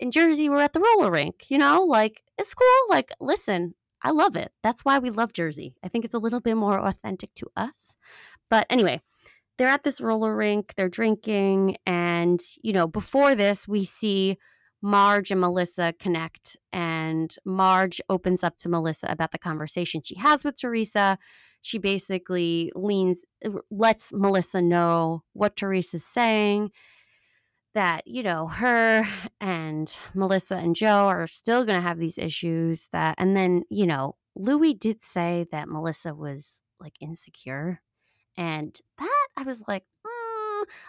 in 0.00 0.10
Jersey, 0.10 0.48
we're 0.48 0.60
at 0.60 0.72
the 0.72 0.80
roller 0.80 1.10
rink, 1.10 1.50
you 1.50 1.58
know, 1.58 1.82
like 1.82 2.22
it's 2.38 2.54
cool. 2.54 2.66
Like, 2.88 3.10
listen, 3.20 3.74
I 4.02 4.10
love 4.10 4.36
it. 4.36 4.52
That's 4.62 4.84
why 4.84 4.98
we 4.98 5.10
love 5.10 5.32
Jersey. 5.32 5.76
I 5.82 5.88
think 5.88 6.04
it's 6.04 6.14
a 6.14 6.18
little 6.18 6.40
bit 6.40 6.56
more 6.56 6.78
authentic 6.78 7.34
to 7.36 7.46
us. 7.56 7.96
But 8.50 8.66
anyway, 8.70 9.00
they're 9.56 9.68
at 9.68 9.84
this 9.84 10.00
roller 10.00 10.34
rink, 10.34 10.74
they're 10.76 10.88
drinking, 10.88 11.76
and, 11.86 12.40
you 12.62 12.72
know, 12.72 12.86
before 12.86 13.34
this, 13.34 13.68
we 13.68 13.84
see 13.84 14.36
Marge 14.84 15.30
and 15.30 15.40
Melissa 15.40 15.94
connect, 15.98 16.58
and 16.70 17.34
Marge 17.46 18.02
opens 18.10 18.44
up 18.44 18.58
to 18.58 18.68
Melissa 18.68 19.06
about 19.08 19.30
the 19.32 19.38
conversation 19.38 20.02
she 20.02 20.14
has 20.16 20.44
with 20.44 20.60
Teresa. 20.60 21.16
She 21.62 21.78
basically 21.78 22.70
leans, 22.74 23.24
lets 23.70 24.12
Melissa 24.12 24.60
know 24.60 25.22
what 25.32 25.56
Teresa's 25.56 26.04
saying, 26.04 26.70
that, 27.72 28.06
you 28.06 28.22
know, 28.22 28.48
her 28.48 29.08
and 29.40 29.98
Melissa 30.14 30.56
and 30.56 30.76
Joe 30.76 31.06
are 31.06 31.26
still 31.26 31.64
going 31.64 31.80
to 31.80 31.88
have 31.88 31.98
these 31.98 32.18
issues. 32.18 32.90
That, 32.92 33.14
and 33.16 33.34
then, 33.34 33.62
you 33.70 33.86
know, 33.86 34.16
Luis 34.36 34.74
did 34.78 35.02
say 35.02 35.46
that 35.50 35.66
Melissa 35.66 36.14
was 36.14 36.60
like 36.78 36.96
insecure. 37.00 37.80
And 38.36 38.78
that 38.98 39.28
I 39.38 39.44
was 39.44 39.62
like, 39.66 39.84
hmm, 40.04 40.23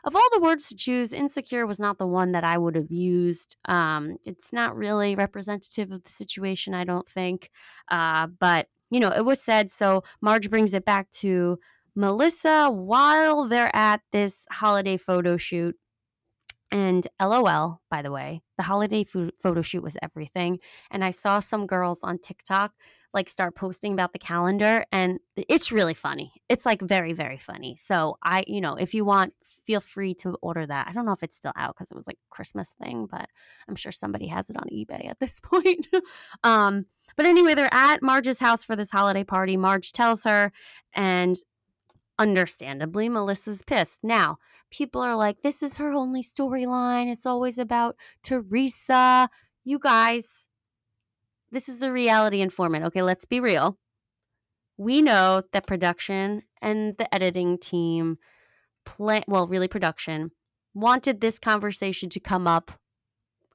of 0.03 0.15
all 0.15 0.29
the 0.33 0.41
words 0.41 0.69
to 0.69 0.75
choose, 0.75 1.13
insecure 1.13 1.65
was 1.65 1.79
not 1.79 1.97
the 1.97 2.07
one 2.07 2.31
that 2.33 2.43
I 2.43 2.57
would 2.57 2.75
have 2.75 2.91
used. 2.91 3.55
Um, 3.65 4.17
it's 4.23 4.51
not 4.51 4.75
really 4.75 5.15
representative 5.15 5.91
of 5.91 6.03
the 6.03 6.09
situation, 6.09 6.73
I 6.73 6.83
don't 6.83 7.07
think. 7.07 7.49
Uh, 7.89 8.27
but, 8.27 8.67
you 8.89 8.99
know, 8.99 9.09
it 9.09 9.25
was 9.25 9.41
said. 9.41 9.71
So 9.71 10.03
Marge 10.21 10.49
brings 10.49 10.73
it 10.73 10.85
back 10.85 11.09
to 11.11 11.59
Melissa 11.95 12.69
while 12.69 13.47
they're 13.47 13.75
at 13.75 14.01
this 14.11 14.45
holiday 14.51 14.97
photo 14.97 15.37
shoot. 15.37 15.75
And 16.71 17.07
LOL, 17.21 17.79
by 17.89 18.01
the 18.01 18.11
way, 18.11 18.41
the 18.57 18.63
holiday 18.63 19.05
photo 19.05 19.61
shoot 19.61 19.83
was 19.83 19.97
everything. 20.01 20.59
And 20.91 21.05
I 21.05 21.11
saw 21.11 21.39
some 21.39 21.67
girls 21.67 22.01
on 22.03 22.17
TikTok 22.17 22.73
like 23.15 23.29
start 23.29 23.55
posting 23.55 23.93
about 23.93 24.13
the 24.13 24.19
calendar 24.19 24.85
and 24.91 25.19
it's 25.35 25.71
really 25.71 25.95
funny. 25.95 26.33
It's 26.49 26.65
like 26.65 26.81
very 26.81 27.13
very 27.13 27.37
funny. 27.37 27.75
So 27.77 28.17
I, 28.21 28.43
you 28.45 28.61
know, 28.61 28.75
if 28.75 28.93
you 28.93 29.05
want 29.05 29.33
feel 29.43 29.79
free 29.79 30.13
to 30.15 30.37
order 30.41 30.65
that. 30.65 30.87
I 30.87 30.91
don't 30.91 31.05
know 31.05 31.13
if 31.13 31.23
it's 31.23 31.37
still 31.37 31.53
out 31.55 31.75
cuz 31.75 31.89
it 31.89 31.95
was 31.95 32.05
like 32.05 32.19
Christmas 32.29 32.75
thing, 32.81 33.07
but 33.09 33.27
I'm 33.67 33.75
sure 33.75 33.91
somebody 33.91 34.27
has 34.27 34.49
it 34.49 34.57
on 34.57 34.67
eBay 34.71 35.09
at 35.09 35.19
this 35.19 35.39
point. 35.43 35.87
um 36.43 36.85
but 37.15 37.25
anyway, 37.25 37.55
they're 37.55 37.73
at 37.73 38.01
Marge's 38.01 38.39
house 38.39 38.63
for 38.63 38.75
this 38.75 38.91
holiday 38.91 39.23
party. 39.23 39.55
Marge 39.55 39.93
tells 39.93 40.25
her 40.25 40.51
and 40.93 41.37
understandably 42.19 43.09
Melissa's 43.09 43.61
pissed. 43.61 44.03
Now, 44.03 44.37
people 44.71 45.01
are 45.01 45.15
like 45.15 45.41
this 45.41 45.63
is 45.63 45.77
her 45.77 45.91
only 45.91 46.21
storyline. 46.21 47.11
It's 47.11 47.25
always 47.25 47.57
about 47.57 47.95
Teresa. 48.23 49.29
You 49.63 49.79
guys, 49.79 50.47
this 51.51 51.69
is 51.69 51.79
the 51.79 51.91
reality 51.91 52.41
informant. 52.41 52.85
Okay, 52.85 53.01
let's 53.01 53.25
be 53.25 53.39
real. 53.39 53.77
We 54.77 55.01
know 55.01 55.43
that 55.53 55.67
production 55.67 56.43
and 56.61 56.97
the 56.97 57.13
editing 57.13 57.57
team, 57.57 58.17
plan, 58.85 59.23
well, 59.27 59.47
really 59.47 59.67
production, 59.67 60.31
wanted 60.73 61.21
this 61.21 61.39
conversation 61.39 62.09
to 62.09 62.19
come 62.19 62.47
up 62.47 62.71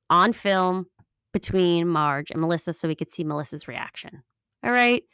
on 0.09 0.32
film 0.32 0.86
between 1.32 1.86
Marge 1.86 2.30
and 2.30 2.41
Melissa 2.41 2.72
so 2.72 2.88
we 2.88 2.95
could 2.95 3.11
see 3.11 3.22
Melissa's 3.22 3.68
reaction. 3.68 4.22
All 4.64 4.72
right 4.72 5.05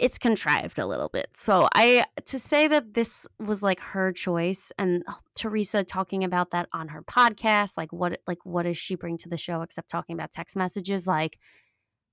it's 0.00 0.18
contrived 0.18 0.78
a 0.78 0.86
little 0.86 1.10
bit. 1.10 1.28
So 1.34 1.68
I 1.74 2.06
to 2.24 2.38
say 2.38 2.66
that 2.68 2.94
this 2.94 3.28
was 3.38 3.62
like 3.62 3.80
her 3.80 4.12
choice 4.12 4.72
and 4.78 5.04
oh, 5.06 5.18
Teresa 5.36 5.84
talking 5.84 6.24
about 6.24 6.52
that 6.52 6.70
on 6.72 6.88
her 6.88 7.02
podcast, 7.02 7.76
like 7.76 7.92
what 7.92 8.18
like 8.26 8.38
what 8.44 8.62
does 8.62 8.78
she 8.78 8.94
bring 8.94 9.18
to 9.18 9.28
the 9.28 9.36
show 9.36 9.60
except 9.60 9.90
talking 9.90 10.14
about 10.14 10.32
text 10.32 10.56
messages? 10.56 11.06
Like 11.06 11.38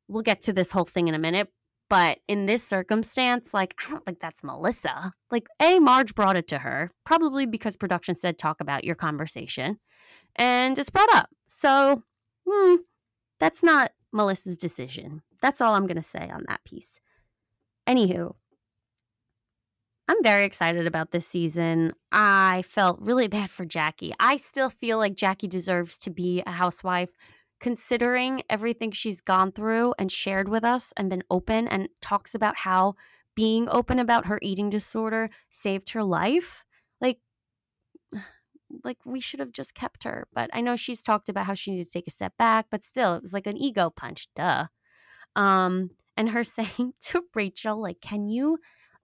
we'll 0.10 0.22
get 0.22 0.42
to 0.42 0.54
this 0.54 0.70
whole 0.70 0.84
thing 0.84 1.08
in 1.08 1.16
a 1.16 1.20
minute, 1.20 1.50
but 1.90 2.20
in 2.28 2.46
this 2.46 2.62
circumstance, 2.62 3.54
like 3.54 3.74
I 3.86 3.90
don't 3.90 4.06
think 4.06 4.20
that's 4.20 4.44
Melissa. 4.44 5.14
Like 5.32 5.48
A 5.62 5.80
Marge 5.80 6.14
brought 6.14 6.36
it 6.36 6.50
to 6.50 6.58
her, 6.60 6.92
probably 7.06 7.46
because 7.46 7.78
production 7.78 8.18
said 8.18 8.38
talk 8.38 8.60
about 8.60 8.84
your 8.84 8.96
conversation, 8.96 9.80
and 10.36 10.78
it's 10.78 10.90
brought 10.90 11.16
up. 11.16 11.30
So, 11.48 12.04
hmm, 12.46 12.76
that's 13.40 13.64
not 13.64 13.92
Melissa's 14.12 14.58
decision. 14.58 15.22
That's 15.42 15.62
all 15.62 15.74
I'm 15.74 15.88
going 15.88 15.96
to 15.96 16.04
say 16.04 16.30
on 16.30 16.44
that 16.50 16.66
piece. 16.66 17.00
Anywho, 17.88 18.36
I'm 20.10 20.24
very 20.24 20.46
excited 20.46 20.88
about 20.88 21.12
this 21.12 21.28
season. 21.28 21.94
I 22.12 22.64
felt 22.68 23.00
really 23.02 23.28
bad 23.28 23.50
for 23.50 23.66
Jackie. 23.66 24.14
I 24.20 24.38
still 24.38 24.70
feel 24.70 24.98
like 24.98 25.16
Jackie 25.16 25.48
deserves 25.48 25.98
to 26.00 26.10
be 26.10 26.44
a 26.46 26.52
housewife, 26.52 27.10
considering 27.60 28.44
everything 28.50 28.92
she's 28.92 29.22
gone 29.22 29.52
through 29.52 29.94
and 30.00 30.12
shared 30.12 30.48
with 30.48 30.64
us 30.64 30.94
and 30.96 31.10
been 31.10 31.24
open 31.30 31.68
and 31.68 31.90
talks 32.02 32.36
about 32.36 32.58
how 32.58 32.96
being 33.36 33.68
open 33.70 34.00
about 34.00 34.26
her 34.26 34.40
eating 34.42 34.70
disorder 34.70 35.30
saved 35.50 35.92
her 35.92 36.04
life. 36.04 36.66
Like, 37.02 37.20
like 38.84 38.98
we 39.06 39.20
should 39.20 39.42
have 39.42 39.52
just 39.52 39.76
kept 39.76 40.06
her. 40.06 40.28
But 40.34 40.50
I 40.54 40.62
know 40.62 40.76
she's 40.78 41.02
talked 41.02 41.28
about 41.30 41.46
how 41.46 41.54
she 41.54 41.72
needed 41.72 41.88
to 41.88 41.92
take 41.92 42.08
a 42.08 42.12
step 42.12 42.34
back, 42.38 42.68
but 42.70 42.84
still, 42.84 43.16
it 43.16 43.22
was 43.22 43.34
like 43.34 43.48
an 43.48 43.58
ego 43.58 43.90
punch. 43.90 44.28
Duh. 44.36 44.68
Um, 45.36 45.92
and 46.18 46.32
her 46.32 46.44
saying 46.44 46.94
to 47.02 47.24
Rachel, 47.34 47.80
like, 47.82 48.02
can 48.02 48.28
you 48.30 48.58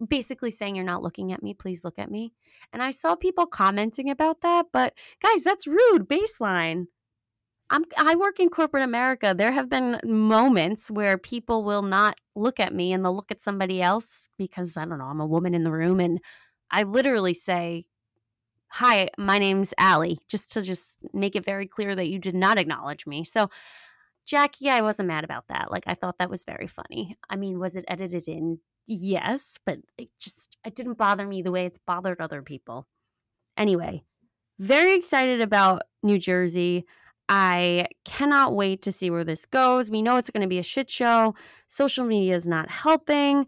basically 0.07 0.51
saying 0.51 0.75
you're 0.75 0.85
not 0.85 1.03
looking 1.03 1.31
at 1.31 1.43
me, 1.43 1.53
please 1.53 1.83
look 1.83 1.99
at 1.99 2.11
me. 2.11 2.33
And 2.71 2.81
I 2.81 2.91
saw 2.91 3.15
people 3.15 3.45
commenting 3.45 4.09
about 4.09 4.41
that, 4.41 4.67
but 4.71 4.93
guys, 5.21 5.43
that's 5.43 5.67
rude 5.67 6.07
baseline. 6.07 6.87
I'm, 7.69 7.85
I 7.97 8.15
work 8.15 8.39
in 8.39 8.49
corporate 8.49 8.83
America. 8.83 9.33
There 9.35 9.51
have 9.51 9.69
been 9.69 9.99
moments 10.03 10.91
where 10.91 11.17
people 11.17 11.63
will 11.63 11.81
not 11.81 12.19
look 12.35 12.59
at 12.59 12.73
me 12.73 12.93
and 12.93 13.03
they'll 13.03 13.15
look 13.15 13.31
at 13.31 13.41
somebody 13.41 13.81
else 13.81 14.27
because 14.37 14.77
I 14.77 14.85
don't 14.85 14.99
know, 14.99 15.05
I'm 15.05 15.21
a 15.21 15.25
woman 15.25 15.53
in 15.53 15.63
the 15.63 15.71
room 15.71 15.99
and 15.99 16.19
I 16.69 16.83
literally 16.83 17.33
say, 17.33 17.85
Hi, 18.77 19.09
my 19.19 19.37
name's 19.37 19.71
Allie, 19.77 20.17
just 20.27 20.51
to 20.53 20.63
just 20.63 20.97
make 21.13 21.35
it 21.35 21.45
very 21.45 21.67
clear 21.67 21.93
that 21.93 22.07
you 22.07 22.17
did 22.17 22.33
not 22.33 22.57
acknowledge 22.57 23.05
me. 23.05 23.23
So 23.23 23.49
Jackie, 24.25 24.69
I 24.69 24.81
wasn't 24.81 25.07
mad 25.07 25.23
about 25.23 25.47
that. 25.49 25.71
Like 25.71 25.83
I 25.87 25.93
thought 25.93 26.17
that 26.19 26.29
was 26.29 26.45
very 26.45 26.67
funny. 26.67 27.17
I 27.29 27.35
mean, 27.35 27.59
was 27.59 27.75
it 27.75 27.85
edited 27.87 28.27
in? 28.27 28.59
Yes, 28.85 29.57
but 29.65 29.79
it 29.97 30.09
just 30.19 30.57
it 30.65 30.75
didn't 30.75 30.97
bother 30.97 31.25
me 31.25 31.41
the 31.41 31.51
way 31.51 31.65
it's 31.65 31.79
bothered 31.79 32.21
other 32.21 32.41
people. 32.41 32.87
Anyway, 33.57 34.03
very 34.59 34.95
excited 34.95 35.41
about 35.41 35.83
New 36.01 36.17
Jersey. 36.17 36.85
I 37.29 37.87
cannot 38.03 38.53
wait 38.53 38.81
to 38.83 38.91
see 38.91 39.09
where 39.09 39.23
this 39.23 39.45
goes. 39.45 39.89
We 39.89 40.01
know 40.01 40.17
it's 40.17 40.29
going 40.29 40.41
to 40.41 40.47
be 40.47 40.59
a 40.59 40.63
shit 40.63 40.89
show. 40.89 41.35
Social 41.67 42.05
media 42.05 42.35
is 42.35 42.45
not 42.45 42.69
helping. 42.69 43.47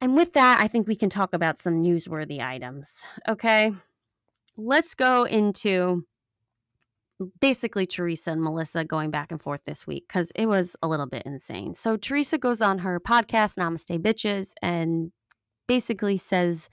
And 0.00 0.14
with 0.16 0.32
that, 0.32 0.60
I 0.60 0.68
think 0.68 0.86
we 0.86 0.96
can 0.96 1.10
talk 1.10 1.34
about 1.34 1.58
some 1.58 1.82
newsworthy 1.82 2.40
items. 2.40 3.04
Okay. 3.28 3.72
Let's 4.56 4.94
go 4.94 5.24
into 5.24 6.04
basically 7.40 7.86
Teresa 7.86 8.32
and 8.32 8.42
Melissa 8.42 8.84
going 8.84 9.10
back 9.10 9.30
and 9.30 9.40
forth 9.40 9.64
this 9.64 9.86
week 9.86 10.04
because 10.08 10.32
it 10.34 10.46
was 10.46 10.76
a 10.82 10.88
little 10.88 11.06
bit 11.06 11.22
insane. 11.24 11.74
So 11.74 11.96
Teresa 11.96 12.38
goes 12.38 12.60
on 12.60 12.78
her 12.78 13.00
podcast, 13.00 13.56
Namaste 13.56 13.98
Bitches, 14.00 14.52
and 14.62 15.12
basically 15.68 16.16
says, 16.16 16.68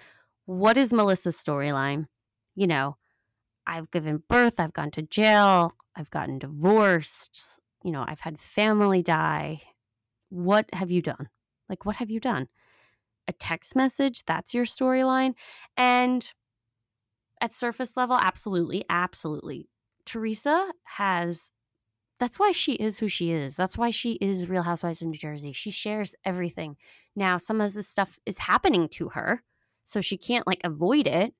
What 0.45 0.77
is 0.77 0.91
Melissa's 0.91 1.41
storyline? 1.41 2.07
You 2.55 2.67
know, 2.67 2.97
I've 3.67 3.91
given 3.91 4.23
birth, 4.27 4.59
I've 4.59 4.73
gone 4.73 4.91
to 4.91 5.01
jail, 5.03 5.73
I've 5.95 6.09
gotten 6.09 6.39
divorced, 6.39 7.59
you 7.83 7.91
know, 7.91 8.03
I've 8.07 8.19
had 8.21 8.39
family 8.39 9.01
die. 9.01 9.61
What 10.29 10.67
have 10.73 10.91
you 10.91 11.01
done? 11.01 11.29
Like, 11.69 11.85
what 11.85 11.97
have 11.97 12.09
you 12.09 12.19
done? 12.19 12.47
A 13.27 13.33
text 13.33 13.75
message? 13.75 14.23
That's 14.25 14.53
your 14.53 14.65
storyline? 14.65 15.33
And 15.77 16.31
at 17.39 17.53
surface 17.53 17.97
level, 17.97 18.17
absolutely, 18.21 18.83
absolutely. 18.89 19.67
Teresa 20.05 20.71
has 20.83 21.51
that's 22.21 22.37
why 22.37 22.51
she 22.51 22.73
is 22.73 22.99
who 22.99 23.07
she 23.07 23.31
is. 23.31 23.55
That's 23.55 23.79
why 23.79 23.89
she 23.89 24.11
is 24.13 24.47
Real 24.47 24.61
Housewives 24.61 25.01
of 25.01 25.07
New 25.07 25.17
Jersey. 25.17 25.53
She 25.53 25.71
shares 25.71 26.13
everything. 26.23 26.77
Now, 27.15 27.37
some 27.37 27.59
of 27.59 27.73
this 27.73 27.87
stuff 27.87 28.19
is 28.27 28.37
happening 28.37 28.89
to 28.89 29.09
her, 29.09 29.41
so 29.85 30.01
she 30.01 30.17
can't 30.17 30.45
like 30.45 30.61
avoid 30.63 31.07
it. 31.07 31.33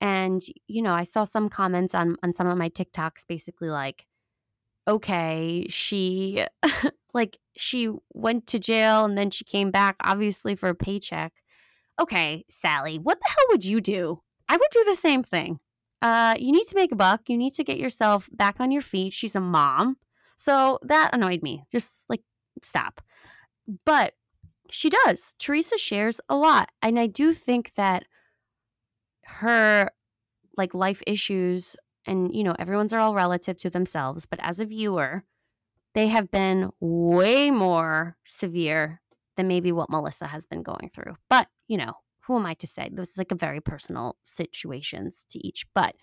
And 0.00 0.42
you 0.66 0.82
know, 0.82 0.90
I 0.92 1.04
saw 1.04 1.24
some 1.24 1.48
comments 1.48 1.94
on 1.94 2.16
on 2.24 2.32
some 2.32 2.48
of 2.48 2.58
my 2.58 2.68
TikToks, 2.68 3.26
basically 3.28 3.70
like, 3.70 4.06
okay, 4.88 5.66
she 5.68 6.44
like 7.14 7.38
she 7.56 7.90
went 8.12 8.48
to 8.48 8.58
jail 8.58 9.04
and 9.04 9.16
then 9.16 9.30
she 9.30 9.44
came 9.44 9.70
back, 9.70 9.94
obviously 10.02 10.56
for 10.56 10.68
a 10.68 10.74
paycheck. 10.74 11.32
Okay, 12.00 12.44
Sally, 12.50 12.98
what 12.98 13.20
the 13.20 13.28
hell 13.28 13.46
would 13.50 13.64
you 13.64 13.80
do? 13.80 14.20
I 14.48 14.56
would 14.56 14.70
do 14.72 14.84
the 14.84 14.96
same 14.96 15.22
thing. 15.22 15.60
Uh, 16.04 16.34
you 16.38 16.52
need 16.52 16.66
to 16.66 16.76
make 16.76 16.92
a 16.92 16.96
buck. 16.96 17.22
You 17.28 17.38
need 17.38 17.54
to 17.54 17.64
get 17.64 17.78
yourself 17.78 18.28
back 18.30 18.60
on 18.60 18.70
your 18.70 18.82
feet. 18.82 19.14
She's 19.14 19.34
a 19.34 19.40
mom. 19.40 19.96
So 20.36 20.78
that 20.82 21.10
annoyed 21.14 21.42
me. 21.42 21.64
Just 21.72 22.10
like, 22.10 22.20
stop. 22.62 23.00
But 23.86 24.12
she 24.70 24.90
does. 24.90 25.34
Teresa 25.38 25.78
shares 25.78 26.20
a 26.28 26.36
lot. 26.36 26.68
And 26.82 26.98
I 26.98 27.06
do 27.06 27.32
think 27.32 27.72
that 27.76 28.04
her 29.24 29.90
like 30.58 30.74
life 30.74 31.02
issues 31.06 31.74
and 32.06 32.34
you 32.34 32.44
know 32.44 32.54
everyone's 32.58 32.92
are 32.92 33.00
all 33.00 33.14
relative 33.14 33.56
to 33.56 33.70
themselves 33.70 34.26
but 34.26 34.38
as 34.42 34.60
a 34.60 34.66
viewer 34.66 35.24
they 35.94 36.08
have 36.08 36.30
been 36.30 36.70
way 36.80 37.50
more 37.50 38.16
severe 38.24 39.00
than 39.36 39.48
maybe 39.48 39.72
what 39.72 39.88
melissa 39.88 40.26
has 40.26 40.44
been 40.44 40.62
going 40.62 40.90
through 40.92 41.16
but 41.30 41.48
you 41.68 41.78
know 41.78 41.94
who 42.26 42.36
am 42.36 42.46
i 42.46 42.54
to 42.54 42.66
say 42.66 42.88
this 42.92 43.10
is 43.10 43.18
like 43.18 43.32
a 43.32 43.36
very 43.36 43.60
personal 43.60 44.16
situations 44.24 45.24
to 45.28 45.44
each 45.46 45.66
but 45.74 45.94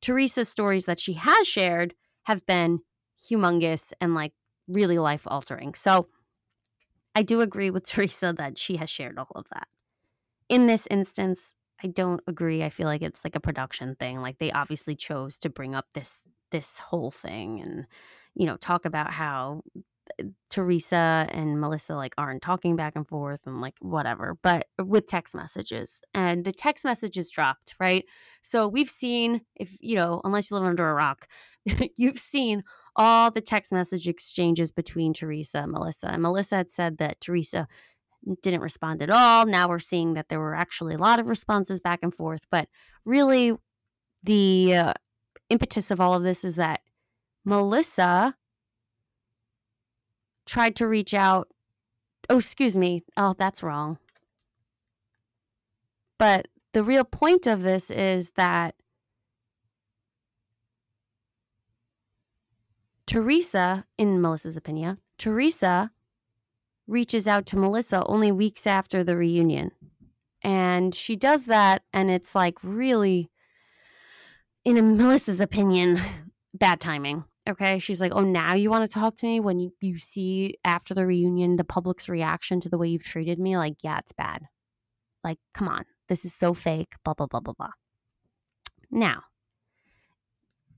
teresa's 0.00 0.48
stories 0.48 0.84
that 0.84 1.00
she 1.00 1.14
has 1.14 1.46
shared 1.46 1.94
have 2.24 2.44
been 2.46 2.80
humongous 3.30 3.92
and 4.00 4.14
like 4.14 4.32
really 4.68 4.98
life 4.98 5.24
altering 5.26 5.74
so 5.74 6.08
i 7.14 7.22
do 7.22 7.40
agree 7.40 7.70
with 7.70 7.86
teresa 7.86 8.34
that 8.36 8.58
she 8.58 8.76
has 8.76 8.90
shared 8.90 9.18
all 9.18 9.32
of 9.34 9.46
that 9.52 9.68
in 10.48 10.66
this 10.66 10.86
instance 10.90 11.54
I 11.82 11.88
don't 11.88 12.20
agree. 12.26 12.62
I 12.62 12.68
feel 12.68 12.86
like 12.86 13.02
it's 13.02 13.24
like 13.24 13.36
a 13.36 13.40
production 13.40 13.94
thing. 13.94 14.20
Like 14.20 14.38
they 14.38 14.52
obviously 14.52 14.94
chose 14.94 15.38
to 15.38 15.48
bring 15.50 15.74
up 15.74 15.86
this 15.94 16.22
this 16.50 16.78
whole 16.78 17.10
thing 17.10 17.60
and 17.60 17.86
you 18.34 18.44
know 18.44 18.56
talk 18.56 18.84
about 18.84 19.10
how 19.12 19.62
Teresa 20.50 21.26
and 21.30 21.60
Melissa 21.60 21.94
like 21.94 22.14
aren't 22.18 22.42
talking 22.42 22.76
back 22.76 22.94
and 22.96 23.06
forth 23.06 23.40
and 23.46 23.60
like 23.60 23.74
whatever, 23.80 24.36
but 24.42 24.66
with 24.78 25.06
text 25.06 25.34
messages. 25.34 26.02
And 26.14 26.44
the 26.44 26.52
text 26.52 26.84
messages 26.84 27.30
dropped, 27.30 27.74
right? 27.80 28.04
So 28.42 28.68
we've 28.68 28.90
seen 28.90 29.42
if 29.56 29.76
you 29.80 29.96
know, 29.96 30.20
unless 30.24 30.50
you 30.50 30.56
live 30.56 30.66
under 30.66 30.88
a 30.88 30.94
rock, 30.94 31.28
you've 31.96 32.18
seen 32.18 32.64
all 32.96 33.30
the 33.30 33.40
text 33.40 33.72
message 33.72 34.08
exchanges 34.08 34.72
between 34.72 35.12
Teresa 35.12 35.58
and 35.58 35.72
Melissa. 35.72 36.08
And 36.08 36.22
Melissa 36.22 36.56
had 36.56 36.70
said 36.70 36.98
that 36.98 37.20
Teresa 37.20 37.68
didn't 38.42 38.60
respond 38.60 39.02
at 39.02 39.10
all. 39.10 39.46
Now 39.46 39.68
we're 39.68 39.78
seeing 39.78 40.14
that 40.14 40.28
there 40.28 40.40
were 40.40 40.54
actually 40.54 40.94
a 40.94 40.98
lot 40.98 41.20
of 41.20 41.28
responses 41.28 41.80
back 41.80 42.00
and 42.02 42.12
forth. 42.12 42.42
But 42.50 42.68
really, 43.04 43.56
the 44.22 44.74
uh, 44.76 44.92
impetus 45.48 45.90
of 45.90 46.00
all 46.00 46.14
of 46.14 46.22
this 46.22 46.44
is 46.44 46.56
that 46.56 46.80
Melissa 47.44 48.36
tried 50.50 50.74
to 50.76 50.86
reach 50.86 51.14
out. 51.14 51.48
Oh, 52.28 52.38
excuse 52.38 52.76
me. 52.76 53.04
Oh, 53.16 53.34
that's 53.38 53.62
wrong. 53.62 53.98
But 56.18 56.48
the 56.72 56.82
real 56.82 57.04
point 57.04 57.46
of 57.46 57.62
this 57.62 57.88
is 57.90 58.32
that 58.36 58.74
Teresa, 63.06 63.84
in 63.96 64.20
Melissa's 64.20 64.56
opinion, 64.56 64.98
Teresa 65.18 65.92
reaches 66.86 67.26
out 67.28 67.46
to 67.46 67.56
Melissa 67.56 68.04
only 68.06 68.32
weeks 68.32 68.66
after 68.66 69.02
the 69.04 69.16
reunion. 69.16 69.70
And 70.42 70.94
she 70.94 71.16
does 71.16 71.46
that, 71.46 71.82
and 71.92 72.10
it's 72.10 72.34
like 72.34 72.58
really, 72.62 73.30
in 74.64 74.96
Melissa's 74.96 75.40
opinion, 75.40 76.00
bad 76.54 76.80
timing. 76.80 77.24
Okay. 77.48 77.78
She's 77.78 78.00
like, 78.00 78.12
oh, 78.14 78.20
now 78.20 78.54
you 78.54 78.70
want 78.70 78.88
to 78.88 78.94
talk 78.94 79.16
to 79.18 79.26
me 79.26 79.40
when 79.40 79.58
you, 79.58 79.72
you 79.80 79.98
see 79.98 80.58
after 80.64 80.94
the 80.94 81.06
reunion 81.06 81.56
the 81.56 81.64
public's 81.64 82.08
reaction 82.08 82.60
to 82.60 82.68
the 82.68 82.78
way 82.78 82.88
you've 82.88 83.04
treated 83.04 83.38
me? 83.38 83.56
Like, 83.56 83.76
yeah, 83.82 83.98
it's 83.98 84.12
bad. 84.12 84.42
Like, 85.24 85.38
come 85.54 85.68
on. 85.68 85.84
This 86.08 86.24
is 86.24 86.34
so 86.34 86.54
fake. 86.54 86.94
Blah, 87.04 87.14
blah, 87.14 87.26
blah, 87.26 87.40
blah, 87.40 87.54
blah. 87.54 87.70
Now, 88.90 89.22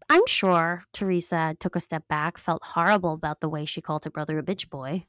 I'm 0.08 0.26
sure 0.26 0.84
Teresa 0.92 1.56
took 1.58 1.74
a 1.74 1.80
step 1.80 2.06
back, 2.08 2.38
felt 2.38 2.62
horrible 2.62 3.12
about 3.12 3.40
the 3.40 3.48
way 3.48 3.64
she 3.64 3.80
called 3.80 4.04
her 4.04 4.10
brother 4.10 4.38
a 4.38 4.42
bitch 4.42 4.68
boy, 4.68 5.06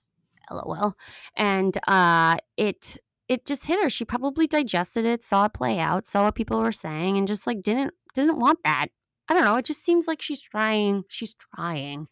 lol 0.51 0.95
and 1.35 1.77
uh 1.87 2.37
it 2.57 2.97
it 3.27 3.45
just 3.45 3.65
hit 3.65 3.81
her 3.81 3.89
she 3.89 4.05
probably 4.05 4.47
digested 4.47 5.05
it 5.05 5.23
saw 5.23 5.45
it 5.45 5.53
play 5.53 5.79
out 5.79 6.05
saw 6.05 6.25
what 6.25 6.35
people 6.35 6.59
were 6.59 6.71
saying 6.71 7.17
and 7.17 7.27
just 7.27 7.47
like 7.47 7.61
didn't 7.61 7.93
didn't 8.13 8.39
want 8.39 8.59
that 8.63 8.87
i 9.29 9.33
don't 9.33 9.45
know 9.45 9.55
it 9.55 9.65
just 9.65 9.83
seems 9.83 10.07
like 10.07 10.21
she's 10.21 10.41
trying 10.41 11.03
she's 11.07 11.33
trying 11.33 12.07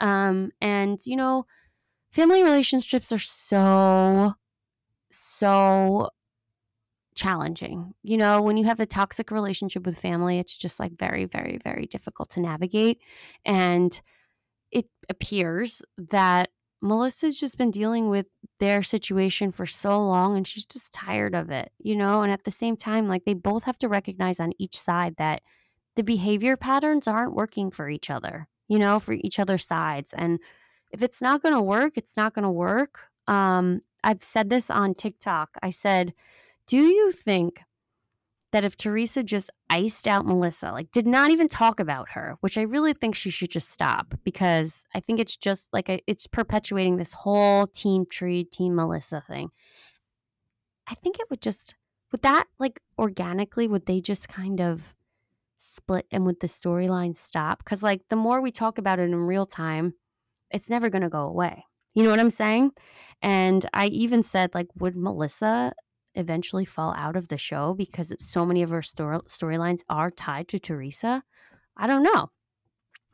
um 0.00 0.50
and 0.60 1.00
you 1.06 1.16
know 1.16 1.46
family 2.12 2.42
relationships 2.42 3.12
are 3.12 3.18
so 3.18 4.32
so 5.10 6.10
challenging. 7.14 7.94
You 8.02 8.16
know, 8.16 8.42
when 8.42 8.56
you 8.56 8.64
have 8.64 8.80
a 8.80 8.86
toxic 8.86 9.30
relationship 9.30 9.86
with 9.86 9.98
family, 9.98 10.38
it's 10.38 10.56
just 10.56 10.80
like 10.80 10.98
very, 10.98 11.24
very, 11.24 11.58
very 11.62 11.86
difficult 11.86 12.30
to 12.30 12.40
navigate. 12.40 13.00
And 13.44 13.98
it 14.72 14.86
appears 15.08 15.82
that 15.96 16.50
Melissa's 16.82 17.40
just 17.40 17.56
been 17.56 17.70
dealing 17.70 18.10
with 18.10 18.26
their 18.60 18.82
situation 18.82 19.52
for 19.52 19.66
so 19.66 20.04
long 20.04 20.36
and 20.36 20.46
she's 20.46 20.66
just 20.66 20.92
tired 20.92 21.34
of 21.34 21.50
it, 21.50 21.72
you 21.78 21.96
know? 21.96 22.22
And 22.22 22.32
at 22.32 22.44
the 22.44 22.50
same 22.50 22.76
time, 22.76 23.08
like 23.08 23.24
they 23.24 23.34
both 23.34 23.64
have 23.64 23.78
to 23.78 23.88
recognize 23.88 24.40
on 24.40 24.52
each 24.58 24.78
side 24.78 25.14
that 25.16 25.42
the 25.96 26.02
behavior 26.02 26.56
patterns 26.56 27.06
aren't 27.06 27.34
working 27.34 27.70
for 27.70 27.88
each 27.88 28.10
other, 28.10 28.48
you 28.68 28.78
know, 28.78 28.98
for 28.98 29.12
each 29.12 29.38
other's 29.38 29.66
sides. 29.66 30.12
And 30.12 30.40
if 30.92 31.02
it's 31.02 31.22
not 31.22 31.42
going 31.42 31.54
to 31.54 31.62
work, 31.62 31.96
it's 31.96 32.16
not 32.16 32.34
going 32.34 32.44
to 32.44 32.50
work. 32.50 33.00
Um, 33.26 33.82
I've 34.02 34.22
said 34.22 34.50
this 34.50 34.70
on 34.70 34.94
TikTok. 34.94 35.56
I 35.62 35.70
said, 35.70 36.14
Do 36.66 36.78
you 36.78 37.10
think 37.10 37.60
that 38.54 38.64
if 38.64 38.76
Teresa 38.76 39.24
just 39.24 39.50
iced 39.68 40.06
out 40.06 40.26
Melissa, 40.26 40.70
like 40.70 40.92
did 40.92 41.08
not 41.08 41.32
even 41.32 41.48
talk 41.48 41.80
about 41.80 42.10
her, 42.10 42.36
which 42.40 42.56
I 42.56 42.62
really 42.62 42.92
think 42.92 43.16
she 43.16 43.30
should 43.30 43.50
just 43.50 43.68
stop 43.68 44.14
because 44.22 44.84
I 44.94 45.00
think 45.00 45.18
it's 45.18 45.36
just 45.36 45.68
like 45.72 45.88
a, 45.88 46.00
it's 46.06 46.28
perpetuating 46.28 46.96
this 46.96 47.12
whole 47.12 47.66
team 47.66 48.06
tree, 48.08 48.44
team 48.44 48.76
Melissa 48.76 49.24
thing. 49.26 49.50
I 50.86 50.94
think 50.94 51.18
it 51.18 51.26
would 51.30 51.42
just 51.42 51.74
would 52.12 52.22
that 52.22 52.44
like 52.60 52.78
organically 52.96 53.66
would 53.66 53.86
they 53.86 54.00
just 54.00 54.28
kind 54.28 54.60
of 54.60 54.94
split 55.58 56.06
and 56.10 56.24
would 56.26 56.40
the 56.40 56.46
storyline 56.46 57.16
stop? 57.16 57.58
Because 57.64 57.82
like 57.82 58.02
the 58.10 58.16
more 58.16 58.40
we 58.40 58.50
talk 58.50 58.78
about 58.78 58.98
it 58.98 59.04
in 59.04 59.14
real 59.14 59.46
time, 59.46 59.94
it's 60.50 60.70
never 60.70 60.90
going 60.90 61.02
to 61.02 61.08
go 61.08 61.26
away. 61.26 61.64
You 61.94 62.02
know 62.02 62.10
what 62.10 62.20
I'm 62.20 62.30
saying? 62.30 62.72
And 63.22 63.68
I 63.72 63.86
even 63.86 64.22
said 64.22 64.54
like, 64.54 64.68
would 64.78 64.96
Melissa 64.96 65.72
eventually 66.14 66.64
fall 66.64 66.94
out 66.96 67.16
of 67.16 67.28
the 67.28 67.38
show 67.38 67.74
because 67.74 68.12
so 68.20 68.44
many 68.44 68.62
of 68.62 68.70
her 68.70 68.82
story 68.82 69.18
storylines 69.28 69.80
are 69.88 70.10
tied 70.10 70.48
to 70.48 70.58
Teresa? 70.58 71.22
I 71.76 71.86
don't 71.86 72.02
know. 72.02 72.30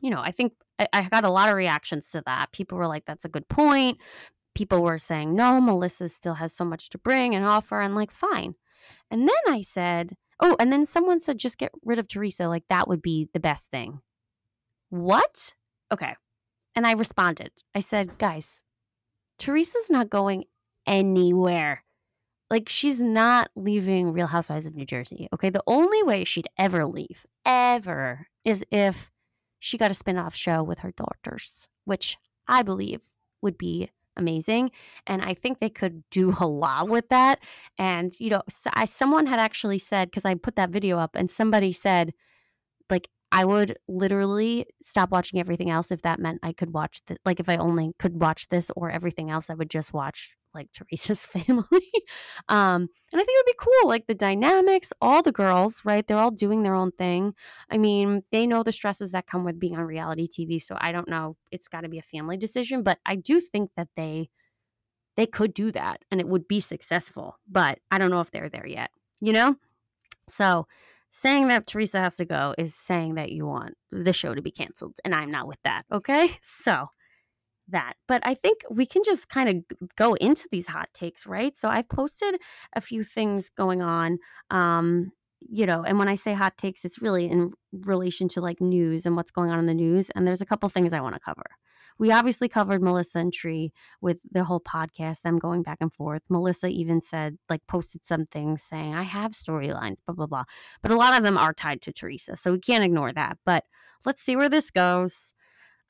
You 0.00 0.10
know, 0.10 0.20
I 0.20 0.32
think 0.32 0.54
I, 0.78 0.88
I 0.92 1.02
got 1.08 1.24
a 1.24 1.30
lot 1.30 1.50
of 1.50 1.56
reactions 1.56 2.10
to 2.10 2.22
that. 2.26 2.52
People 2.52 2.78
were 2.78 2.86
like, 2.86 3.04
that's 3.04 3.24
a 3.24 3.30
good 3.30 3.48
point. 3.48 3.98
People 4.54 4.82
were 4.82 4.98
saying, 4.98 5.34
no, 5.34 5.60
Melissa 5.60 6.08
still 6.08 6.34
has 6.34 6.52
so 6.52 6.64
much 6.64 6.88
to 6.90 6.98
bring 6.98 7.34
and 7.34 7.44
offer. 7.44 7.80
And 7.80 7.94
like, 7.94 8.10
fine. 8.10 8.54
And 9.10 9.28
then 9.28 9.54
I 9.54 9.60
said, 9.60 10.16
oh, 10.40 10.56
and 10.58 10.72
then 10.72 10.86
someone 10.86 11.20
said, 11.20 11.38
just 11.38 11.58
get 11.58 11.70
rid 11.84 11.98
of 11.98 12.08
Teresa. 12.08 12.48
Like, 12.48 12.64
that 12.68 12.88
would 12.88 13.02
be 13.02 13.28
the 13.32 13.40
best 13.40 13.70
thing. 13.70 14.00
What? 14.88 15.54
Okay. 15.92 16.14
And 16.74 16.86
I 16.86 16.92
responded. 16.92 17.50
I 17.74 17.80
said, 17.80 18.18
guys, 18.18 18.62
Teresa's 19.38 19.90
not 19.90 20.10
going 20.10 20.44
anywhere. 20.86 21.84
Like 22.50 22.68
she's 22.68 23.00
not 23.00 23.50
leaving 23.54 24.12
Real 24.12 24.26
Housewives 24.26 24.66
of 24.66 24.74
New 24.74 24.84
Jersey. 24.84 25.28
Okay. 25.32 25.50
The 25.50 25.62
only 25.66 26.02
way 26.02 26.24
she'd 26.24 26.48
ever 26.58 26.84
leave, 26.84 27.24
ever, 27.44 28.26
is 28.44 28.64
if 28.70 29.10
she 29.60 29.78
got 29.78 29.90
a 29.90 29.94
spin-off 29.94 30.34
show 30.34 30.62
with 30.62 30.80
her 30.80 30.92
daughters, 30.96 31.68
which 31.84 32.16
I 32.48 32.62
believe 32.62 33.02
would 33.40 33.56
be 33.56 33.90
amazing. 34.20 34.70
And 35.06 35.22
I 35.22 35.34
think 35.34 35.58
they 35.58 35.70
could 35.70 36.04
do 36.10 36.34
a 36.38 36.46
lot 36.46 36.88
with 36.88 37.08
that. 37.08 37.40
And, 37.78 38.12
you 38.20 38.30
know, 38.30 38.42
I, 38.74 38.84
someone 38.84 39.26
had 39.26 39.40
actually 39.40 39.80
said, 39.80 40.10
because 40.10 40.24
I 40.24 40.34
put 40.34 40.56
that 40.56 40.70
video 40.70 40.98
up, 40.98 41.16
and 41.16 41.30
somebody 41.30 41.72
said, 41.72 42.12
I 43.32 43.44
would 43.44 43.78
literally 43.88 44.66
stop 44.82 45.10
watching 45.10 45.38
everything 45.38 45.70
else 45.70 45.90
if 45.90 46.02
that 46.02 46.18
meant 46.18 46.40
I 46.42 46.52
could 46.52 46.72
watch 46.72 47.00
the 47.06 47.16
like 47.24 47.40
if 47.40 47.48
I 47.48 47.56
only 47.56 47.92
could 47.98 48.20
watch 48.20 48.48
this 48.48 48.70
or 48.76 48.90
everything 48.90 49.30
else 49.30 49.50
I 49.50 49.54
would 49.54 49.70
just 49.70 49.92
watch 49.92 50.36
like 50.54 50.68
Teresa's 50.74 51.26
family. 51.26 51.90
um, 52.48 52.88
and 53.12 53.20
I 53.20 53.24
think 53.24 53.28
it 53.28 53.44
would 53.46 53.52
be 53.52 53.54
cool, 53.58 53.88
like 53.88 54.06
the 54.06 54.14
dynamics, 54.14 54.92
all 55.00 55.22
the 55.22 55.32
girls, 55.32 55.82
right? 55.84 56.06
They're 56.06 56.18
all 56.18 56.30
doing 56.30 56.62
their 56.62 56.74
own 56.74 56.92
thing. 56.92 57.34
I 57.70 57.78
mean, 57.78 58.22
they 58.32 58.46
know 58.46 58.62
the 58.62 58.72
stresses 58.72 59.12
that 59.12 59.26
come 59.26 59.44
with 59.44 59.60
being 59.60 59.76
on 59.76 59.84
reality 59.84 60.26
TV. 60.28 60.60
So 60.60 60.76
I 60.80 60.92
don't 60.92 61.08
know. 61.08 61.36
It's 61.50 61.68
got 61.68 61.82
to 61.82 61.88
be 61.88 61.98
a 61.98 62.02
family 62.02 62.36
decision, 62.36 62.82
but 62.82 62.98
I 63.06 63.16
do 63.16 63.40
think 63.40 63.70
that 63.76 63.88
they 63.96 64.30
they 65.16 65.26
could 65.26 65.52
do 65.52 65.70
that 65.72 66.02
and 66.10 66.20
it 66.20 66.28
would 66.28 66.48
be 66.48 66.60
successful. 66.60 67.38
But 67.48 67.78
I 67.90 67.98
don't 67.98 68.10
know 68.10 68.20
if 68.20 68.30
they're 68.30 68.48
there 68.48 68.66
yet. 68.66 68.90
You 69.20 69.32
know. 69.32 69.56
So 70.28 70.66
saying 71.10 71.48
that 71.48 71.66
Teresa 71.66 72.00
has 72.00 72.16
to 72.16 72.24
go 72.24 72.54
is 72.56 72.74
saying 72.74 73.14
that 73.14 73.32
you 73.32 73.46
want 73.46 73.74
the 73.90 74.12
show 74.12 74.34
to 74.34 74.42
be 74.42 74.50
canceled, 74.50 74.98
and 75.04 75.14
I'm 75.14 75.30
not 75.30 75.46
with 75.46 75.58
that. 75.64 75.82
Okay, 75.92 76.30
so 76.42 76.88
that. 77.68 77.94
But 78.08 78.22
I 78.24 78.34
think 78.34 78.58
we 78.70 78.86
can 78.86 79.02
just 79.04 79.28
kind 79.28 79.48
of 79.48 79.78
go 79.96 80.14
into 80.14 80.48
these 80.50 80.66
hot 80.66 80.88
takes, 80.94 81.26
right? 81.26 81.56
So 81.56 81.68
I've 81.68 81.88
posted 81.88 82.40
a 82.74 82.80
few 82.80 83.02
things 83.02 83.50
going 83.50 83.82
on. 83.82 84.18
Um, 84.50 85.12
you 85.40 85.64
know, 85.66 85.82
and 85.82 85.98
when 85.98 86.08
I 86.08 86.16
say 86.16 86.34
hot 86.34 86.58
takes, 86.58 86.84
it's 86.84 87.00
really 87.00 87.26
in 87.26 87.52
relation 87.72 88.28
to 88.28 88.40
like 88.40 88.60
news 88.60 89.06
and 89.06 89.16
what's 89.16 89.30
going 89.30 89.50
on 89.50 89.58
in 89.58 89.66
the 89.66 89.74
news. 89.74 90.10
And 90.10 90.26
there's 90.26 90.42
a 90.42 90.46
couple 90.46 90.68
things 90.68 90.92
I 90.92 91.00
want 91.00 91.14
to 91.14 91.20
cover. 91.20 91.44
We 92.00 92.10
obviously 92.12 92.48
covered 92.48 92.82
Melissa 92.82 93.18
and 93.18 93.30
Tree 93.30 93.72
with 94.00 94.16
the 94.32 94.42
whole 94.42 94.58
podcast, 94.58 95.20
them 95.20 95.38
going 95.38 95.62
back 95.62 95.78
and 95.82 95.92
forth. 95.92 96.22
Melissa 96.30 96.68
even 96.68 97.02
said, 97.02 97.36
like, 97.50 97.60
posted 97.68 98.06
some 98.06 98.24
things 98.24 98.62
saying, 98.62 98.94
I 98.94 99.02
have 99.02 99.32
storylines, 99.32 99.98
blah, 100.06 100.14
blah, 100.14 100.24
blah. 100.24 100.44
But 100.80 100.92
a 100.92 100.96
lot 100.96 101.14
of 101.14 101.22
them 101.22 101.36
are 101.36 101.52
tied 101.52 101.82
to 101.82 101.92
Teresa. 101.92 102.36
So 102.36 102.52
we 102.52 102.58
can't 102.58 102.82
ignore 102.82 103.12
that. 103.12 103.36
But 103.44 103.64
let's 104.06 104.22
see 104.22 104.34
where 104.34 104.48
this 104.48 104.70
goes. 104.70 105.34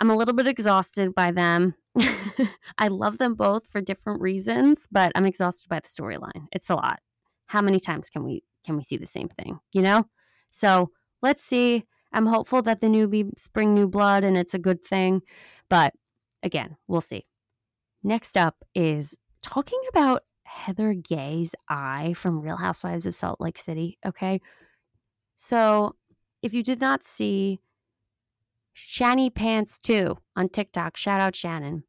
I'm 0.01 0.11
a 0.11 0.17
little 0.17 0.35
bit 0.35 0.49
exhausted 0.49 1.15
by 1.15 1.31
them. 1.31 1.77
I 2.79 2.89
love 2.89 3.19
them 3.19 3.35
both 3.35 3.69
for 3.69 3.81
different 3.81 4.21
reasons, 4.21 4.89
but 4.91 5.13
I'm 5.15 5.27
exhausted 5.27 5.69
by 5.69 5.79
the 5.79 5.89
storyline. 5.89 6.49
It's 6.51 6.71
a 6.71 6.75
lot. 6.75 6.99
How 7.47 7.63
many 7.63 7.79
times 7.79 8.11
can 8.11 8.25
we 8.25 8.43
can 8.67 8.77
we 8.77 8.83
see 8.83 8.97
the 8.97 9.07
same 9.07 9.29
thing? 9.29 9.61
You 9.73 9.83
know? 9.83 10.07
So 10.51 10.91
let's 11.23 11.45
see. 11.45 11.85
I'm 12.13 12.27
hopeful 12.27 12.63
that 12.63 12.81
the 12.81 12.89
newbies 12.89 13.51
bring 13.53 13.75
new 13.75 13.87
blood 13.87 14.25
and 14.25 14.37
it's 14.37 14.55
a 14.55 14.59
good 14.59 14.85
thing. 14.85 15.23
But 15.71 15.95
again, 16.43 16.77
we'll 16.89 17.01
see. 17.01 17.25
Next 18.03 18.37
up 18.37 18.57
is 18.75 19.17
talking 19.43 19.81
about 19.89 20.23
Heather 20.45 20.93
Gay's 20.95 21.55
eye 21.69 22.13
from 22.15 22.41
Real 22.41 22.57
Housewives 22.57 23.07
of 23.07 23.15
Salt 23.15 23.41
Lake 23.41 23.59
City. 23.59 23.99
Okay. 24.05 24.41
So 25.37 25.95
if 26.43 26.53
you 26.53 26.63
did 26.63 26.81
not 26.81 27.05
see 27.05 27.61
Shani 28.77 29.33
Pants 29.35 29.79
2 29.79 30.17
on 30.37 30.49
TikTok, 30.49 30.97
shout 30.97 31.21
out 31.21 31.37
Shannon, 31.37 31.85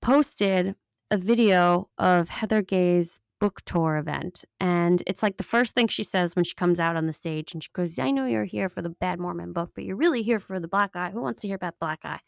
posted 0.00 0.74
a 1.10 1.16
video 1.16 1.88
of 1.98 2.28
Heather 2.28 2.62
Gay's 2.62 3.20
book 3.44 3.60
tour 3.66 3.98
event. 3.98 4.46
And 4.58 5.02
it's 5.06 5.22
like 5.22 5.36
the 5.36 5.42
first 5.42 5.74
thing 5.74 5.86
she 5.86 6.02
says 6.02 6.34
when 6.34 6.46
she 6.46 6.54
comes 6.54 6.80
out 6.80 6.96
on 6.96 7.04
the 7.04 7.12
stage 7.12 7.52
and 7.52 7.62
she 7.62 7.68
goes, 7.74 7.98
I 7.98 8.10
know 8.10 8.24
you're 8.24 8.44
here 8.44 8.70
for 8.70 8.80
the 8.80 8.88
Bad 8.88 9.20
Mormon 9.20 9.52
book, 9.52 9.72
but 9.74 9.84
you're 9.84 9.98
really 9.98 10.22
here 10.22 10.40
for 10.40 10.58
the 10.58 10.66
black 10.66 10.96
eye. 10.96 11.10
Who 11.10 11.20
wants 11.20 11.40
to 11.40 11.48
hear 11.48 11.56
about 11.56 11.78
black 11.78 11.98
eye? 12.04 12.20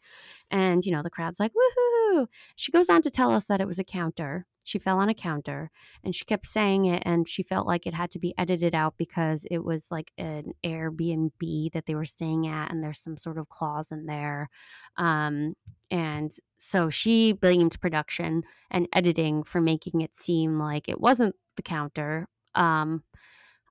And, 0.51 0.85
you 0.85 0.91
know, 0.91 1.01
the 1.01 1.09
crowd's 1.09 1.39
like, 1.39 1.53
woohoo. 1.53 2.27
She 2.55 2.71
goes 2.71 2.87
on 2.87 3.01
to 3.01 3.09
tell 3.09 3.31
us 3.31 3.45
that 3.45 3.59
it 3.59 3.65
was 3.65 3.79
a 3.79 3.83
counter 3.83 4.45
she 4.67 4.79
fell 4.79 4.99
on 4.99 5.07
a 5.07 5.13
counter 5.13 5.71
and 6.03 6.13
she 6.13 6.25
kept 6.25 6.45
saying 6.45 6.85
it 6.85 7.01
and 7.05 7.27
she 7.27 7.41
felt 7.41 7.65
like 7.65 7.87
it 7.87 7.93
had 7.93 8.11
to 8.11 8.19
be 8.19 8.33
edited 8.37 8.75
out 8.75 8.95
because 8.97 9.45
it 9.49 9.63
was 9.63 9.89
like 9.89 10.11
an 10.17 10.51
Airbnb 10.61 11.71
that 11.71 11.85
they 11.85 11.95
were 11.95 12.03
staying 12.03 12.47
at 12.47 12.69
and 12.69 12.83
there's 12.83 12.99
some 12.99 13.15
sort 13.15 13.37
of 13.37 13.47
clause 13.47 13.93
in 13.93 14.07
there. 14.07 14.49
Um, 14.97 15.53
and 15.89 16.31
so 16.57 16.89
she 16.89 17.33
blamed 17.33 17.79
production 17.79 18.43
and 18.71 18.87
editing 18.93 19.43
for 19.43 19.61
making 19.61 20.01
it 20.01 20.15
seem 20.15 20.59
like 20.59 20.89
it 20.89 20.99
wasn't 20.99 21.35
the 21.55 21.61
counter. 21.61 22.27
Um, 22.55 23.03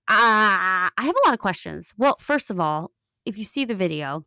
uh, 0.08 0.88
I 0.88 0.90
have 0.98 1.14
a 1.14 1.26
lot 1.26 1.34
of 1.34 1.40
questions. 1.40 1.92
Well, 1.96 2.16
first 2.20 2.50
of 2.50 2.60
all, 2.60 2.92
if 3.24 3.38
you 3.38 3.44
see 3.44 3.64
the 3.64 3.74
video, 3.74 4.24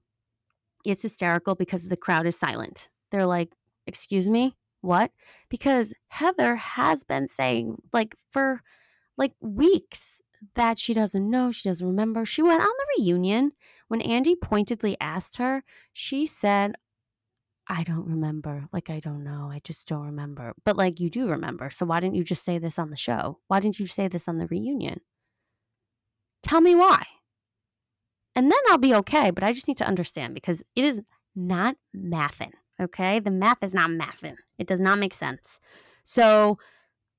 it's 0.86 1.02
hysterical 1.02 1.56
because 1.56 1.88
the 1.88 1.98
crowd 1.98 2.26
is 2.26 2.38
silent. 2.38 2.90
They're 3.12 3.26
like, 3.26 3.54
Excuse 3.90 4.30
me? 4.30 4.56
What? 4.82 5.12
Because 5.50 5.96
Heather 6.10 6.56
has 6.56 7.04
been 7.04 7.28
saying, 7.28 7.82
like, 7.92 8.16
for 8.30 8.62
like 9.18 9.34
weeks 9.42 10.22
that 10.54 10.78
she 10.78 10.94
doesn't 10.94 11.28
know, 11.28 11.52
she 11.52 11.68
doesn't 11.68 11.88
remember. 11.88 12.24
She 12.24 12.44
went 12.44 12.62
on 12.62 12.68
the 12.68 13.04
reunion. 13.04 13.54
When 13.88 14.02
Andy 14.02 14.36
pointedly 14.36 14.96
asked 15.02 15.38
her, 15.38 15.64
she 15.92 16.28
said, 16.28 16.76
I 17.72 17.84
don't 17.84 18.08
remember. 18.08 18.68
Like, 18.74 18.90
I 18.90 19.00
don't 19.00 19.24
know. 19.24 19.50
I 19.52 19.62
just 19.64 19.88
don't 19.88 20.06
remember. 20.06 20.54
But, 20.66 20.76
like, 20.76 21.00
you 21.00 21.10
do 21.12 21.28
remember. 21.28 21.70
So, 21.70 21.86
why 21.86 22.00
didn't 22.00 22.16
you 22.16 22.24
just 22.24 22.44
say 22.44 22.58
this 22.58 22.80
on 22.80 22.90
the 22.90 22.96
show? 22.98 23.38
Why 23.48 23.60
didn't 23.60 23.80
you 23.80 23.86
say 23.86 24.08
this 24.08 24.28
on 24.28 24.40
the 24.40 24.48
reunion? 24.48 25.02
Tell 26.42 26.62
me 26.62 26.74
why. 26.74 27.04
And 28.36 28.52
then 28.52 28.60
I'll 28.70 28.80
be 28.80 28.96
okay. 28.96 29.30
But 29.30 29.44
I 29.44 29.54
just 29.54 29.68
need 29.68 29.78
to 29.78 29.88
understand 29.88 30.34
because 30.34 30.64
it 30.76 30.84
is 30.84 31.02
not 31.36 31.76
mathin'. 31.96 32.54
Okay. 32.82 33.20
The 33.20 33.32
math 33.32 33.64
is 33.64 33.74
not 33.74 33.92
mathing. 33.92 34.36
It 34.58 34.66
does 34.66 34.80
not 34.80 34.98
make 34.98 35.14
sense. 35.14 35.60
So 36.06 36.58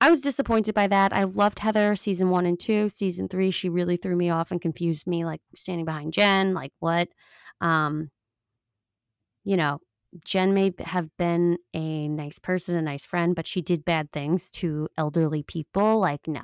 I 0.01 0.09
was 0.09 0.19
disappointed 0.19 0.73
by 0.73 0.87
that. 0.87 1.13
I 1.13 1.23
loved 1.23 1.59
Heather 1.59 1.95
season 1.95 2.29
one 2.29 2.45
and 2.45 2.59
two. 2.59 2.89
Season 2.89 3.29
three, 3.29 3.51
she 3.51 3.69
really 3.69 3.95
threw 3.95 4.15
me 4.15 4.31
off 4.31 4.51
and 4.51 4.59
confused 4.59 5.07
me, 5.07 5.23
like 5.23 5.41
standing 5.55 5.85
behind 5.85 6.11
Jen. 6.11 6.53
Like, 6.53 6.73
what? 6.79 7.07
Um, 7.61 8.09
you 9.43 9.57
know, 9.57 9.79
Jen 10.25 10.53
may 10.53 10.73
have 10.79 11.09
been 11.17 11.57
a 11.73 12.07
nice 12.07 12.39
person, 12.39 12.75
a 12.75 12.81
nice 12.81 13.05
friend, 13.05 13.35
but 13.35 13.47
she 13.47 13.61
did 13.61 13.85
bad 13.85 14.11
things 14.11 14.49
to 14.49 14.87
elderly 14.97 15.43
people. 15.43 15.99
Like, 15.99 16.27
no, 16.27 16.41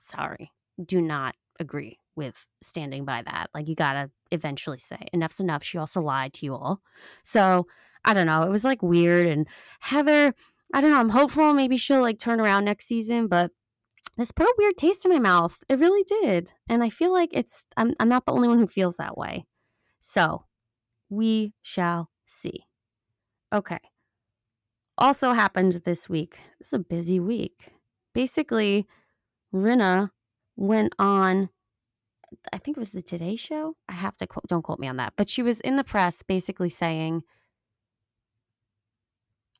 sorry, 0.00 0.50
do 0.84 1.00
not 1.00 1.34
agree 1.58 1.98
with 2.14 2.46
standing 2.62 3.04
by 3.04 3.22
that. 3.22 3.48
Like, 3.54 3.68
you 3.68 3.74
gotta 3.74 4.10
eventually 4.30 4.78
say 4.78 4.98
enough's 5.12 5.40
enough. 5.40 5.62
She 5.62 5.78
also 5.78 6.00
lied 6.00 6.34
to 6.34 6.46
you 6.46 6.54
all. 6.54 6.80
So 7.22 7.66
I 8.04 8.14
don't 8.14 8.26
know. 8.26 8.42
It 8.42 8.50
was 8.50 8.64
like 8.64 8.82
weird. 8.82 9.26
And 9.26 9.46
Heather, 9.80 10.34
I 10.72 10.80
don't 10.80 10.90
know. 10.90 11.00
I'm 11.00 11.08
hopeful 11.10 11.54
maybe 11.54 11.76
she'll 11.76 12.02
like 12.02 12.18
turn 12.18 12.40
around 12.40 12.64
next 12.64 12.86
season, 12.86 13.28
but 13.28 13.50
this 14.16 14.32
put 14.32 14.46
a 14.46 14.54
weird 14.56 14.76
taste 14.76 15.04
in 15.04 15.10
my 15.10 15.18
mouth. 15.18 15.62
It 15.68 15.78
really 15.78 16.04
did. 16.04 16.52
And 16.68 16.82
I 16.82 16.90
feel 16.90 17.12
like 17.12 17.30
it's, 17.32 17.64
I'm, 17.76 17.94
I'm 18.00 18.08
not 18.08 18.24
the 18.24 18.32
only 18.32 18.48
one 18.48 18.58
who 18.58 18.66
feels 18.66 18.96
that 18.96 19.18
way. 19.18 19.46
So 20.00 20.44
we 21.10 21.52
shall 21.62 22.10
see. 22.24 22.64
Okay. 23.56 23.78
Also 24.98 25.32
happened 25.32 25.80
this 25.84 26.10
week. 26.10 26.38
This 26.58 26.68
is 26.68 26.72
a 26.74 26.78
busy 26.78 27.18
week. 27.18 27.72
Basically, 28.12 28.86
Rinna 29.54 30.10
went 30.56 30.94
on 30.98 31.48
I 32.52 32.58
think 32.58 32.76
it 32.76 32.80
was 32.80 32.90
the 32.90 33.02
Today 33.02 33.36
Show. 33.36 33.76
I 33.88 33.92
have 33.92 34.16
to 34.16 34.26
quote, 34.26 34.46
don't 34.46 34.62
quote 34.62 34.80
me 34.80 34.88
on 34.88 34.96
that, 34.96 35.14
but 35.16 35.28
she 35.28 35.42
was 35.42 35.60
in 35.60 35.76
the 35.76 35.84
press 35.84 36.22
basically 36.22 36.68
saying 36.68 37.22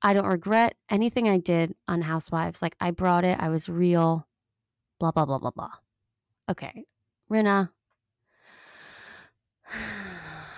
I 0.03 0.13
don't 0.13 0.27
regret 0.27 0.75
anything 0.91 1.29
I 1.29 1.39
did 1.39 1.75
on 1.89 2.03
Housewives. 2.03 2.61
Like 2.61 2.77
I 2.81 2.91
brought 2.91 3.25
it, 3.25 3.39
I 3.41 3.49
was 3.49 3.69
real, 3.69 4.27
blah, 5.01 5.13
blah, 5.13 5.25
blah, 5.25 5.39
blah, 5.39 5.53
blah. 5.53 5.71
Okay, 6.51 6.85
Rinna, 7.31 7.71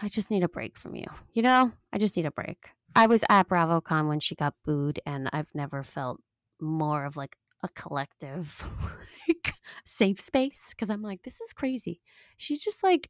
I 0.02 0.08
just 0.08 0.30
need 0.30 0.42
a 0.42 0.48
break 0.48 0.78
from 0.78 0.96
you. 0.96 1.06
You 1.34 1.42
know, 1.42 1.72
I 1.92 1.98
just 1.98 2.16
need 2.16 2.26
a 2.26 2.32
break. 2.32 2.70
I 2.98 3.06
was 3.06 3.22
at 3.28 3.48
BravoCon 3.48 4.08
when 4.08 4.18
she 4.18 4.34
got 4.34 4.54
booed, 4.64 4.98
and 5.06 5.30
I've 5.32 5.54
never 5.54 5.84
felt 5.84 6.20
more 6.60 7.04
of 7.04 7.16
like 7.16 7.36
a 7.62 7.68
collective 7.68 8.68
like, 9.28 9.54
safe 9.84 10.20
space 10.20 10.70
because 10.70 10.90
I'm 10.90 11.02
like, 11.02 11.22
this 11.22 11.40
is 11.40 11.52
crazy. 11.52 12.00
She's 12.38 12.60
just 12.60 12.82
like, 12.82 13.08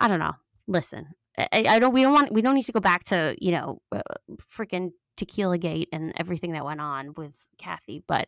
I 0.00 0.08
don't 0.08 0.18
know. 0.18 0.34
Listen, 0.66 1.10
I, 1.38 1.48
I, 1.68 1.78
don't. 1.78 1.94
We 1.94 2.02
don't 2.02 2.12
want. 2.12 2.32
We 2.32 2.42
don't 2.42 2.56
need 2.56 2.64
to 2.64 2.72
go 2.72 2.80
back 2.80 3.04
to 3.04 3.36
you 3.40 3.52
know, 3.52 3.80
uh, 3.92 4.02
freaking 4.52 4.90
Tequila 5.16 5.58
Gate 5.58 5.88
and 5.92 6.12
everything 6.16 6.50
that 6.54 6.64
went 6.64 6.80
on 6.80 7.14
with 7.16 7.36
Kathy, 7.56 8.02
but 8.08 8.26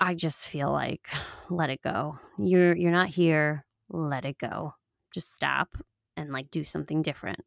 I 0.00 0.16
just 0.16 0.44
feel 0.44 0.72
like 0.72 1.08
let 1.50 1.70
it 1.70 1.82
go. 1.82 2.18
You're 2.36 2.76
you're 2.76 2.90
not 2.90 3.06
here. 3.10 3.64
Let 3.88 4.24
it 4.24 4.38
go. 4.38 4.74
Just 5.12 5.32
stop 5.32 5.76
and 6.16 6.32
like 6.32 6.50
do 6.50 6.64
something 6.64 7.00
different. 7.00 7.44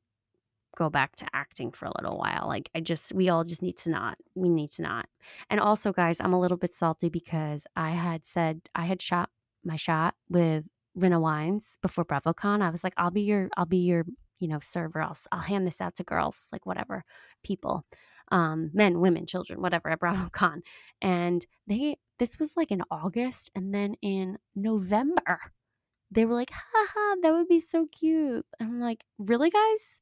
Go 0.78 0.90
back 0.90 1.16
to 1.18 1.26
acting 1.34 1.72
for 1.72 1.86
a 1.86 1.92
little 2.00 2.18
while. 2.18 2.46
Like 2.48 2.70
I 2.76 2.82
just 2.82 3.14
we 3.14 3.30
all 3.30 3.44
just 3.44 3.62
need 3.62 3.78
to 3.78 3.90
not. 3.90 4.18
We 4.36 4.50
need 4.50 4.72
to 4.74 4.84
not. 4.84 5.08
And 5.50 5.60
also 5.60 5.92
guys, 5.92 6.22
I'm 6.22 6.34
a 6.34 6.40
little 6.40 6.58
bit 6.58 6.74
salty 6.74 7.10
because 7.10 7.66
I 7.76 7.92
had 7.92 8.26
said 8.26 8.62
I 8.76 8.86
had 8.86 9.02
shot 9.02 9.30
my 9.64 9.76
shot 9.76 10.16
with 10.30 10.66
Rinna 10.98 11.20
Wines 11.20 11.78
before 11.82 12.06
BravoCon. 12.06 12.62
I 12.62 12.70
was 12.70 12.84
like, 12.84 12.94
I'll 12.98 13.12
be 13.12 13.22
your 13.22 13.50
I'll 13.58 13.66
be 13.66 13.78
your, 13.78 14.06
you 14.40 14.48
know, 14.48 14.60
server. 14.62 15.02
I'll 15.02 15.18
I'll 15.32 15.40
hand 15.40 15.66
this 15.66 15.82
out 15.82 15.96
to 15.96 16.04
girls, 16.04 16.48
like 16.52 16.66
whatever, 16.66 17.04
people 17.44 17.86
um, 18.32 18.72
men, 18.74 19.00
women, 19.00 19.26
children, 19.26 19.62
whatever 19.62 19.90
at 19.90 20.00
BravoCon. 20.02 20.62
And 21.02 21.46
they, 21.68 21.98
this 22.20 22.40
was 22.40 22.58
like 22.58 22.72
in 22.72 22.84
August. 22.92 23.52
And 23.56 23.74
then 23.74 23.96
in 24.02 24.38
November, 24.56 25.40
they 26.12 26.26
were 26.26 26.34
like, 26.34 26.52
haha, 26.52 27.16
that 27.22 27.34
would 27.34 27.48
be 27.48 27.60
so 27.60 27.88
cute. 27.88 28.46
I'm 28.60 28.80
like, 28.80 29.04
really, 29.18 29.50
guys? 29.50 30.00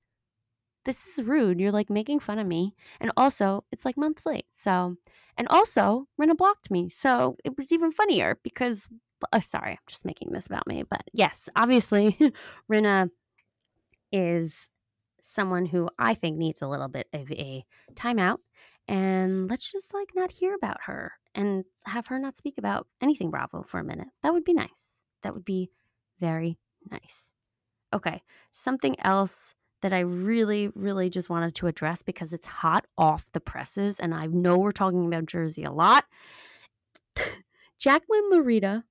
This 0.86 1.08
is 1.08 1.26
rude. 1.26 1.60
You're 1.60 1.72
like 1.72 1.90
making 1.90 2.20
fun 2.20 2.40
of 2.40 2.48
me. 2.48 2.76
And 3.00 3.12
also, 3.18 3.66
it's 3.72 3.86
like 3.86 3.98
months 3.98 4.26
late. 4.26 4.46
So, 4.54 4.96
and 5.38 5.48
also, 5.50 6.08
Rinna 6.20 6.38
blocked 6.38 6.72
me. 6.72 6.90
So 6.90 7.38
it 7.44 7.58
was 7.58 7.72
even 7.72 7.92
funnier 7.92 8.40
because, 8.44 8.88
uh, 9.34 9.40
sorry, 9.40 9.72
I'm 9.72 9.78
just 9.88 10.06
making 10.06 10.32
this 10.32 10.48
about 10.48 10.68
me. 10.68 10.84
But 10.90 11.04
yes, 11.12 11.50
obviously, 11.56 12.18
Rinna 12.72 13.10
is 14.12 14.70
someone 15.20 15.66
who 15.66 15.90
I 15.98 16.14
think 16.14 16.38
needs 16.38 16.62
a 16.62 16.68
little 16.68 16.88
bit 16.88 17.08
of 17.14 17.32
a 17.32 17.66
timeout. 17.96 18.38
And 18.88 19.50
let's 19.50 19.72
just 19.72 19.94
like 19.94 20.10
not 20.16 20.32
hear 20.32 20.54
about 20.54 20.78
her 20.84 21.14
and 21.34 21.66
have 21.86 22.08
her 22.08 22.20
not 22.20 22.38
speak 22.38 22.60
about 22.60 22.88
anything 23.02 23.32
Bravo 23.32 23.64
for 23.64 23.80
a 23.80 23.84
minute. 23.84 24.08
That 24.22 24.34
would 24.34 24.46
be 24.46 24.54
nice. 24.54 25.02
That 25.24 25.34
would 25.34 25.46
be 25.46 25.72
very 26.20 26.60
nice. 26.92 27.32
Okay, 27.94 28.22
something 28.52 28.96
else 29.00 29.56
that 29.82 29.94
I 29.94 30.00
really, 30.00 30.70
really 30.70 31.10
just 31.10 31.30
wanted 31.30 31.56
to 31.56 31.68
address 31.68 32.02
because 32.02 32.34
it's 32.34 32.48
hot 32.48 32.86
off 32.98 33.32
the 33.32 33.40
presses. 33.40 34.00
And 34.00 34.14
I 34.14 34.26
know 34.28 34.58
we're 34.58 34.72
talking 34.72 35.06
about 35.06 35.26
Jersey 35.26 35.64
a 35.64 35.72
lot. 35.72 36.06
Jacqueline 37.80 38.32
Laurita 38.32 38.84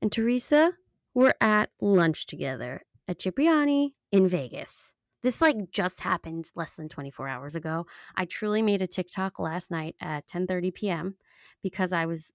and 0.00 0.10
Teresa 0.10 0.72
were 1.14 1.34
at 1.40 1.70
lunch 1.80 2.26
together 2.26 2.82
at 3.06 3.18
Cipriani 3.18 3.94
in 4.10 4.28
Vegas. 4.28 4.94
This 5.22 5.40
like 5.40 5.70
just 5.70 6.00
happened 6.00 6.50
less 6.54 6.74
than 6.74 6.88
24 6.88 7.28
hours 7.28 7.54
ago. 7.54 7.86
I 8.16 8.24
truly 8.24 8.62
made 8.62 8.82
a 8.82 8.86
TikTok 8.86 9.38
last 9.38 9.70
night 9.70 9.94
at 10.00 10.26
10:30 10.28 10.74
p.m. 10.74 11.16
because 11.62 11.92
I 11.92 12.06
was 12.06 12.32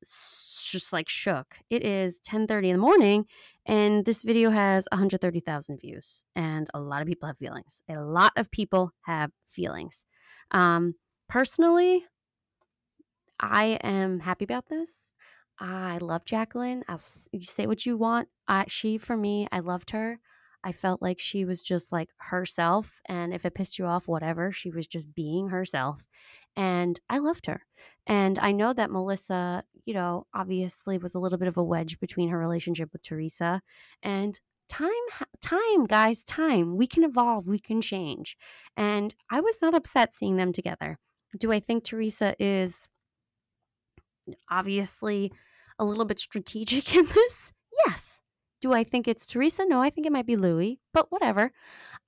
just 0.72 0.94
like 0.94 1.10
shook. 1.10 1.58
It 1.70 1.84
is 1.84 2.20
10:30 2.22 2.70
in 2.70 2.74
the 2.74 2.82
morning 2.82 3.26
and 3.66 4.06
this 4.06 4.24
video 4.24 4.50
has 4.52 4.88
130,000 4.92 5.80
views 5.80 6.24
and 6.36 6.70
a 6.74 6.80
lot 6.80 7.02
of 7.02 7.08
people 7.08 7.28
have 7.28 7.38
feelings. 7.38 7.82
A 7.90 8.02
lot 8.02 8.32
of 8.38 8.52
people 8.52 8.92
have 9.02 9.32
feelings. 9.48 10.06
Um 10.52 10.96
personally, 11.28 12.06
I 13.40 13.80
am 13.84 14.20
happy 14.22 14.46
about 14.46 14.70
this. 14.70 15.12
I 15.60 15.98
love 16.00 16.26
Jacqueline. 16.26 16.84
I'll 16.88 17.02
you 17.32 17.42
say 17.44 17.68
what 17.68 17.86
you 17.86 17.98
want. 17.98 18.30
She 18.68 18.98
for 18.98 19.18
me, 19.18 19.48
I 19.52 19.60
loved 19.60 19.92
her. 19.92 20.20
I 20.64 20.72
felt 20.72 21.01
like 21.01 21.20
she 21.20 21.45
was 21.45 21.62
just 21.62 21.91
like 21.91 22.10
herself. 22.18 23.01
And 23.08 23.34
if 23.34 23.45
it 23.45 23.53
pissed 23.53 23.80
you 23.80 23.86
off, 23.86 24.08
whatever, 24.08 24.51
she 24.51 24.70
was 24.70 24.88
just 24.88 25.14
being 25.14 25.49
herself. 25.49 26.08
And 26.55 26.99
I 27.10 27.20
loved 27.20 27.45
her. 27.45 27.62
And 28.05 28.39
I 28.39 28.51
know 28.51 28.74
that 28.74 28.91
Melissa, 28.91 29.64
you 29.86 29.93
know, 29.93 30.26
obviously 30.34 30.97
was 30.97 31.14
a 31.14 31.20
little 31.20 31.38
bit 31.38 31.47
of 31.47 31.58
a 31.58 31.64
wedge 31.64 31.99
between 31.99 32.30
her 32.30 32.38
relationship 32.38 32.89
with 32.91 33.03
Teresa. 33.03 33.62
And 34.01 34.39
time, 34.68 34.89
time, 35.41 35.86
guys, 35.86 36.24
time. 36.24 36.76
We 36.76 36.88
can 36.88 37.03
evolve, 37.03 37.47
we 37.47 37.60
can 37.60 37.82
change. 37.82 38.38
And 38.76 39.16
I 39.30 39.39
was 39.39 39.60
not 39.62 39.76
upset 39.76 40.16
seeing 40.16 40.38
them 40.38 40.53
together. 40.53 40.99
Do 41.38 41.51
I 41.51 41.60
think 41.60 41.84
Teresa 41.84 42.36
is 42.39 42.89
obviously 44.49 45.32
a 45.80 45.86
little 45.86 46.05
bit 46.05 46.20
strategic 46.20 46.95
in 46.95 47.05
this? 47.05 47.51
Yes. 47.86 48.22
Do 48.62 48.74
I 48.74 48.84
think 48.84 49.08
it's 49.08 49.26
Teresa? 49.26 49.66
No, 49.66 49.82
I 49.82 49.89
think 49.89 50.08
it 50.08 50.12
might 50.12 50.26
be 50.26 50.36
Luis, 50.36 50.78
but 50.93 51.12
whatever. 51.12 51.51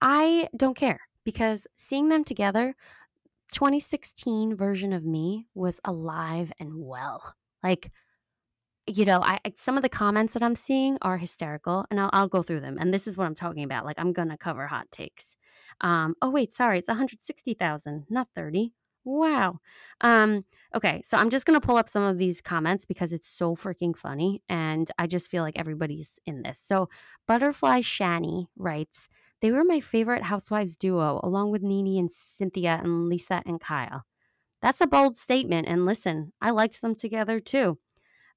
I 0.02 0.50
don't 0.56 0.76
care 0.76 1.02
because 1.24 1.68
seeing 1.76 2.10
them 2.10 2.24
together, 2.24 2.76
2016 3.54 4.56
version 4.56 4.94
of 4.94 5.06
me 5.06 5.48
was 5.54 5.80
alive 5.86 6.52
and 6.60 6.74
well. 6.76 7.36
Like, 7.64 7.92
you 8.88 9.06
know, 9.06 9.22
I 9.22 9.40
some 9.56 9.78
of 9.78 9.84
the 9.84 9.90
comments 9.90 10.34
that 10.34 10.44
I'm 10.44 10.56
seeing 10.56 10.98
are 11.02 11.18
hysterical, 11.18 11.86
and 11.92 12.00
I'll, 12.00 12.10
I'll 12.14 12.28
go 12.28 12.42
through 12.44 12.62
them. 12.62 12.78
And 12.80 12.94
this 12.94 13.08
is 13.08 13.18
what 13.18 13.26
I'm 13.26 13.36
talking 13.36 13.64
about. 13.64 13.86
Like, 13.86 14.00
I'm 14.00 14.14
gonna 14.14 14.38
cover 14.38 14.68
hot 14.68 14.90
takes. 14.92 15.38
Um, 15.82 16.16
oh 16.22 16.30
wait, 16.32 16.54
sorry, 16.54 16.80
it's 16.80 16.88
160,000, 16.90 18.06
not 18.10 18.28
30. 18.36 18.74
Wow. 19.06 19.60
Um, 20.02 20.46
okay, 20.76 21.02
so 21.04 21.18
I'm 21.18 21.30
just 21.30 21.46
gonna 21.46 21.62
pull 21.62 21.78
up 21.78 21.90
some 21.90 22.04
of 22.04 22.18
these 22.18 22.42
comments 22.42 22.86
because 22.86 23.14
it's 23.14 23.28
so 23.28 23.56
freaking 23.56 23.96
funny, 23.96 24.44
and 24.50 24.90
I 24.98 25.08
just 25.08 25.30
feel 25.30 25.44
like 25.44 25.58
everybody's 25.58 26.20
in 26.26 26.44
this. 26.44 26.60
So 26.60 26.90
Butterfly 27.28 27.82
Shani 27.82 28.48
writes, 28.58 29.10
"They 29.42 29.52
were 29.52 29.64
my 29.64 29.80
favorite 29.80 30.24
housewives 30.24 30.76
duo, 30.78 31.20
along 31.24 31.52
with 31.52 31.64
Nene 31.64 31.98
and 32.00 32.12
Cynthia 32.12 32.80
and 32.84 33.08
Lisa 33.10 33.42
and 33.46 33.60
Kyle." 33.62 34.04
That's 34.62 34.82
a 34.82 34.88
bold 34.88 35.18
statement, 35.18 35.68
and 35.68 35.86
listen, 35.86 36.34
I 36.42 36.52
liked 36.52 36.82
them 36.82 36.96
together 36.96 37.40
too. 37.40 37.80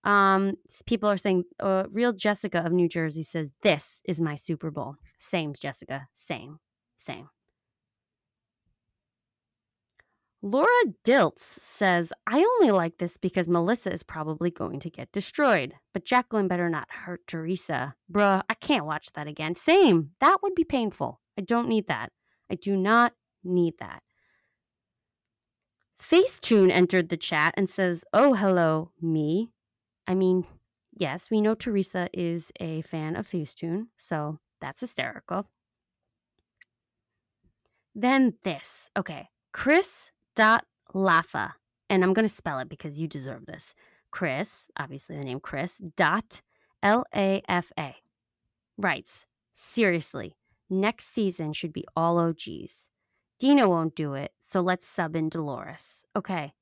Um, 0.05 0.57
people 0.87 1.11
are 1.11 1.19
saying, 1.19 1.45
uh, 1.61 1.85
"Real 1.93 2.13
Jessica 2.13 2.61
of 2.65 2.73
New 2.73 2.89
Jersey 2.89 3.23
says 3.25 3.53
this 3.63 4.01
is 4.05 4.21
my 4.21 4.37
Super 4.37 4.71
Bowl." 4.71 4.97
Same, 5.19 5.53
Jessica. 5.55 6.09
Same, 6.15 6.61
same. 6.97 7.29
Laura 10.45 10.67
Diltz 11.05 11.39
says, 11.39 12.13
I 12.27 12.41
only 12.41 12.73
like 12.73 12.99
this 12.99 13.17
because 13.17 13.49
Melissa 13.49 13.93
is 13.93 14.03
probably 14.03 14.51
going 14.51 14.81
to 14.81 14.91
get 14.91 15.13
destroyed, 15.13 15.75
but 15.95 16.05
Jacqueline 16.05 16.49
better 16.49 16.69
not 16.69 16.91
hurt 16.91 17.25
Teresa. 17.29 17.95
Bruh, 18.11 18.43
I 18.51 18.55
can't 18.55 18.85
watch 18.85 19.13
that 19.13 19.29
again. 19.29 19.55
Same. 19.55 20.11
That 20.21 20.39
would 20.43 20.57
be 20.57 20.65
painful. 20.65 21.21
I 21.39 21.43
don't 21.43 21.69
need 21.69 21.87
that. 21.87 22.11
I 22.51 22.57
do 22.57 22.77
not 22.77 23.13
need 23.45 23.75
that. 23.79 24.03
Facetune 25.97 26.73
entered 26.73 27.09
the 27.09 27.17
chat 27.17 27.55
and 27.57 27.71
says, 27.71 28.05
Oh, 28.13 28.35
hello, 28.35 28.91
me. 29.01 29.53
I 30.09 30.15
mean, 30.17 30.45
yes, 30.93 31.31
we 31.31 31.41
know 31.41 31.55
Teresa 31.55 32.09
is 32.13 32.51
a 32.59 32.83
fan 32.83 33.15
of 33.15 33.29
Facetune, 33.29 33.87
so 33.97 34.41
that's 34.61 34.81
hysterical. 34.81 35.47
Then 37.95 38.35
this. 38.43 38.91
Okay. 38.97 39.29
Chris 39.53 40.11
dot 40.35 40.65
Lafa, 40.95 41.53
and 41.89 42.03
I'm 42.03 42.13
going 42.13 42.27
to 42.27 42.35
spell 42.35 42.59
it 42.59 42.69
because 42.69 43.01
you 43.01 43.09
deserve 43.09 43.47
this. 43.47 43.75
Chris, 44.11 44.69
obviously 44.79 45.17
the 45.17 45.25
name 45.25 45.41
Chris, 45.41 45.79
dot 45.97 46.43
L 46.83 47.05
A 47.15 47.43
F 47.49 47.73
A, 47.79 47.95
writes, 48.77 49.27
seriously, 49.53 50.37
next 50.69 51.13
season 51.15 51.53
should 51.53 51.73
be 51.73 51.85
all 51.97 52.19
OGs. 52.19 52.89
Dina 53.39 53.69
won't 53.69 53.97
do 53.97 54.15
it, 54.15 54.33
so 54.39 54.61
let's 54.61 54.87
sub 54.87 55.17
in 55.17 55.29
Dolores. 55.29 56.05
Okay, 56.15 56.53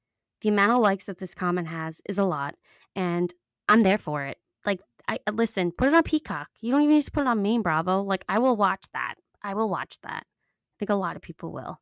the 0.41 0.49
amount 0.49 0.73
of 0.73 0.81
likes 0.81 1.05
that 1.07 1.19
this 1.19 1.35
comment 1.35 1.69
has 1.69 2.01
is 2.09 2.19
a 2.19 2.25
lot, 2.25 2.55
and 2.95 3.35
I'm 3.69 3.83
there 3.83 3.99
for 3.99 4.25
it. 4.25 4.39
Like, 4.65 4.81
I 5.09 5.19
listen, 5.33 5.73
put 5.73 5.89
it 5.89 5.95
on 5.95 6.03
Peacock. 6.03 6.49
You 6.61 6.71
don't 6.71 6.83
even 6.83 6.95
need 6.95 7.03
to 7.03 7.11
put 7.11 7.23
it 7.23 7.27
on 7.27 7.43
Main 7.43 7.63
Bravo. 7.63 8.03
Like, 8.03 8.25
I 8.29 8.39
will 8.39 8.57
watch 8.57 8.85
that. 8.93 9.17
I 9.43 9.55
will 9.55 9.69
watch 9.69 9.99
that. 10.03 10.25
I 10.25 10.75
think 10.79 10.91
a 10.91 10.95
lot 10.95 11.17
of 11.17 11.23
people 11.23 11.53
will. 11.53 11.81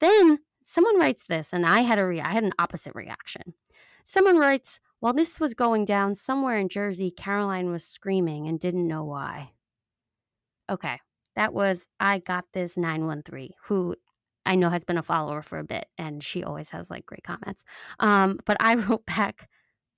Then 0.00 0.38
Someone 0.68 0.98
writes 0.98 1.22
this, 1.22 1.52
and 1.52 1.64
I 1.64 1.82
had 1.82 2.00
a 2.00 2.04
re- 2.04 2.20
I 2.20 2.30
had 2.30 2.42
an 2.42 2.52
opposite 2.58 2.96
reaction. 2.96 3.54
Someone 4.04 4.36
writes, 4.36 4.80
while 4.98 5.12
this 5.12 5.38
was 5.38 5.54
going 5.54 5.84
down 5.84 6.16
somewhere 6.16 6.58
in 6.58 6.68
Jersey, 6.68 7.12
Caroline 7.12 7.70
was 7.70 7.84
screaming 7.84 8.48
and 8.48 8.58
didn't 8.58 8.88
know 8.88 9.04
why. 9.04 9.52
Okay, 10.68 10.98
that 11.36 11.54
was 11.54 11.86
I 12.00 12.18
got 12.18 12.46
this 12.52 12.76
913, 12.76 13.50
who 13.66 13.94
I 14.44 14.56
know 14.56 14.68
has 14.68 14.82
been 14.82 14.98
a 14.98 15.04
follower 15.04 15.40
for 15.40 15.60
a 15.60 15.64
bit, 15.64 15.86
and 15.98 16.20
she 16.20 16.42
always 16.42 16.72
has 16.72 16.90
like 16.90 17.06
great 17.06 17.22
comments. 17.22 17.62
Um, 18.00 18.40
but 18.44 18.56
I 18.58 18.74
wrote 18.74 19.06
back, 19.06 19.48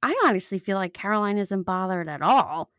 I 0.02 0.14
honestly 0.26 0.58
feel 0.58 0.76
like 0.76 0.92
Caroline 0.92 1.38
isn't 1.38 1.62
bothered 1.62 2.10
at 2.10 2.20
all 2.20 2.70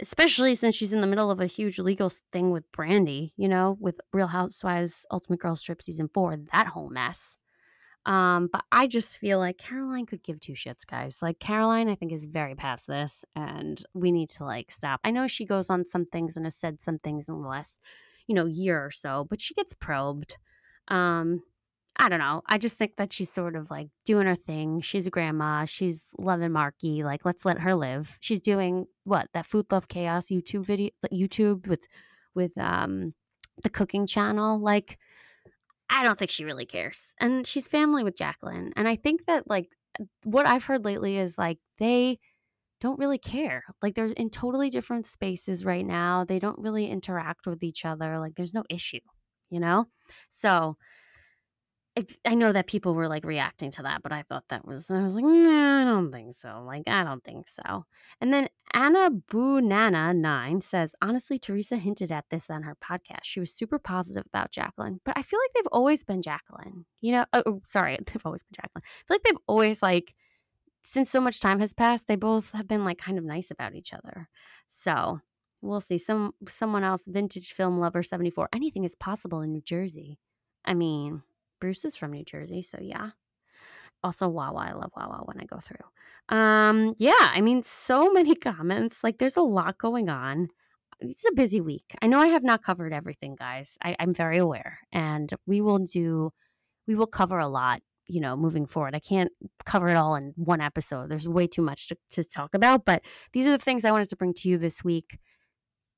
especially 0.00 0.54
since 0.54 0.74
she's 0.74 0.92
in 0.92 1.00
the 1.00 1.06
middle 1.06 1.30
of 1.30 1.40
a 1.40 1.46
huge 1.46 1.78
legal 1.78 2.10
thing 2.32 2.50
with 2.50 2.70
Brandi, 2.72 3.32
you 3.36 3.48
know, 3.48 3.76
with 3.80 4.00
Real 4.12 4.28
Housewives 4.28 5.04
Ultimate 5.10 5.40
Girls 5.40 5.62
Trip 5.62 5.82
season 5.82 6.08
four, 6.12 6.36
that 6.52 6.68
whole 6.68 6.88
mess. 6.88 7.36
Um, 8.06 8.48
but 8.50 8.64
I 8.72 8.86
just 8.86 9.18
feel 9.18 9.38
like 9.38 9.58
Caroline 9.58 10.06
could 10.06 10.22
give 10.22 10.40
two 10.40 10.54
shits, 10.54 10.86
guys. 10.86 11.18
Like 11.20 11.40
Caroline, 11.40 11.88
I 11.88 11.94
think 11.94 12.12
is 12.12 12.24
very 12.24 12.54
past 12.54 12.86
this, 12.86 13.24
and 13.36 13.82
we 13.92 14.12
need 14.12 14.30
to 14.30 14.44
like 14.44 14.70
stop. 14.70 15.00
I 15.04 15.10
know 15.10 15.26
she 15.26 15.44
goes 15.44 15.68
on 15.68 15.84
some 15.84 16.06
things 16.06 16.36
and 16.36 16.46
has 16.46 16.56
said 16.56 16.82
some 16.82 16.98
things 16.98 17.28
in 17.28 17.42
the 17.42 17.48
last, 17.48 17.78
you 18.26 18.34
know, 18.34 18.46
year 18.46 18.82
or 18.82 18.90
so, 18.90 19.26
but 19.28 19.42
she 19.42 19.52
gets 19.54 19.74
probed. 19.74 20.38
Um, 20.88 21.42
I 21.98 22.08
don't 22.08 22.20
know. 22.20 22.42
I 22.46 22.58
just 22.58 22.76
think 22.76 22.96
that 22.96 23.12
she's 23.12 23.30
sort 23.30 23.56
of 23.56 23.70
like 23.70 23.88
doing 24.04 24.26
her 24.28 24.36
thing. 24.36 24.80
She's 24.80 25.06
a 25.08 25.10
grandma. 25.10 25.64
She's 25.64 26.06
loving 26.18 26.52
Marky. 26.52 27.02
Like, 27.02 27.24
let's 27.24 27.44
let 27.44 27.58
her 27.58 27.74
live. 27.74 28.16
She's 28.20 28.40
doing 28.40 28.86
what 29.04 29.28
that 29.34 29.46
Food 29.46 29.66
Love 29.70 29.88
Chaos 29.88 30.28
YouTube 30.28 30.64
video, 30.64 30.90
YouTube 31.12 31.66
with 31.66 31.86
with 32.34 32.56
um 32.56 33.14
the 33.62 33.70
cooking 33.70 34.06
channel. 34.06 34.60
Like, 34.60 34.98
I 35.90 36.04
don't 36.04 36.18
think 36.18 36.30
she 36.30 36.44
really 36.44 36.66
cares. 36.66 37.14
And 37.20 37.46
she's 37.46 37.66
family 37.66 38.04
with 38.04 38.16
Jacqueline. 38.16 38.72
And 38.76 38.86
I 38.86 38.94
think 38.94 39.26
that 39.26 39.48
like 39.48 39.68
what 40.22 40.46
I've 40.46 40.64
heard 40.64 40.84
lately 40.84 41.18
is 41.18 41.36
like 41.36 41.58
they 41.78 42.20
don't 42.80 42.98
really 42.98 43.18
care. 43.18 43.64
Like 43.82 43.94
they're 43.94 44.06
in 44.06 44.30
totally 44.30 44.70
different 44.70 45.06
spaces 45.06 45.64
right 45.64 45.84
now. 45.84 46.24
They 46.24 46.38
don't 46.38 46.58
really 46.60 46.86
interact 46.88 47.46
with 47.46 47.62
each 47.62 47.84
other. 47.84 48.18
Like 48.20 48.36
there's 48.36 48.54
no 48.54 48.64
issue, 48.70 49.00
you 49.50 49.58
know? 49.58 49.86
So 50.28 50.76
I 52.26 52.34
know 52.34 52.52
that 52.52 52.66
people 52.66 52.94
were 52.94 53.08
like 53.08 53.24
reacting 53.24 53.70
to 53.72 53.82
that, 53.82 54.02
but 54.02 54.12
I 54.12 54.22
thought 54.22 54.44
that 54.48 54.66
was, 54.66 54.90
I 54.90 55.02
was 55.02 55.14
like, 55.14 55.24
nah, 55.24 55.82
I 55.82 55.84
don't 55.84 56.10
think 56.10 56.34
so. 56.34 56.62
Like, 56.66 56.82
I 56.86 57.04
don't 57.04 57.24
think 57.24 57.48
so. 57.48 57.84
And 58.20 58.32
then 58.32 58.48
Anna 58.74 59.10
Nana 59.32 60.14
9 60.14 60.60
says, 60.60 60.94
honestly, 61.00 61.38
Teresa 61.38 61.76
hinted 61.76 62.12
at 62.12 62.26
this 62.30 62.50
on 62.50 62.62
her 62.62 62.76
podcast. 62.76 63.24
She 63.24 63.40
was 63.40 63.52
super 63.52 63.78
positive 63.78 64.24
about 64.26 64.52
Jacqueline, 64.52 65.00
but 65.04 65.16
I 65.16 65.22
feel 65.22 65.40
like 65.40 65.50
they've 65.54 65.72
always 65.72 66.04
been 66.04 66.22
Jacqueline. 66.22 66.84
You 67.00 67.12
know, 67.12 67.24
oh, 67.32 67.42
oh 67.46 67.62
sorry, 67.66 67.96
they've 68.06 68.26
always 68.26 68.42
been 68.42 68.56
Jacqueline. 68.62 68.82
I 68.84 69.02
feel 69.06 69.14
like 69.14 69.22
they've 69.22 69.44
always 69.46 69.82
like, 69.82 70.14
since 70.84 71.10
so 71.10 71.20
much 71.20 71.40
time 71.40 71.60
has 71.60 71.72
passed, 71.72 72.06
they 72.06 72.16
both 72.16 72.52
have 72.52 72.68
been 72.68 72.84
like 72.84 72.98
kind 72.98 73.18
of 73.18 73.24
nice 73.24 73.50
about 73.50 73.74
each 73.74 73.92
other. 73.92 74.28
So 74.66 75.20
we'll 75.60 75.80
see. 75.80 75.98
Some 75.98 76.32
someone 76.48 76.84
else, 76.84 77.06
vintage 77.06 77.52
film 77.52 77.78
lover 77.78 78.02
74. 78.02 78.48
Anything 78.54 78.84
is 78.84 78.94
possible 78.94 79.40
in 79.42 79.52
New 79.52 79.62
Jersey. 79.62 80.18
I 80.64 80.74
mean, 80.74 81.22
Bruce 81.60 81.84
is 81.84 81.96
from 81.96 82.12
New 82.12 82.24
Jersey, 82.24 82.62
so 82.62 82.78
yeah. 82.80 83.10
Also 84.04 84.28
Wawa, 84.28 84.68
I 84.70 84.72
love 84.72 84.92
Wawa 84.96 85.22
when 85.24 85.40
I 85.40 85.44
go 85.44 85.58
through. 85.58 86.36
Um, 86.36 86.94
yeah, 86.98 87.12
I 87.18 87.40
mean, 87.40 87.62
so 87.62 88.12
many 88.12 88.34
comments. 88.34 89.02
Like, 89.02 89.18
there's 89.18 89.36
a 89.36 89.42
lot 89.42 89.78
going 89.78 90.08
on. 90.08 90.48
it's 91.00 91.24
a 91.28 91.34
busy 91.34 91.60
week. 91.60 91.94
I 92.00 92.06
know 92.06 92.20
I 92.20 92.28
have 92.28 92.44
not 92.44 92.62
covered 92.62 92.92
everything, 92.92 93.36
guys. 93.36 93.76
I, 93.82 93.96
I'm 93.98 94.12
very 94.12 94.38
aware, 94.38 94.80
and 94.92 95.32
we 95.46 95.60
will 95.60 95.78
do, 95.78 96.32
we 96.86 96.94
will 96.94 97.06
cover 97.06 97.38
a 97.38 97.48
lot 97.48 97.80
you 98.08 98.20
know, 98.20 98.36
moving 98.36 98.66
forward. 98.66 98.94
I 98.94 99.00
can't 99.00 99.30
cover 99.66 99.90
it 99.90 99.94
all 99.96 100.16
in 100.16 100.32
one 100.36 100.60
episode. 100.60 101.10
There's 101.10 101.28
way 101.28 101.46
too 101.46 101.62
much 101.62 101.88
to, 101.88 101.96
to 102.12 102.24
talk 102.24 102.54
about, 102.54 102.84
but 102.84 103.02
these 103.32 103.46
are 103.46 103.50
the 103.50 103.58
things 103.58 103.84
I 103.84 103.92
wanted 103.92 104.08
to 104.08 104.16
bring 104.16 104.34
to 104.34 104.48
you 104.48 104.58
this 104.58 104.82
week. 104.82 105.18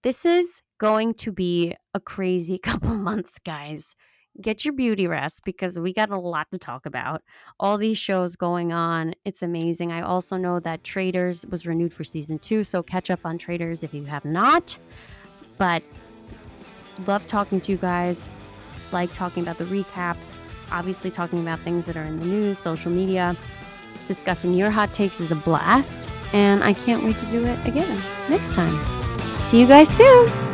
This 0.03 0.25
is 0.25 0.61
going 0.79 1.15
to 1.15 1.33
be 1.33 1.75
a 1.95 2.01
crazy 2.01 2.59
couple 2.63 2.91
months, 2.91 3.39
guys. 3.45 3.95
Get 4.41 4.65
your 4.65 4.75
beauty 4.75 5.07
rest 5.07 5.43
because 5.45 5.79
we 5.79 5.93
got 5.93 6.11
a 6.11 6.19
lot 6.19 6.47
to 6.53 6.59
talk 6.59 6.87
about. 6.87 7.23
All 7.59 7.79
these 7.79 7.99
shows 7.99 8.37
going 8.37 8.73
on. 8.73 9.15
It's 9.25 9.43
amazing. 9.43 9.93
I 9.93 10.03
also 10.03 10.37
know 10.37 10.61
that 10.61 10.85
Traitors 10.85 11.45
was 11.47 11.67
renewed 11.67 11.93
for 11.93 12.05
season 12.05 12.39
two, 12.39 12.65
so 12.65 12.83
catch 12.83 13.11
up 13.11 13.21
on 13.25 13.39
Traitors 13.39 13.83
if 13.83 13.93
you 13.93 14.05
have 14.05 14.25
not. 14.25 14.79
But 15.59 15.83
love 17.07 17.27
talking 17.27 17.61
to 17.63 17.73
you 17.73 17.79
guys. 17.79 18.25
Like 18.93 19.13
talking 19.13 19.43
about 19.43 19.59
the 19.59 19.65
recaps 19.65 20.37
obviously 20.71 21.11
talking 21.11 21.41
about 21.41 21.59
things 21.61 21.87
that 21.87 21.97
are 21.97 22.05
in 22.05 22.19
the 22.19 22.27
news, 22.27 22.59
social 22.59 22.91
media. 22.91 23.37
Discussing 24.07 24.55
your 24.55 24.71
hot 24.71 24.93
takes 24.93 25.21
is 25.21 25.31
a 25.31 25.37
blast, 25.37 26.09
and 26.33 26.65
I 26.65 26.73
can't 26.73 27.05
wait 27.05 27.17
to 27.17 27.27
do 27.27 27.45
it 27.45 27.67
again 27.67 28.01
next 28.29 28.55
time. 28.55 28.75
See 29.21 29.61
you 29.61 29.67
guys 29.67 29.89
soon! 29.89 30.50